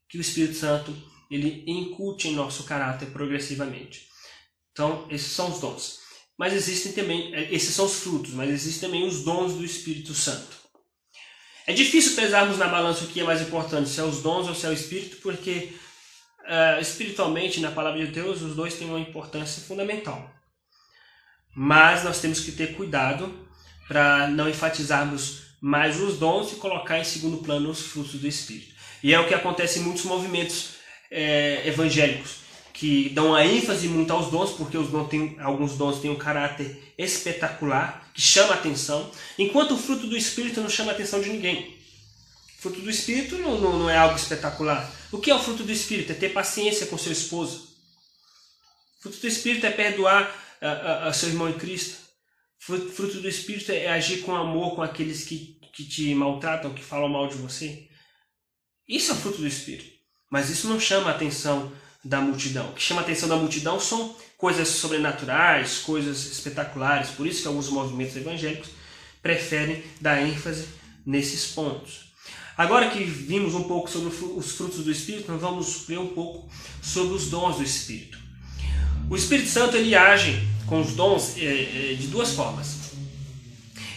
que 0.09 0.19
o 0.19 0.21
Espírito 0.21 0.55
Santo 0.55 0.97
ele 1.31 1.63
incute 1.67 2.29
em 2.29 2.35
nosso 2.35 2.65
caráter 2.65 3.11
progressivamente. 3.11 4.09
Então, 4.73 5.07
esses 5.11 5.31
são 5.33 5.51
os 5.51 5.61
dons. 5.61 5.99
Mas 6.39 6.53
existem 6.53 6.93
também, 6.93 7.33
esses 7.53 7.75
são 7.75 7.85
os 7.85 8.01
frutos, 8.01 8.33
mas 8.33 8.51
existem 8.51 8.89
também 8.89 9.07
os 9.07 9.23
dons 9.23 9.55
do 9.55 9.65
Espírito 9.65 10.15
Santo. 10.15 10.60
É 11.71 11.73
difícil 11.73 12.17
pesarmos 12.17 12.59
na 12.59 12.67
balança 12.67 13.05
o 13.05 13.07
que 13.07 13.21
é 13.21 13.23
mais 13.23 13.41
importante, 13.41 13.89
se 13.89 14.01
é 14.01 14.03
os 14.03 14.21
dons 14.23 14.49
ou 14.49 14.57
se 14.57 14.67
é 14.67 14.71
o 14.71 14.73
Espírito, 14.73 15.19
porque 15.19 15.73
uh, 16.41 16.81
espiritualmente, 16.81 17.61
na 17.61 17.71
palavra 17.71 18.05
de 18.05 18.11
Deus, 18.11 18.43
os 18.43 18.57
dois 18.57 18.75
têm 18.75 18.89
uma 18.89 18.99
importância 18.99 19.63
fundamental. 19.63 20.35
Mas 21.55 22.03
nós 22.03 22.21
temos 22.21 22.41
que 22.41 22.51
ter 22.51 22.75
cuidado 22.75 23.33
para 23.87 24.27
não 24.27 24.49
enfatizarmos 24.49 25.43
mais 25.61 26.01
os 26.01 26.19
dons 26.19 26.51
e 26.51 26.57
colocar 26.57 26.99
em 26.99 27.05
segundo 27.05 27.37
plano 27.37 27.71
os 27.71 27.83
frutos 27.83 28.21
do 28.21 28.27
Espírito. 28.27 28.75
E 29.01 29.15
é 29.15 29.21
o 29.21 29.29
que 29.29 29.35
acontece 29.35 29.79
em 29.79 29.83
muitos 29.83 30.03
movimentos 30.03 30.71
é, 31.09 31.63
evangélicos 31.69 32.41
que 32.73 33.11
dão 33.11 33.33
a 33.33 33.47
ênfase 33.47 33.87
muito 33.87 34.13
aos 34.13 34.29
dons, 34.29 34.53
porque 34.53 34.77
os 34.77 34.89
dons 34.89 35.09
têm, 35.09 35.37
alguns 35.39 35.77
dons 35.77 36.01
têm 36.01 36.11
um 36.11 36.17
caráter 36.17 36.83
espetacular, 36.99 38.10
que 38.21 38.27
chama 38.27 38.53
a 38.53 38.57
atenção, 38.59 39.11
enquanto 39.39 39.73
o 39.73 39.79
fruto 39.79 40.07
do 40.07 40.15
Espírito 40.15 40.61
não 40.61 40.69
chama 40.69 40.93
a 40.93 40.95
atenção 40.95 41.23
de 41.23 41.31
ninguém. 41.31 41.75
O 42.59 42.61
fruto 42.61 42.83
do 42.83 42.91
Espírito 42.91 43.39
não, 43.39 43.59
não, 43.59 43.79
não 43.79 43.89
é 43.89 43.97
algo 43.97 44.15
espetacular. 44.15 44.93
O 45.11 45.19
que 45.19 45.31
é 45.31 45.35
o 45.35 45.43
fruto 45.43 45.63
do 45.63 45.73
Espírito? 45.73 46.13
É 46.13 46.15
ter 46.15 46.29
paciência 46.29 46.87
com 46.87 46.99
seu 46.99 47.13
esposo. 47.13 47.75
O 48.99 49.03
fruto 49.05 49.21
do 49.21 49.27
Espírito 49.27 49.65
é 49.65 49.71
perdoar 49.71 50.37
a, 50.61 50.69
a, 50.69 51.09
a 51.09 51.13
seu 51.15 51.31
irmão 51.31 51.49
em 51.49 51.59
Cristo. 51.59 51.97
O 52.69 52.91
fruto 52.91 53.23
do 53.23 53.29
Espírito 53.29 53.73
é 53.73 53.89
agir 53.89 54.19
com 54.19 54.37
amor 54.37 54.75
com 54.75 54.83
aqueles 54.83 55.25
que, 55.25 55.59
que 55.73 55.85
te 55.85 56.15
maltratam, 56.15 56.75
que 56.75 56.85
falam 56.85 57.09
mal 57.09 57.27
de 57.27 57.37
você. 57.37 57.89
Isso 58.87 59.13
é 59.13 59.15
o 59.15 59.19
fruto 59.19 59.39
do 59.39 59.47
Espírito. 59.47 59.91
Mas 60.29 60.51
isso 60.51 60.69
não 60.69 60.79
chama 60.79 61.09
a 61.11 61.15
atenção 61.15 61.73
da 62.05 62.21
multidão. 62.21 62.71
O 62.71 62.73
que 62.73 62.83
chama 62.83 63.01
a 63.01 63.05
atenção 63.05 63.29
da 63.29 63.37
multidão 63.37 63.79
são 63.79 64.15
coisas 64.39 64.69
sobrenaturais, 64.69 65.79
coisas 65.79 66.25
espetaculares. 66.27 67.11
Por 67.11 67.27
isso 67.27 67.43
que 67.43 67.49
alguns 67.49 67.69
movimentos 67.69 68.17
evangélicos 68.17 68.71
preferem 69.23 69.83
dar 70.01 70.23
ênfase 70.23 70.67
nesses 71.05 71.47
pontos. 71.47 72.11
Agora 72.57 72.91
que 72.91 73.03
vimos 73.03 73.55
um 73.55 73.65
pouco 73.65 73.91
sobre 73.91 74.15
os 74.37 74.53
frutos 74.53 74.85
do 74.85 74.91
Espírito, 74.91 75.31
nós 75.33 75.41
vamos 75.41 75.85
ver 75.87 75.99
um 75.99 76.09
pouco 76.09 76.49
sobre 76.83 77.15
os 77.15 77.29
dons 77.29 77.57
do 77.57 77.63
Espírito. 77.63 78.19
O 79.09 79.17
Espírito 79.17 79.49
Santo 79.49 79.77
ele 79.77 79.95
age 79.95 80.47
com 80.67 80.81
os 80.81 80.95
dons 80.95 81.37
é, 81.37 81.93
é, 81.93 81.95
de 81.95 82.07
duas 82.07 82.33
formas. 82.33 82.77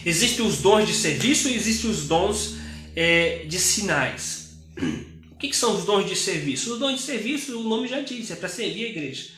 Existem 0.04 0.44
os 0.44 0.58
dons 0.58 0.86
de 0.86 0.92
serviço 0.92 1.48
e 1.48 1.54
existem 1.54 1.90
os 1.90 2.06
dons 2.06 2.56
é, 2.96 3.44
de 3.46 3.58
sinais. 3.58 4.56
Que, 5.44 5.50
que, 5.50 5.56
são 5.56 5.76
os 5.76 5.84
dons 5.84 6.08
de 6.08 6.16
serviço? 6.16 6.72
Os 6.72 6.78
dons 6.78 6.96
de 6.96 7.02
serviço, 7.02 7.60
o 7.60 7.64
nome 7.64 7.86
já 7.86 8.00
diz, 8.00 8.30
é 8.30 8.36
para 8.36 8.48
servir 8.48 8.86
a 8.86 8.88
igreja. 8.88 9.28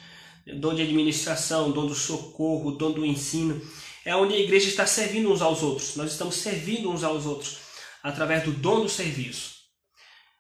Dom 0.55 0.73
de 0.73 0.83
administração, 0.83 1.73
dom 1.73 1.87
do 1.87 1.97
socorro, 1.97 2.71
dom 2.71 2.92
do 2.92 3.05
ensino. 3.05 3.61
É 4.05 4.14
onde 4.14 4.35
a 4.35 4.38
igreja 4.38 4.69
está 4.69 4.87
servindo 4.87 5.33
uns 5.33 5.42
aos 5.42 5.64
outros. 5.64 5.97
Nós 5.97 6.12
estamos 6.12 6.37
servindo 6.37 6.88
uns 6.92 7.03
aos 7.03 7.27
outros 7.27 7.59
através 8.05 8.45
do 8.45 8.53
dom 8.53 8.83
do 8.83 8.88
serviço. 8.88 9.57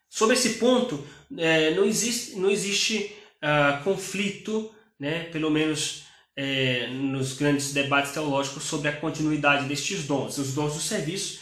Sobre 0.08 0.36
esse 0.36 0.50
ponto, 0.50 1.04
é, 1.36 1.74
não 1.74 1.84
existe, 1.84 2.36
não 2.36 2.48
existe 2.48 3.12
uh, 3.42 3.82
conflito, 3.82 4.72
né, 5.00 5.24
pelo 5.24 5.50
menos 5.50 6.04
é, 6.36 6.86
nos 6.90 7.32
grandes 7.32 7.72
debates 7.72 8.12
teológicos, 8.12 8.62
sobre 8.62 8.88
a 8.88 8.96
continuidade 8.96 9.66
destes 9.66 10.04
dons. 10.04 10.38
Os 10.38 10.54
dons 10.54 10.74
do 10.74 10.80
serviço, 10.80 11.40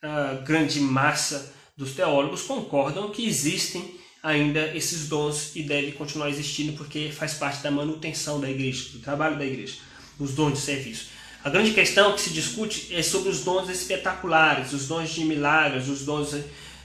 a 0.00 0.36
grande 0.36 0.80
massa 0.80 1.57
dos 1.78 1.92
teólogos 1.92 2.42
concordam 2.42 3.08
que 3.10 3.24
existem 3.24 3.94
ainda 4.20 4.76
esses 4.76 5.08
dons 5.08 5.54
e 5.54 5.62
devem 5.62 5.92
continuar 5.92 6.28
existindo 6.28 6.72
porque 6.72 7.12
faz 7.16 7.34
parte 7.34 7.62
da 7.62 7.70
manutenção 7.70 8.40
da 8.40 8.50
igreja, 8.50 8.90
do 8.90 8.98
trabalho 8.98 9.38
da 9.38 9.46
igreja, 9.46 9.76
os 10.18 10.34
dons 10.34 10.54
de 10.54 10.58
serviço. 10.58 11.06
A 11.44 11.48
grande 11.48 11.72
questão 11.72 12.12
que 12.14 12.20
se 12.20 12.30
discute 12.30 12.92
é 12.92 13.00
sobre 13.00 13.28
os 13.28 13.44
dons 13.44 13.70
espetaculares, 13.70 14.72
os 14.72 14.88
dons 14.88 15.10
de 15.10 15.24
milagres, 15.24 15.86
os 15.88 16.04
dons 16.04 16.34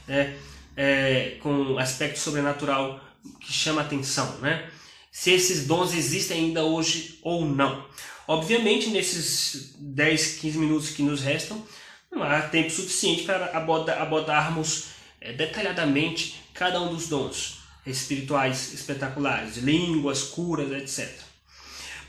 é, 0.08 0.36
é, 0.76 1.38
com 1.42 1.76
aspecto 1.76 2.20
sobrenatural 2.20 3.00
que 3.40 3.52
chama 3.52 3.80
atenção, 3.80 4.38
né? 4.38 4.70
Se 5.10 5.32
esses 5.32 5.66
dons 5.66 5.92
existem 5.92 6.38
ainda 6.38 6.64
hoje 6.64 7.18
ou 7.22 7.44
não. 7.44 7.84
Obviamente, 8.28 8.90
nesses 8.90 9.74
10, 9.78 10.38
15 10.38 10.58
minutos 10.58 10.90
que 10.90 11.02
nos 11.02 11.20
restam, 11.20 11.60
não 12.14 12.22
há 12.22 12.42
tempo 12.42 12.70
suficiente 12.70 13.24
para 13.24 13.46
abordarmos 13.56 14.86
é, 15.20 15.32
detalhadamente 15.32 16.40
cada 16.54 16.80
um 16.80 16.94
dos 16.94 17.08
dons 17.08 17.58
espirituais 17.86 18.72
espetaculares, 18.72 19.56
línguas, 19.56 20.22
curas, 20.22 20.70
etc. 20.72 21.10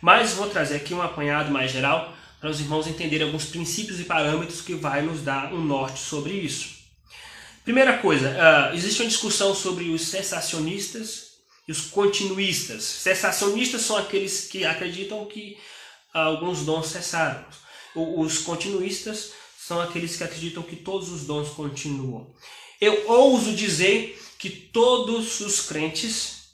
Mas 0.01 0.33
vou 0.33 0.49
trazer 0.49 0.77
aqui 0.77 0.93
um 0.93 1.01
apanhado 1.01 1.51
mais 1.51 1.71
geral 1.71 2.15
para 2.39 2.49
os 2.49 2.59
irmãos 2.59 2.87
entenderem 2.87 3.25
alguns 3.25 3.45
princípios 3.45 3.99
e 3.99 4.03
parâmetros 4.03 4.61
que 4.61 4.75
vai 4.75 5.01
nos 5.01 5.21
dar 5.21 5.53
um 5.53 5.61
norte 5.61 5.99
sobre 5.99 6.33
isso. 6.33 6.75
Primeira 7.63 7.97
coisa, 7.97 8.29
uh, 8.29 8.75
existe 8.75 9.01
uma 9.01 9.09
discussão 9.09 9.55
sobre 9.55 9.89
os 9.89 10.03
cessacionistas 10.03 11.31
e 11.67 11.71
os 11.71 11.81
continuistas. 11.81 12.83
Cessacionistas 12.83 13.81
são 13.81 13.97
aqueles 13.97 14.47
que 14.47 14.63
acreditam 14.63 15.25
que 15.25 15.57
alguns 16.13 16.63
dons 16.63 16.87
cessaram. 16.87 17.43
Os 17.95 18.39
continuistas 18.39 19.31
são 19.65 19.82
aqueles 19.82 20.15
que 20.15 20.23
acreditam 20.23 20.62
que 20.62 20.76
todos 20.76 21.09
os 21.09 21.26
dons 21.26 21.49
continuam. 21.49 22.32
Eu 22.80 23.09
ouso 23.09 23.51
dizer 23.55 24.22
que 24.38 24.47
todos 24.47 25.39
os 25.39 25.61
crentes, 25.61 26.51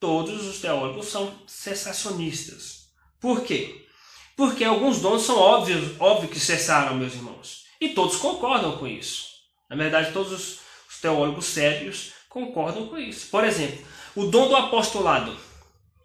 todos 0.00 0.44
os 0.44 0.60
teólogos 0.60 1.06
são 1.06 1.32
cessacionistas. 1.46 2.88
Por 3.20 3.42
quê? 3.42 3.86
Porque 4.36 4.64
alguns 4.64 5.00
dons 5.00 5.22
são 5.22 5.38
óbvios, 5.38 5.92
óbvio 6.00 6.28
que 6.28 6.40
cessaram, 6.40 6.96
meus 6.96 7.14
irmãos. 7.14 7.64
E 7.80 7.90
todos 7.90 8.16
concordam 8.16 8.76
com 8.76 8.88
isso. 8.88 9.28
Na 9.70 9.76
verdade, 9.76 10.12
todos 10.12 10.32
os, 10.32 10.58
os 10.90 11.00
teólogos 11.00 11.44
sérios 11.44 12.10
concordam 12.28 12.88
com 12.88 12.98
isso. 12.98 13.28
Por 13.28 13.44
exemplo, 13.44 13.86
o 14.16 14.24
dom 14.24 14.48
do 14.48 14.56
apostolado 14.56 15.36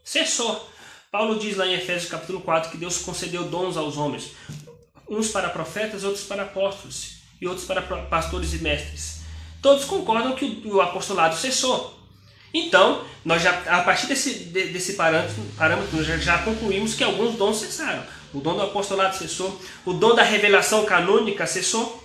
cessou. 0.04 0.70
Paulo 1.12 1.40
diz 1.40 1.58
lá 1.58 1.66
em 1.66 1.74
Efésios 1.74 2.12
capítulo 2.12 2.42
4 2.42 2.70
que 2.70 2.78
Deus 2.78 3.00
concedeu 3.00 3.46
dons 3.46 3.76
aos 3.76 3.98
homens 3.98 4.36
uns 5.12 5.28
para 5.28 5.50
profetas, 5.50 6.06
outros 6.06 6.24
para 6.24 6.44
apóstolos 6.44 7.18
e 7.42 7.46
outros 7.46 7.68
para 7.68 7.82
pastores 7.82 8.54
e 8.54 8.60
mestres. 8.60 9.22
Todos 9.62 9.84
concordam 9.84 10.34
que 10.34 10.64
o 10.66 10.80
apostolado 10.80 11.36
cessou. 11.36 12.00
Então, 12.54 13.06
nós 13.24 13.42
já, 13.42 13.52
a 13.68 13.82
partir 13.82 14.08
desse, 14.08 14.34
desse 14.46 14.94
parâmetro, 14.94 15.98
nós 15.98 16.06
já, 16.06 16.18
já 16.18 16.38
concluímos 16.40 16.96
que 16.96 17.04
alguns 17.04 17.36
dons 17.36 17.58
cessaram. 17.58 18.04
O 18.34 18.40
dom 18.40 18.56
do 18.56 18.62
apostolado 18.62 19.18
cessou, 19.18 19.62
o 19.86 19.94
dom 19.94 20.16
da 20.16 20.24
revelação 20.24 20.86
canônica 20.86 21.46
cessou. 21.46 22.02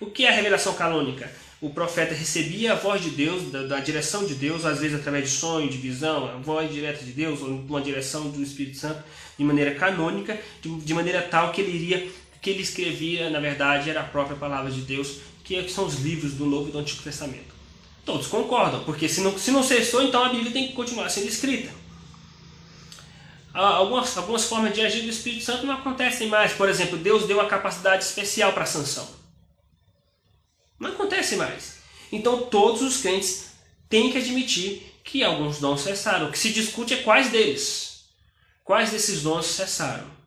O 0.00 0.06
que 0.06 0.24
é 0.24 0.30
a 0.30 0.32
revelação 0.32 0.74
canônica? 0.74 1.30
O 1.60 1.70
profeta 1.70 2.12
recebia 2.12 2.72
a 2.72 2.74
voz 2.74 3.00
de 3.00 3.10
Deus, 3.10 3.52
da, 3.52 3.62
da, 3.62 3.78
direção 3.78 4.26
de 4.26 4.34
Deus, 4.34 4.64
às 4.64 4.80
vezes 4.80 4.98
através 4.98 5.30
de 5.30 5.36
sonho, 5.36 5.68
de 5.68 5.76
visão, 5.76 6.28
a 6.28 6.36
voz 6.36 6.72
direta 6.72 7.04
de 7.04 7.12
Deus, 7.12 7.40
ou 7.40 7.50
uma 7.50 7.80
direção 7.80 8.30
do 8.30 8.42
Espírito 8.42 8.78
Santo, 8.78 9.00
de 9.38 9.44
maneira 9.44 9.72
canônica, 9.76 10.36
de, 10.60 10.74
de 10.80 10.92
maneira 10.92 11.22
tal 11.22 11.52
que 11.52 11.60
ele 11.60 11.76
iria, 11.76 12.10
que 12.42 12.50
ele 12.50 12.62
escrevia, 12.62 13.30
na 13.30 13.38
verdade, 13.38 13.88
era 13.88 14.00
a 14.00 14.04
própria 14.04 14.36
palavra 14.36 14.70
de 14.70 14.82
Deus, 14.82 15.18
que 15.44 15.68
são 15.68 15.86
os 15.86 16.00
livros 16.00 16.34
do 16.34 16.44
Novo 16.44 16.68
e 16.68 16.72
do 16.72 16.78
Antigo 16.78 17.02
Testamento. 17.02 17.54
Todos 18.04 18.26
concordam, 18.26 18.82
porque 18.82 19.08
se 19.08 19.20
não, 19.20 19.38
se 19.38 19.52
não 19.52 19.62
cessou, 19.62 20.02
então 20.02 20.24
a 20.24 20.28
Bíblia 20.28 20.50
tem 20.50 20.66
que 20.66 20.72
continuar 20.72 21.08
sendo 21.08 21.28
escrita. 21.28 21.70
Algumas, 23.54 24.16
algumas 24.16 24.44
formas 24.44 24.74
de 24.74 24.80
agir 24.80 25.02
do 25.02 25.10
Espírito 25.10 25.44
Santo 25.44 25.66
não 25.66 25.74
acontecem 25.74 26.28
mais. 26.28 26.52
Por 26.52 26.68
exemplo, 26.68 26.98
Deus 26.98 27.26
deu 27.26 27.40
a 27.40 27.46
capacidade 27.46 28.02
especial 28.02 28.52
para 28.52 28.64
a 28.64 28.66
sanção. 28.66 29.08
Não 30.80 30.90
acontece 30.90 31.36
mais. 31.36 31.76
Então 32.10 32.46
todos 32.46 32.82
os 32.82 32.96
crentes 32.96 33.52
têm 33.88 34.10
que 34.10 34.18
admitir 34.18 35.00
que 35.04 35.22
alguns 35.22 35.60
dons 35.60 35.82
cessaram. 35.82 36.28
O 36.28 36.32
que 36.32 36.38
se 36.38 36.50
discute 36.50 36.94
é 36.94 37.02
quais 37.02 37.30
deles. 37.30 38.04
Quais 38.64 38.90
desses 38.90 39.22
dons 39.22 39.46
cessaram. 39.46 40.21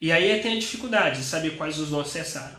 E 0.00 0.12
aí 0.12 0.40
tem 0.40 0.56
a 0.56 0.60
dificuldade 0.60 1.20
de 1.20 1.24
saber 1.24 1.56
quais 1.56 1.78
os 1.78 1.88
dons 1.88 2.08
cessaram. 2.08 2.56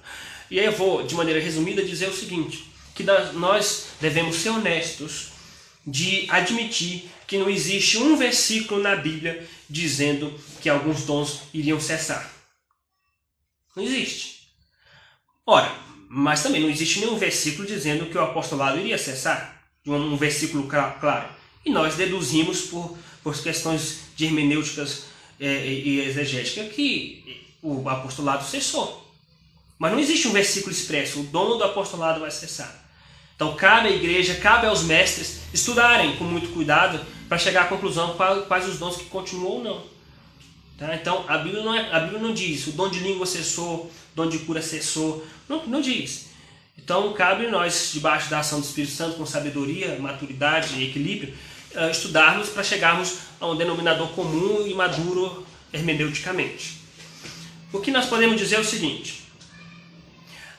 E 0.50 0.60
aí 0.60 0.66
eu 0.66 0.72
vou, 0.72 1.04
de 1.04 1.14
maneira 1.16 1.40
resumida, 1.40 1.84
dizer 1.84 2.10
o 2.10 2.14
seguinte: 2.14 2.72
que 2.96 3.04
nós 3.04 3.88
devemos 4.02 4.38
ser 4.38 4.50
honestos 4.50 5.30
de 5.86 6.26
admitir 6.30 7.10
que 7.28 7.38
não 7.38 7.50
existe 7.50 7.98
um 7.98 8.18
versículo 8.18 8.82
na 8.82 8.96
Bíblia 8.96 9.48
dizendo 9.70 10.34
que 10.62 10.70
alguns 10.70 11.04
dons 11.04 11.42
iriam 11.54 11.80
cessar. 11.80 12.30
Não 13.76 13.84
existe. 13.84 14.50
Ora, 15.46 15.72
mas 16.10 16.42
também 16.42 16.62
não 16.62 16.70
existe 16.70 17.00
nenhum 17.00 17.18
versículo 17.18 17.68
dizendo 17.68 18.08
que 18.08 18.18
o 18.18 18.22
apostolado 18.22 18.80
iria 18.80 18.98
cessar. 18.98 19.62
Um 19.86 20.18
versículo 20.18 20.68
claro. 20.68 21.30
E 21.64 21.70
nós 21.70 21.96
deduzimos 21.96 22.62
por, 22.62 22.98
por 23.24 23.38
questões 23.42 24.00
de 24.16 24.26
hermenêuticas 24.26 25.04
e 25.40 26.02
exegética 26.02 26.64
que 26.66 27.46
o 27.62 27.88
apostolado 27.90 28.46
cessou. 28.46 29.06
Mas 29.78 29.92
não 29.92 30.00
existe 30.00 30.28
um 30.28 30.32
versículo 30.32 30.72
expresso, 30.72 31.20
o 31.20 31.24
dono 31.24 31.56
do 31.56 31.64
apostolado 31.64 32.20
vai 32.20 32.32
cessar. 32.32 32.88
Então 33.36 33.56
cabe 33.56 33.90
à 33.90 33.92
igreja, 33.92 34.36
cabe 34.36 34.66
aos 34.66 34.84
mestres 34.84 35.42
estudarem 35.54 36.16
com 36.16 36.24
muito 36.24 36.50
cuidado 36.50 37.00
para 37.30 37.38
chegar 37.38 37.64
à 37.64 37.68
conclusão 37.68 38.16
quais 38.48 38.68
os 38.68 38.80
dons 38.80 38.98
que 38.98 39.06
continuam 39.06 39.52
ou 39.52 39.64
não. 39.64 39.84
Tá? 40.78 40.96
Então 40.96 41.24
a 41.28 41.38
Bíblia, 41.38 41.64
não 41.64 41.76
é, 41.76 41.92
a 41.92 42.00
Bíblia 42.00 42.20
não 42.20 42.34
diz 42.34 42.66
o 42.66 42.72
dom 42.72 42.90
de 42.90 43.00
língua 43.00 43.26
cessou, 43.28 43.86
o 43.86 43.92
dom 44.16 44.28
de 44.28 44.40
cura 44.40 44.62
cessou, 44.62 45.26
não, 45.48 45.66
não 45.68 45.82
diz. 45.82 46.30
Então 46.78 47.14
cabe 47.14 47.48
nós, 47.48 47.92
debaixo 47.94 48.30
da 48.30 48.40
ação 48.40 48.60
do 48.60 48.66
Espírito 48.66 48.94
Santo, 48.94 49.18
com 49.18 49.26
sabedoria, 49.26 50.00
maturidade 50.00 50.76
e 50.76 50.90
equilíbrio, 50.90 51.36
estudarmos 51.92 52.50
para 52.50 52.64
chegarmos 52.64 53.20
a 53.40 53.48
um 53.48 53.56
denominador 53.56 54.10
comum 54.10 54.66
e 54.66 54.74
maduro 54.74 55.46
hermeneuticamente. 55.72 56.78
O 57.72 57.80
que 57.80 57.92
nós 57.92 58.06
podemos 58.06 58.38
dizer 58.40 58.56
é 58.56 58.60
o 58.60 58.64
seguinte: 58.64 59.24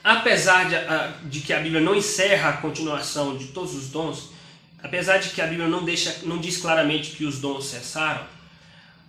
apesar 0.05 0.69
de, 0.69 1.29
de, 1.29 1.41
que 1.41 1.53
a 1.53 1.61
Bíblia 1.61 1.81
não 1.81 1.95
encerra 1.95 2.51
a 2.51 2.53
continuação 2.59 3.37
de 3.37 3.47
todos 3.47 3.75
os 3.75 3.89
dons, 3.89 4.31
apesar 4.83 5.19
de 5.19 5.31
que 5.31 5.41
a 5.41 5.47
Bíblia 5.47 5.69
não, 5.69 5.85
deixa, 5.85 6.21
não 6.25 6.39
diz 6.39 6.59
claramente 6.59 7.13
que 7.13 7.25
os 7.25 7.41
dons 7.41 7.67
cessaram, 7.67 8.25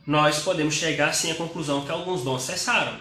nós 0.08 0.40
podemos 0.40 0.74
chegar 0.74 1.14
sim 1.14 1.32
à 1.32 1.36
conclusão 1.36 1.86
que 1.86 1.92
alguns 1.92 2.24
dons 2.24 2.42
cessaram. 2.44 2.98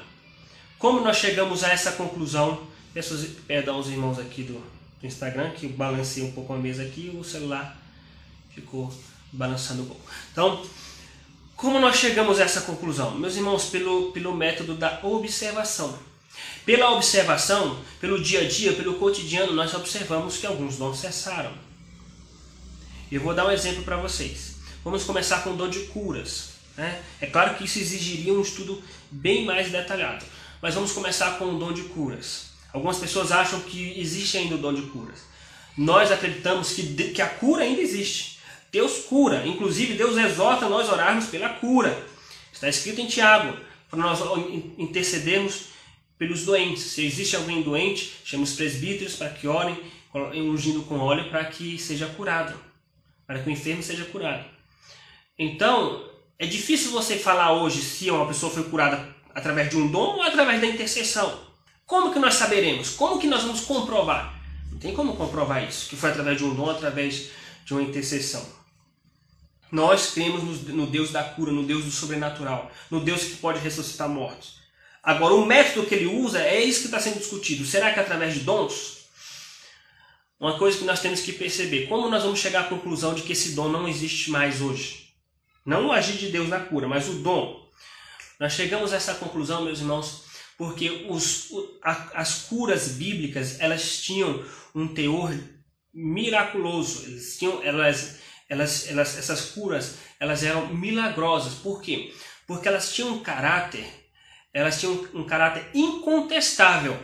Como 0.79 1.01
nós 1.01 1.17
chegamos 1.17 1.65
a 1.65 1.71
essa 1.71 1.93
conclusão? 1.93 2.67
Peço 2.93 3.17
perdão 3.47 3.77
aos 3.77 3.89
irmãos 3.89 4.19
aqui 4.19 4.43
do, 4.43 4.55
do 5.01 5.07
Instagram, 5.07 5.51
que 5.51 5.67
balancei 5.69 6.23
um 6.25 6.33
pouco 6.33 6.53
a 6.53 6.57
mesa 6.57 6.83
aqui 6.83 7.17
o 7.19 7.25
celular 7.25 7.77
ficou 8.61 8.93
balançando 9.33 9.83
um 9.83 9.87
pouco. 9.87 10.03
Então, 10.33 10.65
como 11.57 11.81
nós 11.81 11.97
chegamos 11.97 12.41
a 12.41 12.45
essa 12.45 12.63
conclusão? 12.63 13.15
Meus 13.19 13.37
irmãos, 13.37 13.67
pelo, 13.67 14.13
pelo 14.13 14.35
método 14.35 14.75
da 14.75 15.01
observação. 15.03 15.99
Pela 16.65 16.93
observação, 16.93 17.81
pelo 18.01 18.23
dia 18.23 18.41
a 18.41 18.49
dia, 18.49 18.73
pelo 18.75 18.95
cotidiano, 18.95 19.53
nós 19.53 19.75
observamos 19.75 20.37
que 20.37 20.47
alguns 20.47 20.77
dons 20.77 20.99
cessaram. 20.99 21.53
Eu 23.11 23.21
vou 23.21 23.35
dar 23.35 23.47
um 23.47 23.51
exemplo 23.51 23.83
para 23.83 23.97
vocês. 23.97 24.57
Vamos 24.85 25.05
começar 25.05 25.43
com 25.43 25.51
o 25.51 25.57
dom 25.57 25.69
de 25.69 25.81
curas. 25.87 26.51
Né? 26.77 27.03
É 27.21 27.27
claro 27.27 27.57
que 27.57 27.65
isso 27.65 27.79
exigiria 27.79 28.33
um 28.33 28.43
estudo 28.43 28.83
bem 29.11 29.45
mais 29.45 29.71
detalhado, 29.73 30.25
mas 30.63 30.75
vamos 30.75 30.93
começar 30.93 31.39
com 31.39 31.47
o 31.47 31.59
dom 31.59 31.73
de 31.73 31.83
curas. 31.85 32.51
Algumas 32.73 32.99
pessoas 32.99 33.33
acham 33.33 33.61
que 33.61 33.99
existe 33.99 34.37
ainda 34.37 34.55
o 34.55 34.59
dom 34.59 34.75
de 34.75 34.83
curas. 34.83 35.21
Nós 35.77 36.13
acreditamos 36.13 36.73
que, 36.73 37.13
que 37.13 37.23
a 37.23 37.29
cura 37.29 37.63
ainda 37.65 37.81
existe. 37.81 38.38
Deus 38.71 39.05
cura, 39.09 39.47
inclusive 39.47 39.95
Deus 39.95 40.17
exorta 40.17 40.69
nós 40.69 40.89
orarmos 40.89 41.27
pela 41.27 41.49
cura. 41.49 42.07
Está 42.53 42.69
escrito 42.69 43.01
em 43.01 43.07
Tiago, 43.07 43.57
para 43.89 43.99
nós 43.99 44.21
intercedermos 44.77 45.69
pelos 46.19 46.45
doentes. 46.45 46.83
Se 46.83 47.05
existe 47.05 47.37
alguém 47.37 47.63
doente, 47.63 48.19
chama 48.25 48.45
os 48.45 48.53
presbíteros 48.53 49.17
para 49.17 49.31
que 49.31 49.47
orem, 49.49 49.79
ungindo 50.35 50.83
com 50.83 50.99
óleo 50.99 51.31
para 51.31 51.45
que 51.45 51.79
seja 51.79 52.07
curado, 52.07 52.59
para 53.27 53.39
que 53.39 53.49
o 53.49 53.53
enfermo 53.53 53.83
seja 53.83 54.05
curado. 54.05 54.45
Então, 55.39 56.05
é 56.39 56.47
difícil 56.47 56.91
você 56.91 57.17
falar 57.17 57.53
hoje 57.53 57.81
se 57.81 58.11
uma 58.11 58.27
pessoa 58.27 58.53
foi 58.53 58.65
curada 58.65 59.17
através 59.35 59.71
de 59.71 59.77
um 59.77 59.87
dom 59.87 60.17
ou 60.17 60.23
através 60.23 60.61
da 60.61 60.67
intercessão. 60.67 61.47
Como 61.87 62.13
que 62.13 62.19
nós 62.19 62.35
saberemos? 62.35 62.91
Como 62.91 63.19
que 63.19 63.27
nós 63.27 63.43
vamos 63.45 63.61
comprovar? 63.61 64.39
Não 64.71 64.79
tem 64.79 64.93
como 64.93 65.17
comprovar 65.17 65.67
isso, 65.67 65.89
que 65.89 65.97
foi 65.97 66.11
através 66.11 66.37
de 66.37 66.45
um 66.45 66.55
dom, 66.55 66.69
através 66.69 67.31
de 67.69 67.75
uma 67.75 67.83
intercessão. 67.83 68.45
Nós 69.71 70.13
cremos 70.13 70.63
no 70.69 70.87
Deus 70.87 71.11
da 71.11 71.23
cura, 71.23 71.53
no 71.53 71.63
Deus 71.63 71.85
do 71.85 71.91
sobrenatural, 71.91 72.73
no 72.91 72.99
Deus 73.01 73.25
que 73.25 73.37
pode 73.37 73.59
ressuscitar 73.59 74.09
mortos. 74.09 74.55
Agora, 75.03 75.35
o 75.35 75.45
método 75.45 75.87
que 75.87 75.95
ele 75.95 76.07
usa 76.07 76.41
é 76.41 76.65
isso 76.65 76.81
que 76.81 76.87
está 76.87 76.99
sendo 76.99 77.19
discutido. 77.19 77.67
Será 77.67 77.93
que 77.93 78.01
é 78.01 78.03
através 78.03 78.33
de 78.33 78.41
dons? 78.41 79.05
Uma 80.41 80.57
coisa 80.57 80.79
que 80.79 80.85
nós 80.85 81.01
temos 81.01 81.21
que 81.21 81.33
perceber: 81.33 81.89
como 81.89 82.09
nós 82.09 82.23
vamos 82.23 82.39
chegar 82.39 82.63
à 82.63 82.69
conclusão 82.69 83.13
de 83.13 83.21
que 83.21 83.33
esse 83.33 83.51
dom 83.51 83.69
não 83.69 83.87
existe 83.87 84.31
mais 84.31 84.63
hoje? 84.63 85.11
Não 85.65 85.89
o 85.89 85.93
agir 85.93 86.17
de 86.17 86.31
Deus 86.31 86.49
na 86.49 86.61
cura, 86.61 86.89
mas 86.89 87.07
o 87.07 87.19
dom. 87.19 87.69
Nós 88.41 88.55
chegamos 88.55 88.95
a 88.95 88.97
essa 88.97 89.15
conclusão, 89.15 89.63
meus 89.63 89.81
irmãos, 89.81 90.25
porque 90.57 91.07
os, 91.11 91.51
as 92.15 92.45
curas 92.45 92.89
bíblicas 92.89 93.61
elas 93.61 94.01
tinham 94.01 94.43
um 94.75 94.89
teor 94.89 95.35
miraculoso. 95.99 97.07
Eles 97.07 97.39
tinham, 97.39 97.63
elas, 97.63 98.19
elas, 98.49 98.89
elas, 98.89 99.19
essas 99.19 99.51
curas 99.53 99.97
elas 100.21 100.43
eram 100.43 100.69
milagrosas. 100.75 101.55
Por 101.55 101.81
quê? 101.81 102.13
Porque 102.47 102.69
elas 102.69 102.93
tinham 102.95 103.15
um 103.15 103.21
caráter 103.21 103.87
elas 104.53 104.81
tinham 104.81 105.07
um 105.15 105.25
caráter 105.25 105.67
incontestável. 105.75 106.97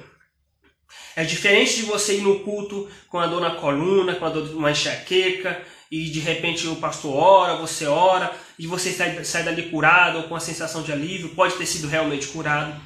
É 1.17 1.25
diferente 1.25 1.77
de 1.77 1.83
você 1.83 2.19
ir 2.19 2.23
no 2.23 2.41
culto 2.41 2.91
com 3.09 3.19
a 3.19 3.27
dor 3.27 3.41
na 3.41 3.53
coluna, 3.53 4.17
com 4.17 4.25
a 4.25 4.31
dor 4.31 4.49
de 4.49 4.55
uma 4.55 4.71
enxaqueca, 4.71 5.63
e 5.91 6.11
de 6.11 6.19
repente 6.19 6.67
o 6.67 6.77
pastor 6.77 7.15
ora, 7.15 7.57
você 7.57 7.87
ora, 7.87 8.35
e 8.59 8.67
você 8.67 8.93
sai, 8.93 9.25
sai 9.25 9.45
dali 9.45 9.71
curado 9.71 10.19
ou 10.19 10.25
com 10.25 10.35
a 10.35 10.41
sensação 10.41 10.83
de 10.83 10.91
alívio, 10.91 11.29
pode 11.31 11.55
ter 11.55 11.67
sido 11.67 11.87
realmente 11.87 12.27
curado. 12.29 12.81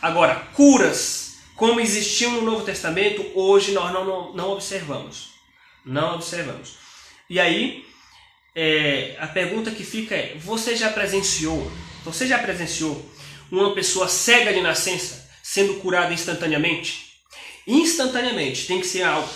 Agora, 0.00 0.34
curas, 0.54 1.34
como 1.54 1.80
existiam 1.80 2.32
no 2.32 2.42
Novo 2.42 2.64
Testamento, 2.64 3.24
hoje 3.34 3.72
nós 3.72 3.92
não, 3.92 4.04
não, 4.04 4.32
não 4.32 4.50
observamos. 4.50 5.35
Não 5.86 6.16
observamos. 6.16 6.74
E 7.30 7.38
aí, 7.38 7.86
é, 8.54 9.16
a 9.20 9.28
pergunta 9.28 9.70
que 9.70 9.84
fica 9.84 10.16
é: 10.16 10.36
você 10.36 10.74
já 10.74 10.90
presenciou? 10.90 11.70
Você 12.04 12.26
já 12.26 12.38
presenciou 12.38 13.08
uma 13.50 13.72
pessoa 13.72 14.08
cega 14.08 14.52
de 14.52 14.60
nascença 14.60 15.30
sendo 15.42 15.74
curada 15.74 16.12
instantaneamente? 16.12 17.20
Instantaneamente, 17.66 18.66
tem 18.66 18.80
que 18.80 18.86
ser 18.86 19.02
algo. 19.02 19.28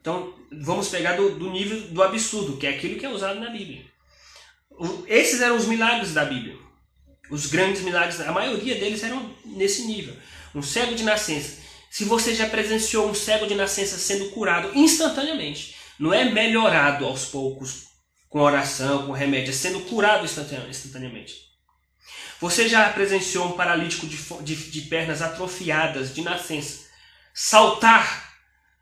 Então, 0.00 0.32
vamos 0.52 0.88
pegar 0.88 1.16
do, 1.16 1.36
do 1.36 1.50
nível 1.50 1.80
do 1.88 2.02
absurdo, 2.02 2.56
que 2.56 2.66
é 2.66 2.70
aquilo 2.70 2.98
que 2.98 3.06
é 3.06 3.08
usado 3.08 3.40
na 3.40 3.50
Bíblia. 3.50 3.84
Esses 5.06 5.40
eram 5.40 5.56
os 5.56 5.66
milagres 5.66 6.12
da 6.14 6.24
Bíblia. 6.24 6.56
Os 7.30 7.46
grandes 7.46 7.82
milagres, 7.82 8.20
a 8.20 8.32
maioria 8.32 8.74
deles 8.74 9.02
eram 9.02 9.34
nesse 9.44 9.86
nível. 9.86 10.14
Um 10.54 10.62
cego 10.62 10.94
de 10.94 11.02
nascença. 11.02 11.63
Se 11.94 12.02
você 12.02 12.34
já 12.34 12.48
presenciou 12.48 13.08
um 13.08 13.14
cego 13.14 13.46
de 13.46 13.54
nascença 13.54 13.96
sendo 13.96 14.30
curado 14.30 14.76
instantaneamente, 14.76 15.76
não 15.96 16.12
é 16.12 16.24
melhorado 16.24 17.06
aos 17.06 17.26
poucos 17.26 17.84
com 18.28 18.40
oração, 18.40 19.06
com 19.06 19.12
remédio, 19.12 19.50
é 19.50 19.52
sendo 19.52 19.78
curado 19.82 20.24
instantaneamente. 20.24 21.36
Você 22.40 22.68
já 22.68 22.88
presenciou 22.88 23.46
um 23.46 23.52
paralítico 23.52 24.08
de, 24.08 24.16
de, 24.42 24.56
de 24.72 24.80
pernas 24.88 25.22
atrofiadas 25.22 26.12
de 26.12 26.22
nascença 26.22 26.80
saltar, 27.32 28.34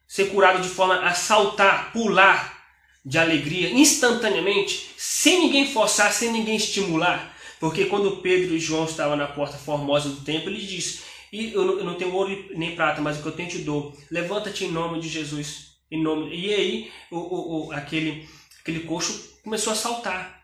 ser 0.09 0.31
curado 0.31 0.63
de 0.63 0.71
forma 0.71 0.99
a 1.03 1.13
saltar, 1.13 1.93
pular 1.93 2.65
de 3.05 3.19
alegria 3.19 3.69
instantaneamente, 3.73 4.91
sem 4.97 5.39
ninguém 5.39 5.71
forçar, 5.71 6.15
sem 6.15 6.33
ninguém 6.33 6.57
estimular. 6.57 7.37
Porque 7.61 7.85
quando 7.85 8.23
Pedro 8.23 8.57
e 8.57 8.59
João 8.59 8.87
estavam 8.87 9.17
na 9.17 9.29
porta 9.29 9.59
formosa 9.59 10.09
do 10.09 10.25
templo, 10.25 10.49
ele 10.49 10.67
disse: 10.67 11.12
e 11.33 11.55
eu 11.55 11.83
não 11.83 11.95
tenho 11.95 12.13
ouro 12.13 12.31
nem 12.55 12.77
prata, 12.77 13.01
mas 13.01 13.19
o 13.19 13.23
que 13.23 13.29
eu 13.29 13.33
tenho 13.33 13.49
te 13.49 13.59
dou. 13.59 13.97
Levanta-te 14.11 14.67
em 14.67 14.71
nome 14.71 15.01
de 15.01 15.09
Jesus. 15.09 15.79
Em 15.91 16.03
nome. 16.03 16.35
E 16.35 16.53
aí 16.53 16.93
o, 17.11 17.17
o, 17.17 17.67
o, 17.69 17.73
aquele, 17.73 18.29
aquele 18.61 18.81
coxo 18.81 19.39
começou 19.43 19.73
a 19.73 19.77
saltar. 19.77 20.43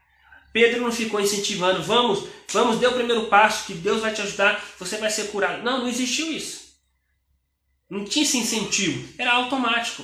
Pedro 0.50 0.80
não 0.80 0.90
ficou 0.90 1.20
incentivando, 1.20 1.82
vamos, 1.82 2.26
vamos, 2.50 2.78
dê 2.78 2.86
o 2.86 2.94
primeiro 2.94 3.26
passo, 3.26 3.66
que 3.66 3.74
Deus 3.74 4.00
vai 4.00 4.14
te 4.14 4.22
ajudar, 4.22 4.64
você 4.78 4.96
vai 4.96 5.10
ser 5.10 5.28
curado. 5.30 5.62
Não, 5.62 5.80
não 5.80 5.88
existiu 5.88 6.32
isso. 6.32 6.68
Não 7.90 8.04
tinha 8.04 8.24
esse 8.24 8.38
incentivo, 8.38 9.12
era 9.18 9.34
automático. 9.34 10.02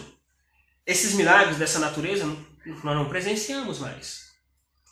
Esses 0.86 1.14
milagres 1.14 1.56
dessa 1.56 1.78
natureza 1.78 2.26
nós 2.66 2.96
não 2.96 3.08
presenciamos 3.08 3.78
mais. 3.78 4.24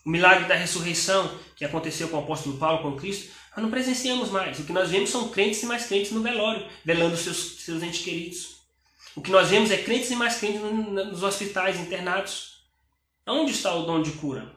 O 0.07 0.11
milagre 0.11 0.49
da 0.49 0.55
ressurreição 0.55 1.39
que 1.55 1.67
aconteceu 1.67 2.09
com 2.09 2.17
o 2.17 2.21
apóstolo 2.21 2.57
Paulo, 2.57 2.83
com 2.83 2.99
Cristo, 2.99 3.31
nós 3.55 3.63
não 3.63 3.71
presenciamos 3.71 4.31
mais. 4.31 4.59
O 4.59 4.65
que 4.65 4.73
nós 4.73 4.91
vemos 4.91 5.11
são 5.11 5.29
crentes 5.29 5.63
e 5.63 5.67
mais 5.67 5.87
crentes 5.87 6.11
no 6.13 6.23
velório, 6.23 6.67
velando 6.85 7.17
seus, 7.17 7.61
seus 7.61 7.83
entes 7.83 8.03
queridos. 8.03 8.57
O 9.15 9.21
que 9.21 9.31
nós 9.31 9.49
vemos 9.49 9.71
é 9.71 9.77
crentes 9.77 10.11
e 10.11 10.17
mais 10.17 10.37
crentes 10.37 10.61
nos 10.61 11.23
hospitais, 11.23 11.79
internados. 11.79 12.63
Onde 13.27 13.53
está 13.53 13.75
o 13.75 13.85
dom 13.85 14.03
de 14.03 14.13
cura? 14.13 14.51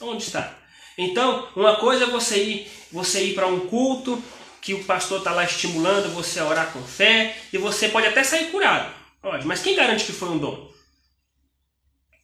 Onde 0.00 0.24
está? 0.24 0.58
Então, 0.96 1.48
uma 1.54 1.76
coisa 1.76 2.04
é 2.04 2.06
você 2.08 2.42
ir, 2.42 2.70
você 2.90 3.24
ir 3.24 3.34
para 3.34 3.46
um 3.46 3.66
culto 3.68 4.22
que 4.60 4.74
o 4.74 4.84
pastor 4.84 5.18
está 5.18 5.32
lá 5.32 5.44
estimulando 5.44 6.12
você 6.12 6.40
a 6.40 6.46
orar 6.46 6.72
com 6.72 6.82
fé 6.82 7.36
e 7.52 7.58
você 7.58 7.88
pode 7.88 8.06
até 8.06 8.24
sair 8.24 8.50
curado. 8.50 8.92
Pode, 9.20 9.46
mas 9.46 9.62
quem 9.62 9.76
garante 9.76 10.04
que 10.04 10.12
foi 10.12 10.30
um 10.30 10.38
dom? 10.38 10.70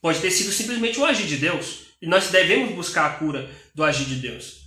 Pode 0.01 0.21
ter 0.21 0.31
sido 0.31 0.53
simplesmente 0.53 0.99
o 0.99 1.05
agir 1.05 1.27
de 1.27 1.37
Deus. 1.37 1.87
E 2.01 2.07
nós 2.07 2.29
devemos 2.29 2.75
buscar 2.75 3.07
a 3.07 3.15
cura 3.15 3.51
do 3.75 3.83
agir 3.83 4.05
de 4.05 4.17
Deus. 4.17 4.67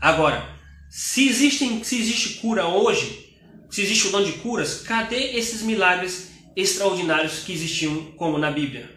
Agora, 0.00 0.48
se, 0.94 1.26
existem, 1.26 1.82
se 1.82 1.98
existe 1.98 2.34
cura 2.34 2.66
hoje, 2.66 3.34
se 3.70 3.80
existe 3.80 4.08
o 4.08 4.10
dom 4.10 4.22
de 4.22 4.32
curas, 4.32 4.82
cadê 4.82 5.38
esses 5.38 5.62
milagres 5.62 6.32
extraordinários 6.54 7.38
que 7.38 7.52
existiam 7.54 8.12
como 8.18 8.36
na 8.36 8.50
Bíblia? 8.50 8.90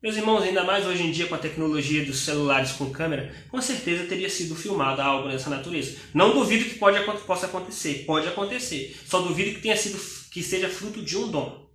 Meus 0.00 0.16
irmãos, 0.16 0.44
ainda 0.44 0.62
mais 0.62 0.86
hoje 0.86 1.02
em 1.02 1.10
dia 1.10 1.26
com 1.26 1.34
a 1.34 1.38
tecnologia 1.38 2.04
dos 2.04 2.20
celulares 2.20 2.70
com 2.70 2.90
câmera, 2.90 3.34
com 3.48 3.60
certeza 3.60 4.06
teria 4.06 4.30
sido 4.30 4.54
filmado 4.54 5.02
algo 5.02 5.28
dessa 5.28 5.50
natureza. 5.50 5.98
Não 6.14 6.32
duvido 6.32 6.64
que 6.66 6.78
pode, 6.78 7.04
possa 7.26 7.46
acontecer, 7.46 8.04
pode 8.06 8.28
acontecer. 8.28 8.96
Só 9.04 9.20
duvido 9.20 9.56
que 9.56 9.62
tenha 9.62 9.76
sido 9.76 10.00
que 10.30 10.44
seja 10.44 10.68
fruto 10.68 11.02
de 11.02 11.18
um 11.18 11.26
dom, 11.26 11.68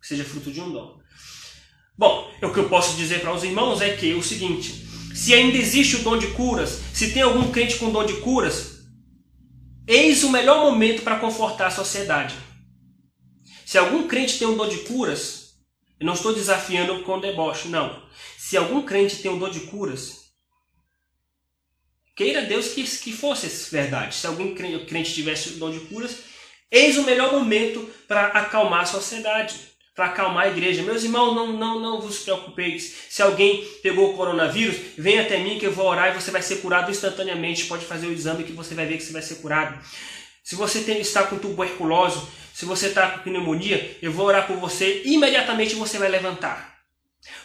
que 0.00 0.06
seja 0.06 0.22
fruto 0.22 0.52
de 0.52 0.60
um 0.60 0.70
dom. 0.70 1.00
Bom, 1.98 2.30
o 2.40 2.52
que 2.52 2.60
eu 2.60 2.68
posso 2.68 2.96
dizer 2.96 3.20
para 3.20 3.34
os 3.34 3.42
irmãos 3.42 3.80
é 3.80 3.96
que 3.96 4.12
é 4.12 4.14
o 4.14 4.22
seguinte: 4.22 4.86
se 5.12 5.34
ainda 5.34 5.58
existe 5.58 5.96
o 5.96 6.02
dom 6.04 6.16
de 6.16 6.28
curas, 6.28 6.78
se 6.94 7.10
tem 7.10 7.22
algum 7.22 7.50
crente 7.50 7.78
com 7.78 7.90
dom 7.90 8.06
de 8.06 8.14
curas, 8.18 8.75
eis 9.86 10.24
o 10.24 10.30
melhor 10.30 10.70
momento 10.70 11.02
para 11.02 11.18
confortar 11.18 11.68
a 11.68 11.70
sociedade. 11.70 12.34
Se 13.64 13.78
algum 13.78 14.06
crente 14.06 14.38
tem 14.38 14.46
um 14.46 14.56
dom 14.56 14.68
de 14.68 14.78
curas, 14.78 15.54
eu 15.98 16.06
não 16.06 16.14
estou 16.14 16.34
desafiando 16.34 17.02
com 17.04 17.20
deboche, 17.20 17.68
não. 17.68 18.02
Se 18.38 18.56
algum 18.56 18.82
crente 18.82 19.22
tem 19.22 19.30
um 19.30 19.38
dom 19.38 19.48
de 19.48 19.60
curas, 19.60 20.26
queira 22.14 22.42
Deus 22.42 22.68
que, 22.68 22.82
que 22.82 23.12
fosse 23.12 23.46
verdade. 23.70 24.14
Se 24.14 24.26
algum 24.26 24.54
crente 24.54 25.14
tivesse 25.14 25.50
o 25.50 25.58
dom 25.58 25.70
de 25.70 25.80
curas, 25.80 26.18
eis 26.70 26.96
o 26.96 27.04
melhor 27.04 27.32
momento 27.32 27.88
para 28.06 28.26
acalmar 28.28 28.82
a 28.82 28.86
sociedade, 28.86 29.54
para 29.96 30.06
acalmar 30.06 30.44
a 30.44 30.48
igreja. 30.48 30.82
Meus 30.82 31.02
irmãos, 31.02 31.34
não, 31.34 31.54
não, 31.54 31.80
não 31.80 32.00
vos 32.02 32.18
preocupeis. 32.18 32.94
Se 33.08 33.22
alguém 33.22 33.64
pegou 33.82 34.12
o 34.12 34.16
coronavírus, 34.16 34.76
vem 34.96 35.18
até 35.18 35.38
mim 35.38 35.58
que 35.58 35.66
eu 35.66 35.72
vou 35.72 35.86
orar 35.86 36.10
e 36.10 36.20
você 36.20 36.30
vai 36.30 36.42
ser 36.42 36.56
curado 36.56 36.90
instantaneamente. 36.90 37.64
Pode 37.64 37.86
fazer 37.86 38.06
o 38.06 38.12
exame 38.12 38.44
que 38.44 38.52
você 38.52 38.74
vai 38.74 38.84
ver 38.84 38.98
que 38.98 39.04
você 39.04 39.12
vai 39.12 39.22
ser 39.22 39.36
curado. 39.36 39.82
Se 40.44 40.54
você 40.54 40.80
tem, 40.82 41.00
está 41.00 41.22
com 41.24 41.38
tuberculose, 41.38 42.20
se 42.52 42.66
você 42.66 42.88
está 42.88 43.08
com 43.08 43.20
pneumonia, 43.20 43.96
eu 44.02 44.12
vou 44.12 44.26
orar 44.26 44.46
por 44.46 44.56
você 44.58 45.00
imediatamente 45.06 45.74
você 45.74 45.98
vai 45.98 46.10
levantar. 46.10 46.76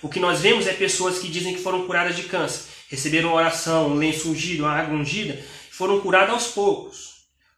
O 0.01 0.09
que 0.09 0.19
nós 0.19 0.41
vemos 0.41 0.67
é 0.67 0.73
pessoas 0.73 1.19
que 1.19 1.29
dizem 1.29 1.55
que 1.55 1.61
foram 1.61 1.87
curadas 1.87 2.17
de 2.17 2.23
câncer, 2.23 2.65
receberam 2.89 3.33
oração, 3.33 3.87
um 3.87 3.95
lenço 3.95 4.29
ungido, 4.29 4.63
uma 4.63 4.73
água 4.73 4.95
ungida, 4.95 5.41
foram 5.71 6.01
curadas 6.01 6.33
aos 6.33 6.47
poucos. 6.47 7.10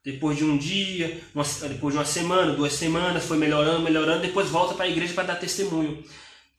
Depois 0.04 0.38
de 0.38 0.44
um 0.44 0.58
dia, 0.58 1.22
depois 1.70 1.94
de 1.94 2.00
uma 2.00 2.06
semana, 2.06 2.52
duas 2.54 2.74
semanas, 2.74 3.26
foi 3.26 3.38
melhorando, 3.38 3.80
melhorando, 3.80 4.22
depois 4.22 4.50
volta 4.50 4.74
para 4.74 4.86
a 4.86 4.90
igreja 4.90 5.14
para 5.14 5.28
dar 5.28 5.36
testemunho. 5.36 6.04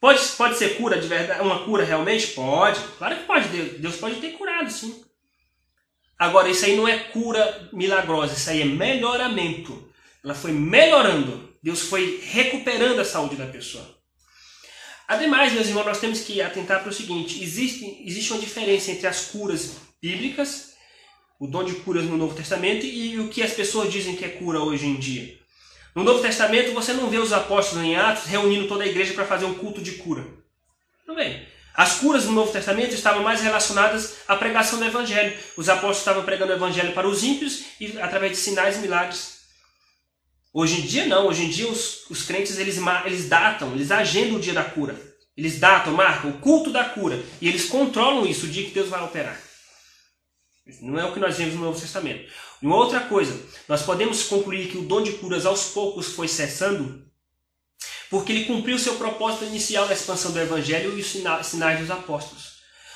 Pode, 0.01 0.21
pode 0.37 0.57
ser 0.57 0.77
cura 0.77 0.99
de 0.99 1.07
verdade, 1.07 1.43
uma 1.43 1.65
cura 1.65 1.85
realmente? 1.85 2.29
Pode. 2.29 2.81
Claro 2.99 3.17
que 3.17 3.25
pode. 3.25 3.49
Deus 3.49 3.97
pode 3.97 4.17
ter 4.17 4.33
curado, 4.33 4.71
sim. 4.71 5.03
Agora, 6.19 6.49
isso 6.49 6.65
aí 6.65 6.77
não 6.77 6.87
é 6.87 6.99
cura 6.99 7.69
milagrosa, 7.73 8.35
isso 8.35 8.49
aí 8.51 8.63
é 8.63 8.65
melhoramento. 8.65 9.91
Ela 10.23 10.35
foi 10.35 10.53
melhorando. 10.53 11.55
Deus 11.63 11.81
foi 11.83 12.21
recuperando 12.23 13.01
a 13.01 13.05
saúde 13.05 13.37
da 13.37 13.47
pessoa. 13.47 13.95
Ademais, 15.09 15.53
meus 15.53 15.69
irmãos, 15.69 15.85
nós 15.87 16.01
temos 16.01 16.21
que 16.21 16.41
atentar 16.41 16.81
para 16.81 16.91
o 16.91 16.95
seguinte: 16.95 17.43
existe, 17.43 18.03
existe 18.07 18.33
uma 18.33 18.41
diferença 18.41 18.91
entre 18.91 19.07
as 19.07 19.27
curas 19.27 19.77
bíblicas, 20.01 20.74
o 21.45 21.47
dom 21.47 21.63
de 21.63 21.75
curas 21.75 22.05
no 22.05 22.17
Novo 22.17 22.35
Testamento, 22.35 22.87
e 22.87 23.21
o 23.21 23.29
que 23.29 23.43
as 23.43 23.53
pessoas 23.53 23.93
dizem 23.93 24.17
que 24.17 24.25
é 24.25 24.29
cura 24.29 24.61
hoje 24.61 24.87
em 24.87 24.95
dia. 24.95 25.39
No 25.95 26.03
Novo 26.03 26.23
Testamento, 26.23 26.73
você 26.73 26.95
não 26.95 27.11
vê 27.11 27.19
os 27.19 27.35
apóstolos 27.35 27.85
em 27.85 27.97
Atos 27.97 28.25
reunindo 28.25 28.67
toda 28.67 28.83
a 28.83 28.87
igreja 28.87 29.13
para 29.13 29.27
fazer 29.27 29.45
um 29.45 29.53
culto 29.53 29.83
de 29.83 29.93
cura. 29.93 30.27
Não 31.07 31.15
vem. 31.15 31.47
As 31.75 31.97
curas 31.97 32.25
no 32.25 32.33
Novo 32.33 32.51
Testamento 32.51 32.95
estavam 32.95 33.23
mais 33.23 33.43
relacionadas 33.43 34.15
à 34.27 34.37
pregação 34.37 34.79
do 34.79 34.87
Evangelho. 34.87 35.37
Os 35.55 35.69
apóstolos 35.69 35.99
estavam 35.99 36.25
pregando 36.25 36.53
o 36.53 36.57
Evangelho 36.57 36.95
para 36.95 37.07
os 37.07 37.23
ímpios 37.23 37.63
e 37.79 37.99
através 38.01 38.33
de 38.33 38.39
sinais 38.39 38.77
e 38.77 38.79
milagres. 38.79 39.41
Hoje 40.51 40.81
em 40.81 40.87
dia 40.87 41.05
não, 41.05 41.27
hoje 41.27 41.45
em 41.45 41.51
dia 41.51 41.69
os, 41.69 42.09
os 42.09 42.23
crentes 42.23 42.59
eles, 42.59 42.79
eles 43.05 43.29
datam, 43.29 43.75
eles 43.75 43.91
agendam 43.91 44.37
o 44.37 44.41
dia 44.41 44.55
da 44.55 44.65
cura. 44.65 44.97
Eles 45.37 45.59
datam, 45.59 45.93
marcam 45.93 46.31
o 46.31 46.39
culto 46.39 46.71
da 46.71 46.85
cura 46.85 47.23
e 47.39 47.49
eles 47.49 47.67
controlam 47.67 48.25
isso, 48.25 48.47
o 48.47 48.49
dia 48.49 48.65
que 48.65 48.73
Deus 48.73 48.89
vai 48.89 49.03
operar. 49.03 49.44
Não 50.81 50.99
é 50.99 51.05
o 51.05 51.13
que 51.13 51.21
nós 51.21 51.37
vemos 51.37 51.55
no 51.55 51.61
Novo 51.61 51.81
Testamento. 51.81 52.31
E 52.63 52.67
uma 52.67 52.77
outra 52.77 53.01
coisa, 53.01 53.39
nós 53.69 53.83
podemos 53.83 54.25
concluir 54.25 54.71
que 54.71 54.79
o 54.79 54.83
dom 54.83 55.03
de 55.03 55.13
curas 55.13 55.45
aos 55.45 55.71
poucos 55.71 56.13
foi 56.13 56.29
cessando 56.29 57.05
porque 58.11 58.31
ele 58.31 58.45
cumpriu 58.45 58.79
seu 58.79 58.95
propósito 58.95 59.45
inicial 59.45 59.87
na 59.87 59.93
expansão 59.93 60.31
do 60.31 60.41
Evangelho 60.41 60.97
e 60.97 61.01
os 61.01 61.07
sinais 61.09 61.81
dos 61.81 61.91
apóstolos. 61.91 62.55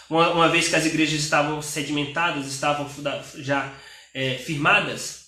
Uma, 0.08 0.30
uma 0.30 0.48
vez 0.48 0.68
que 0.68 0.76
as 0.76 0.86
igrejas 0.86 1.20
estavam 1.20 1.60
sedimentadas, 1.60 2.46
estavam 2.46 2.88
já 3.36 3.74
é, 4.14 4.34
firmadas, 4.34 5.26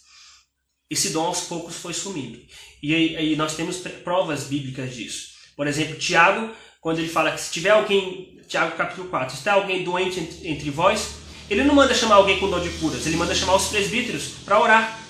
esse 0.88 1.10
dom 1.10 1.26
aos 1.26 1.40
poucos 1.42 1.76
foi 1.76 1.92
sumindo. 1.92 2.40
E 2.82 2.94
aí, 2.94 3.36
nós 3.36 3.56
temos 3.56 3.78
provas 4.04 4.44
bíblicas 4.44 4.94
disso. 4.94 5.30
Por 5.56 5.66
exemplo, 5.66 5.96
Tiago, 5.96 6.54
quando 6.80 6.98
ele 6.98 7.08
fala 7.08 7.32
que 7.32 7.40
se 7.40 7.50
tiver 7.50 7.70
alguém, 7.70 8.40
Tiago 8.48 8.76
capítulo 8.76 9.08
4, 9.08 9.30
se 9.30 9.40
está 9.40 9.54
alguém 9.54 9.84
doente 9.84 10.20
entre 10.44 10.70
vós, 10.70 11.19
ele 11.50 11.64
não 11.64 11.74
manda 11.74 11.92
chamar 11.92 12.14
alguém 12.14 12.38
com 12.38 12.48
dom 12.48 12.60
de 12.60 12.70
curas, 12.70 13.04
ele 13.04 13.16
manda 13.16 13.34
chamar 13.34 13.56
os 13.56 13.68
presbíteros 13.68 14.28
para 14.44 14.60
orar. 14.60 15.00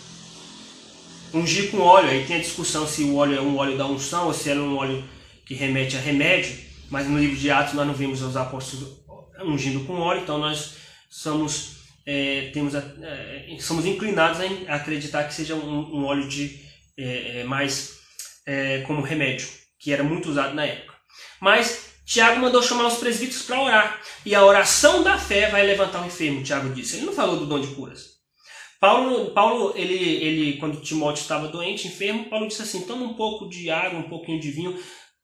Ungir 1.33 1.71
com 1.71 1.79
óleo, 1.79 2.09
aí 2.09 2.25
tem 2.25 2.37
a 2.37 2.41
discussão 2.41 2.87
se 2.87 3.05
o 3.05 3.15
óleo 3.15 3.37
é 3.37 3.41
um 3.41 3.57
óleo 3.57 3.79
da 3.79 3.87
unção 3.87 4.27
ou 4.27 4.35
se 4.35 4.51
é 4.51 4.55
um 4.55 4.77
óleo 4.77 5.05
que 5.45 5.55
remete 5.55 5.97
a 5.97 6.01
remédio, 6.01 6.57
mas 6.89 7.07
no 7.07 7.19
livro 7.19 7.37
de 7.37 7.51
Atos 7.51 7.75
nós 7.75 7.87
não 7.87 7.95
vemos 7.95 8.23
os 8.23 8.37
apóstolos 8.37 8.99
ungindo 9.45 9.85
com 9.85 10.01
óleo, 10.01 10.23
então 10.23 10.39
nós 10.39 10.73
somos 11.09 11.81
é, 12.07 12.51
temos 12.53 12.75
a, 12.75 12.83
é, 13.03 13.57
somos 13.61 13.85
inclinados 13.85 14.41
a 14.41 14.75
acreditar 14.75 15.25
que 15.25 15.35
seja 15.35 15.55
um, 15.55 16.01
um 16.01 16.05
óleo 16.05 16.27
de 16.27 16.61
é, 16.97 17.41
é 17.41 17.45
mais 17.45 18.01
é, 18.47 18.81
como 18.81 19.03
remédio, 19.03 19.47
que 19.79 19.93
era 19.93 20.03
muito 20.03 20.31
usado 20.31 20.55
na 20.55 20.65
época. 20.65 20.95
Mas 21.41 21.90
Tiago 22.11 22.41
mandou 22.41 22.61
chamar 22.61 22.89
os 22.89 22.97
presbíteros 22.99 23.43
para 23.43 23.63
orar, 23.63 24.03
e 24.27 24.35
a 24.35 24.45
oração 24.45 25.05
da 25.05 25.17
fé 25.17 25.49
vai 25.49 25.65
levantar 25.65 26.03
o 26.03 26.07
enfermo, 26.07 26.43
Tiago 26.43 26.75
disse. 26.75 26.97
Ele 26.97 27.07
não 27.07 27.13
falou 27.13 27.39
do 27.39 27.47
dom 27.47 27.61
de 27.61 27.69
curas. 27.69 28.19
Paulo, 28.81 29.31
Paulo 29.31 29.73
ele, 29.77 29.95
ele, 29.95 30.57
quando 30.59 30.81
Timóteo 30.81 31.23
estava 31.23 31.47
doente, 31.47 31.87
enfermo, 31.87 32.29
Paulo 32.29 32.49
disse 32.49 32.63
assim: 32.63 32.85
toma 32.85 33.05
um 33.05 33.15
pouco 33.15 33.49
de 33.49 33.71
água, 33.71 34.01
um 34.01 34.09
pouquinho 34.09 34.41
de 34.41 34.51
vinho, 34.51 34.77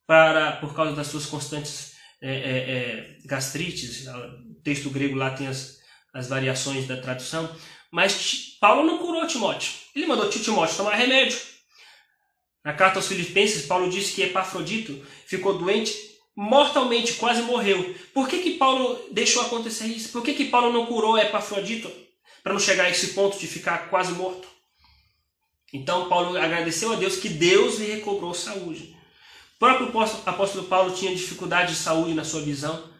para 0.06 0.52
por 0.58 0.76
causa 0.76 0.94
das 0.94 1.08
suas 1.08 1.26
constantes 1.26 1.94
é, 2.22 2.30
é, 2.30 2.36
é, 2.36 3.18
gastrites. 3.24 4.06
O 4.06 4.62
texto 4.62 4.88
grego 4.88 5.16
lá 5.16 5.30
tem 5.30 5.48
as, 5.48 5.78
as 6.14 6.28
variações 6.28 6.86
da 6.86 6.98
tradução, 6.98 7.52
mas 7.90 8.56
Paulo 8.60 8.86
não 8.86 8.98
curou 8.98 9.26
Timóteo. 9.26 9.72
Ele 9.92 10.06
mandou 10.06 10.30
Timóteo 10.30 10.76
tomar 10.76 10.94
remédio. 10.94 11.36
Na 12.64 12.74
carta 12.74 13.00
aos 13.00 13.08
Filipenses, 13.08 13.66
Paulo 13.66 13.90
disse 13.90 14.14
que 14.14 14.22
Epafrodito 14.22 15.04
ficou 15.26 15.58
doente 15.58 16.15
mortalmente, 16.36 17.14
quase 17.14 17.42
morreu. 17.42 17.94
Por 18.12 18.28
que, 18.28 18.38
que 18.38 18.50
Paulo 18.52 19.00
deixou 19.10 19.42
acontecer 19.42 19.86
isso? 19.86 20.10
Por 20.10 20.22
que, 20.22 20.34
que 20.34 20.44
Paulo 20.44 20.70
não 20.70 20.84
curou 20.84 21.16
Epafrodito 21.16 21.90
para 22.42 22.52
não 22.52 22.60
chegar 22.60 22.84
a 22.84 22.90
esse 22.90 23.08
ponto 23.08 23.38
de 23.38 23.46
ficar 23.46 23.88
quase 23.88 24.12
morto? 24.12 24.46
Então 25.72 26.08
Paulo 26.08 26.36
agradeceu 26.36 26.92
a 26.92 26.96
Deus 26.96 27.16
que 27.16 27.30
Deus 27.30 27.78
lhe 27.78 27.86
recobrou 27.86 28.34
saúde. 28.34 28.94
O 29.56 29.58
próprio 29.58 29.90
apóstolo 30.26 30.64
Paulo 30.64 30.94
tinha 30.94 31.14
dificuldade 31.14 31.72
de 31.72 31.78
saúde 31.78 32.12
na 32.12 32.24
sua 32.24 32.42
visão 32.42 32.90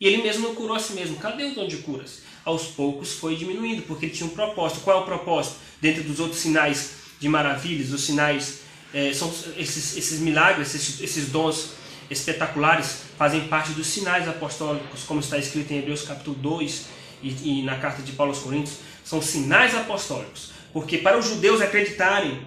e 0.00 0.06
ele 0.06 0.22
mesmo 0.22 0.46
não 0.46 0.54
curou 0.54 0.76
a 0.76 0.78
si 0.78 0.92
mesmo. 0.92 1.16
Cadê 1.16 1.44
o 1.44 1.54
dom 1.54 1.66
de 1.66 1.78
curas? 1.78 2.22
Aos 2.44 2.68
poucos 2.68 3.14
foi 3.14 3.34
diminuindo, 3.34 3.82
porque 3.82 4.06
ele 4.06 4.14
tinha 4.14 4.26
um 4.26 4.32
propósito. 4.32 4.80
Qual 4.82 4.96
é 4.96 5.00
o 5.00 5.04
propósito? 5.04 5.56
Dentro 5.80 6.04
dos 6.04 6.20
outros 6.20 6.40
sinais 6.40 6.92
de 7.18 7.28
maravilhas, 7.28 7.92
os 7.92 8.02
sinais, 8.02 8.60
é, 8.94 9.12
são 9.12 9.28
esses, 9.56 9.96
esses 9.96 10.20
milagres, 10.20 10.72
esses, 10.74 11.00
esses 11.00 11.28
dons 11.30 11.72
espetaculares 12.10 13.02
fazem 13.16 13.48
parte 13.48 13.72
dos 13.72 13.86
sinais 13.86 14.28
apostólicos, 14.28 15.04
como 15.04 15.20
está 15.20 15.38
escrito 15.38 15.72
em 15.72 15.78
Hebreus 15.78 16.02
capítulo 16.02 16.36
2 16.36 16.86
e, 17.22 17.60
e 17.60 17.62
na 17.62 17.76
carta 17.78 18.02
de 18.02 18.12
Paulo 18.12 18.32
aos 18.32 18.42
Coríntios. 18.42 18.78
São 19.04 19.22
sinais 19.22 19.74
apostólicos, 19.74 20.52
porque 20.72 20.98
para 20.98 21.18
os 21.18 21.26
judeus 21.26 21.60
acreditarem 21.60 22.46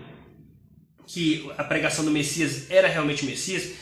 que 1.08 1.52
a 1.58 1.64
pregação 1.64 2.06
do 2.06 2.12
Messias 2.12 2.70
era 2.70 2.88
realmente 2.88 3.24
o 3.24 3.26
Messias, 3.26 3.74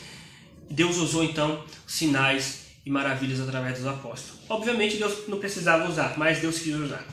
Deus 0.68 0.96
usou 0.96 1.22
então 1.22 1.64
sinais 1.86 2.60
e 2.84 2.90
maravilhas 2.90 3.40
através 3.40 3.78
dos 3.78 3.86
apóstolos. 3.86 4.40
Obviamente 4.48 4.96
Deus 4.96 5.28
não 5.28 5.38
precisava 5.38 5.88
usar, 5.88 6.16
mas 6.16 6.40
Deus 6.40 6.58
quis 6.58 6.74
usar. 6.74 7.04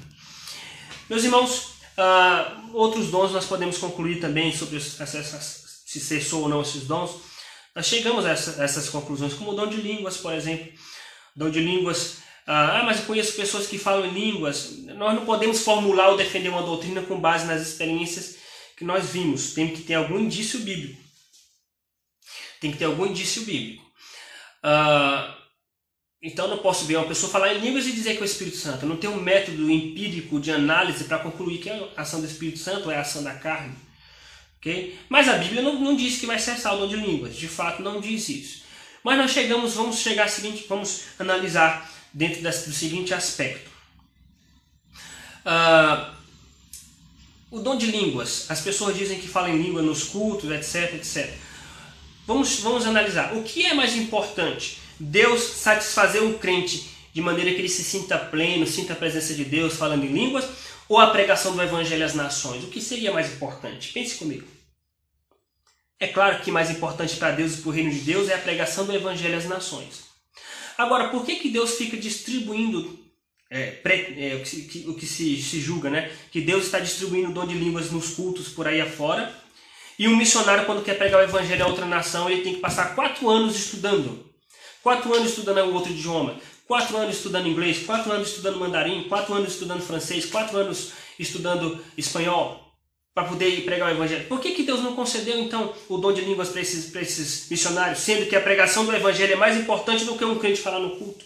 Meus 1.09 1.23
irmãos, 1.23 1.77
uh, 1.97 2.73
outros 2.73 3.09
dons 3.09 3.31
nós 3.31 3.45
podemos 3.45 3.77
concluir 3.77 4.19
também 4.19 4.51
sobre 4.51 4.77
essas, 4.77 5.83
se 5.85 5.99
cessou 5.99 6.43
ou 6.43 6.49
não 6.49 6.61
esses 6.61 6.83
dons. 6.83 7.26
Nós 7.77 7.85
chegamos 7.85 8.25
a, 8.25 8.31
essa, 8.31 8.61
essas 8.61 8.89
conclusões, 8.89 9.35
como 9.35 9.51
o 9.51 9.53
dom 9.53 9.67
de 9.67 9.77
línguas, 9.77 10.17
por 10.17 10.33
exemplo. 10.33 10.67
Dom 11.35 11.51
de 11.51 11.59
línguas 11.59 12.17
ah, 12.49 12.81
mas 12.85 12.99
eu 12.99 13.05
conheço 13.05 13.35
pessoas 13.35 13.67
que 13.67 13.77
falam 13.77 14.05
em 14.05 14.13
línguas. 14.13 14.77
Nós 14.95 15.13
não 15.13 15.25
podemos 15.25 15.61
formular 15.61 16.09
ou 16.09 16.17
defender 16.17 16.47
uma 16.47 16.63
doutrina 16.63 17.01
com 17.01 17.19
base 17.19 17.45
nas 17.45 17.61
experiências 17.61 18.37
que 18.77 18.83
nós 18.83 19.09
vimos. 19.09 19.53
Tem 19.53 19.71
que 19.71 19.83
ter 19.83 19.95
algum 19.95 20.17
indício 20.17 20.61
bíblico. 20.61 20.99
Tem 22.61 22.71
que 22.71 22.77
ter 22.77 22.85
algum 22.85 23.05
indício 23.05 23.43
bíblico. 23.43 23.85
Ah, 24.63 25.37
então 26.19 26.47
não 26.47 26.57
posso 26.57 26.85
ver 26.85 26.95
uma 26.95 27.07
pessoa 27.07 27.31
falar 27.31 27.53
em 27.53 27.59
línguas 27.59 27.85
e 27.85 27.91
dizer 27.91 28.13
que 28.13 28.19
é 28.19 28.21
o 28.21 28.25
Espírito 28.25 28.57
Santo. 28.57 28.85
Eu 28.85 28.89
não 28.89 28.97
tenho 28.97 29.13
um 29.13 29.21
método 29.21 29.69
empírico 29.69 30.39
de 30.39 30.51
análise 30.51 31.03
para 31.03 31.19
concluir 31.19 31.59
que 31.59 31.69
a 31.69 31.91
ação 31.97 32.21
do 32.21 32.25
Espírito 32.25 32.57
Santo 32.57 32.89
é 32.89 32.95
a 32.95 33.01
ação 33.01 33.21
da 33.21 33.35
carne. 33.35 33.75
Okay? 34.59 34.97
Mas 35.07 35.27
a 35.27 35.37
Bíblia 35.37 35.61
não, 35.61 35.79
não 35.79 35.95
diz 35.95 36.19
que 36.19 36.25
vai 36.25 36.39
cessar 36.39 36.75
o 36.75 36.79
dom 36.79 36.87
de 36.87 36.95
línguas. 36.95 37.35
De 37.35 37.47
fato, 37.47 37.81
não 37.81 38.01
diz 38.01 38.27
isso. 38.29 38.63
Mas 39.03 39.17
nós 39.17 39.31
chegamos, 39.31 39.73
vamos 39.73 39.99
chegar 39.99 40.27
seguinte, 40.27 40.65
vamos 40.67 41.01
analisar 41.19 41.89
dentro 42.13 42.41
do 42.41 42.51
seguinte 42.51 43.13
aspecto. 43.13 43.69
Uh, 45.45 46.17
o 47.49 47.59
dom 47.59 47.77
de 47.77 47.85
línguas. 47.87 48.49
As 48.49 48.61
pessoas 48.61 48.97
dizem 48.97 49.19
que 49.19 49.27
falam 49.27 49.55
em 49.55 49.61
língua 49.61 49.81
nos 49.81 50.03
cultos, 50.03 50.51
etc, 50.51 50.95
etc. 50.95 51.33
Vamos, 52.25 52.59
vamos 52.59 52.85
analisar. 52.85 53.33
O 53.35 53.43
que 53.43 53.65
é 53.65 53.73
mais 53.73 53.95
importante? 53.95 54.79
Deus 54.99 55.41
satisfazer 55.41 56.21
um 56.21 56.33
crente 56.33 56.89
de 57.13 57.21
maneira 57.21 57.51
que 57.51 57.57
ele 57.59 57.69
se 57.69 57.83
sinta 57.83 58.17
pleno, 58.17 58.67
sinta 58.67 58.93
a 58.93 58.95
presença 58.95 59.33
de 59.33 59.45
Deus 59.45 59.75
falando 59.75 60.03
em 60.03 60.11
línguas, 60.11 60.45
ou 60.87 60.99
a 60.99 61.07
pregação 61.07 61.55
do 61.55 61.61
Evangelho 61.61 62.05
às 62.05 62.13
nações? 62.13 62.63
O 62.63 62.67
que 62.67 62.81
seria 62.81 63.11
mais 63.11 63.33
importante? 63.33 63.91
Pense 63.93 64.15
comigo. 64.15 64.47
É 65.99 66.07
claro 66.07 66.41
que 66.41 66.51
mais 66.51 66.69
importante 66.69 67.15
para 67.15 67.31
Deus 67.31 67.55
e 67.55 67.57
para 67.57 67.69
o 67.69 67.73
reino 67.73 67.91
de 67.91 68.01
Deus 68.01 68.29
é 68.29 68.35
a 68.35 68.39
pregação 68.39 68.85
do 68.85 68.93
Evangelho 68.93 69.37
às 69.37 69.45
nações. 69.45 70.05
Agora, 70.77 71.09
por 71.09 71.25
que, 71.25 71.37
que 71.37 71.49
Deus 71.49 71.75
fica 71.75 71.97
distribuindo 71.97 72.99
é, 73.49 73.71
pré, 73.71 74.13
é, 74.17 74.35
o, 74.35 74.43
que, 74.43 74.61
que, 74.63 74.89
o 74.89 74.93
que 74.93 75.05
se, 75.05 75.41
se 75.41 75.59
julga, 75.59 75.89
né? 75.89 76.11
Que 76.31 76.41
Deus 76.41 76.65
está 76.65 76.79
distribuindo 76.79 77.29
o 77.29 77.33
dom 77.33 77.47
de 77.47 77.55
línguas 77.55 77.91
nos 77.91 78.09
cultos 78.11 78.49
por 78.49 78.67
aí 78.67 78.81
afora. 78.81 79.33
E 79.97 80.07
um 80.07 80.15
missionário, 80.15 80.65
quando 80.65 80.83
quer 80.83 80.97
pregar 80.97 81.21
o 81.21 81.23
evangelho 81.23 81.63
a 81.63 81.67
outra 81.67 81.85
nação, 81.85 82.29
ele 82.29 82.43
tem 82.43 82.55
que 82.55 82.59
passar 82.59 82.93
quatro 82.93 83.29
anos 83.29 83.55
estudando. 83.55 84.27
Quatro 84.83 85.13
anos 85.13 85.29
estudando 85.29 85.69
um 85.69 85.73
outro 85.73 85.91
idioma. 85.91 86.39
Quatro 86.67 86.97
anos 86.97 87.15
estudando 87.15 87.47
inglês. 87.47 87.85
Quatro 87.85 88.11
anos 88.11 88.29
estudando 88.29 88.59
mandarim. 88.59 89.05
Quatro 89.07 89.33
anos 89.33 89.53
estudando 89.53 89.81
francês. 89.81 90.25
Quatro 90.25 90.57
anos 90.57 90.91
estudando 91.17 91.83
espanhol 91.97 92.67
para 93.17 93.27
poder 93.27 93.63
pregar 93.65 93.89
o 93.89 93.95
evangelho. 93.95 94.27
Por 94.27 94.39
que, 94.39 94.51
que 94.51 94.61
Deus 94.61 94.83
não 94.83 94.95
concedeu 94.95 95.39
então 95.39 95.73
o 95.89 95.97
dom 95.97 96.13
de 96.13 96.21
línguas 96.21 96.49
para 96.49 96.61
esses, 96.61 96.93
esses 96.93 97.49
missionários, 97.49 97.97
sendo 97.97 98.27
que 98.27 98.35
a 98.35 98.41
pregação 98.41 98.85
do 98.85 98.95
evangelho 98.95 99.33
é 99.33 99.35
mais 99.35 99.57
importante 99.57 100.05
do 100.05 100.15
que 100.15 100.23
um 100.23 100.37
crente 100.37 100.61
falar 100.61 100.79
no 100.79 100.97
culto? 100.97 101.25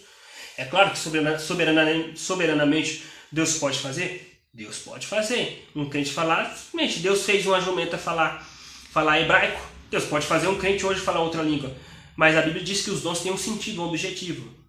É 0.56 0.64
claro 0.64 0.90
que 0.90 0.98
soberanamente, 0.98 2.18
soberanamente 2.18 3.04
Deus 3.30 3.58
pode 3.58 3.78
fazer? 3.78 4.40
Deus 4.54 4.78
pode 4.78 5.06
fazer. 5.06 5.68
Um 5.76 5.86
crente 5.90 6.10
falar, 6.10 6.56
simplesmente 6.56 7.00
Deus 7.00 7.24
fez 7.24 7.44
uma 7.44 7.60
jumenta 7.60 7.98
falar, 7.98 8.42
falar 8.90 9.20
hebraico. 9.20 9.60
Deus 9.90 10.04
pode 10.04 10.24
fazer 10.24 10.46
um 10.48 10.56
crente 10.56 10.86
hoje 10.86 11.00
falar 11.00 11.20
outra 11.20 11.42
língua. 11.42 11.76
Mas 12.16 12.34
a 12.38 12.40
Bíblia 12.40 12.64
diz 12.64 12.82
que 12.82 12.90
os 12.90 13.02
dons 13.02 13.20
têm 13.20 13.32
um 13.32 13.36
sentido, 13.36 13.82
um 13.82 13.88
objetivo. 13.88 14.61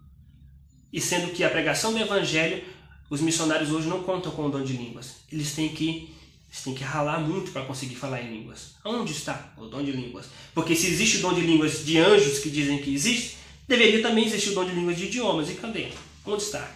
E 0.93 1.01
sendo 1.01 1.33
que 1.33 1.43
a 1.43 1.49
pregação 1.49 1.91
do 1.91 1.99
evangelho, 1.99 2.63
os 3.09 3.19
missionários 3.19 3.71
hoje 3.71 3.87
não 3.87 4.03
contam 4.03 4.31
com 4.31 4.45
o 4.45 4.49
dom 4.49 4.63
de 4.63 4.73
línguas. 4.73 5.15
Eles 5.31 5.53
têm 5.53 5.69
que 5.69 6.13
você 6.53 6.65
tem 6.65 6.75
que 6.75 6.83
ralar 6.83 7.19
muito 7.19 7.51
para 7.51 7.65
conseguir 7.65 7.95
falar 7.95 8.21
em 8.21 8.31
línguas. 8.31 8.75
Onde 8.85 9.11
está 9.11 9.51
o 9.57 9.65
dom 9.65 9.83
de 9.83 9.91
línguas? 9.91 10.27
Porque 10.53 10.75
se 10.75 10.85
existe 10.85 11.17
o 11.17 11.21
dom 11.21 11.33
de 11.33 11.41
línguas 11.41 11.83
de 11.83 11.97
anjos 11.97 12.37
que 12.37 12.49
dizem 12.51 12.77
que 12.77 12.93
existe, 12.93 13.37
deveria 13.67 14.03
também 14.03 14.23
existir 14.23 14.51
o 14.51 14.53
dom 14.53 14.65
de 14.65 14.71
línguas 14.71 14.95
de 14.95 15.05
idiomas. 15.05 15.49
E 15.49 15.55
cadê? 15.55 15.87
Onde 16.23 16.43
está? 16.43 16.71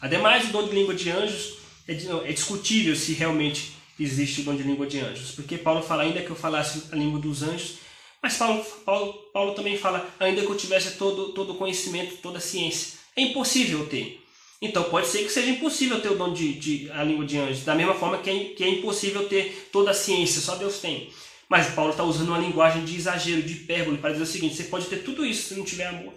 Ademais, 0.00 0.48
o 0.48 0.52
dom 0.52 0.66
de 0.66 0.74
língua 0.74 0.92
de 0.92 1.08
anjos 1.08 1.58
é, 1.86 1.92
é 1.92 2.32
discutível 2.32 2.96
se 2.96 3.12
realmente 3.12 3.76
existe 3.98 4.40
o 4.40 4.44
dom 4.44 4.56
de 4.56 4.64
língua 4.64 4.88
de 4.88 4.98
anjos. 4.98 5.30
Porque 5.30 5.56
Paulo 5.56 5.84
fala, 5.84 6.02
ainda 6.02 6.20
que 6.20 6.30
eu 6.30 6.36
falasse 6.36 6.88
a 6.90 6.96
língua 6.96 7.20
dos 7.20 7.44
anjos, 7.44 7.76
mas 8.20 8.36
Paulo, 8.36 8.64
Paulo, 8.84 9.12
Paulo 9.32 9.54
também 9.54 9.78
fala, 9.78 10.04
ainda 10.18 10.40
que 10.42 10.50
eu 10.50 10.56
tivesse 10.56 10.96
todo, 10.96 11.32
todo 11.32 11.52
o 11.52 11.56
conhecimento, 11.56 12.16
toda 12.16 12.38
a 12.38 12.40
ciência. 12.40 12.95
É 13.16 13.22
impossível 13.22 13.86
ter. 13.86 14.22
Então 14.60 14.84
pode 14.84 15.06
ser 15.06 15.24
que 15.24 15.30
seja 15.30 15.50
impossível 15.50 16.00
ter 16.00 16.10
o 16.10 16.16
dom 16.16 16.32
de, 16.32 16.54
de 16.54 16.90
a 16.90 17.02
língua 17.02 17.26
de 17.26 17.38
anjos, 17.38 17.64
da 17.64 17.74
mesma 17.74 17.94
forma 17.94 18.18
que 18.18 18.30
é, 18.30 18.44
que 18.54 18.64
é 18.64 18.68
impossível 18.68 19.28
ter 19.28 19.68
toda 19.72 19.90
a 19.90 19.94
ciência, 19.94 20.40
só 20.40 20.56
Deus 20.56 20.78
tem. 20.78 21.10
Mas 21.48 21.68
Paulo 21.74 21.92
está 21.92 22.02
usando 22.02 22.28
uma 22.28 22.38
linguagem 22.38 22.84
de 22.84 22.96
exagero, 22.96 23.42
de 23.42 23.52
hipérbole, 23.52 23.98
para 23.98 24.10
dizer 24.10 24.24
o 24.24 24.26
seguinte: 24.26 24.56
você 24.56 24.64
pode 24.64 24.86
ter 24.86 24.98
tudo 24.98 25.24
isso 25.24 25.48
se 25.48 25.54
não 25.54 25.64
tiver 25.64 25.86
amor. 25.86 26.12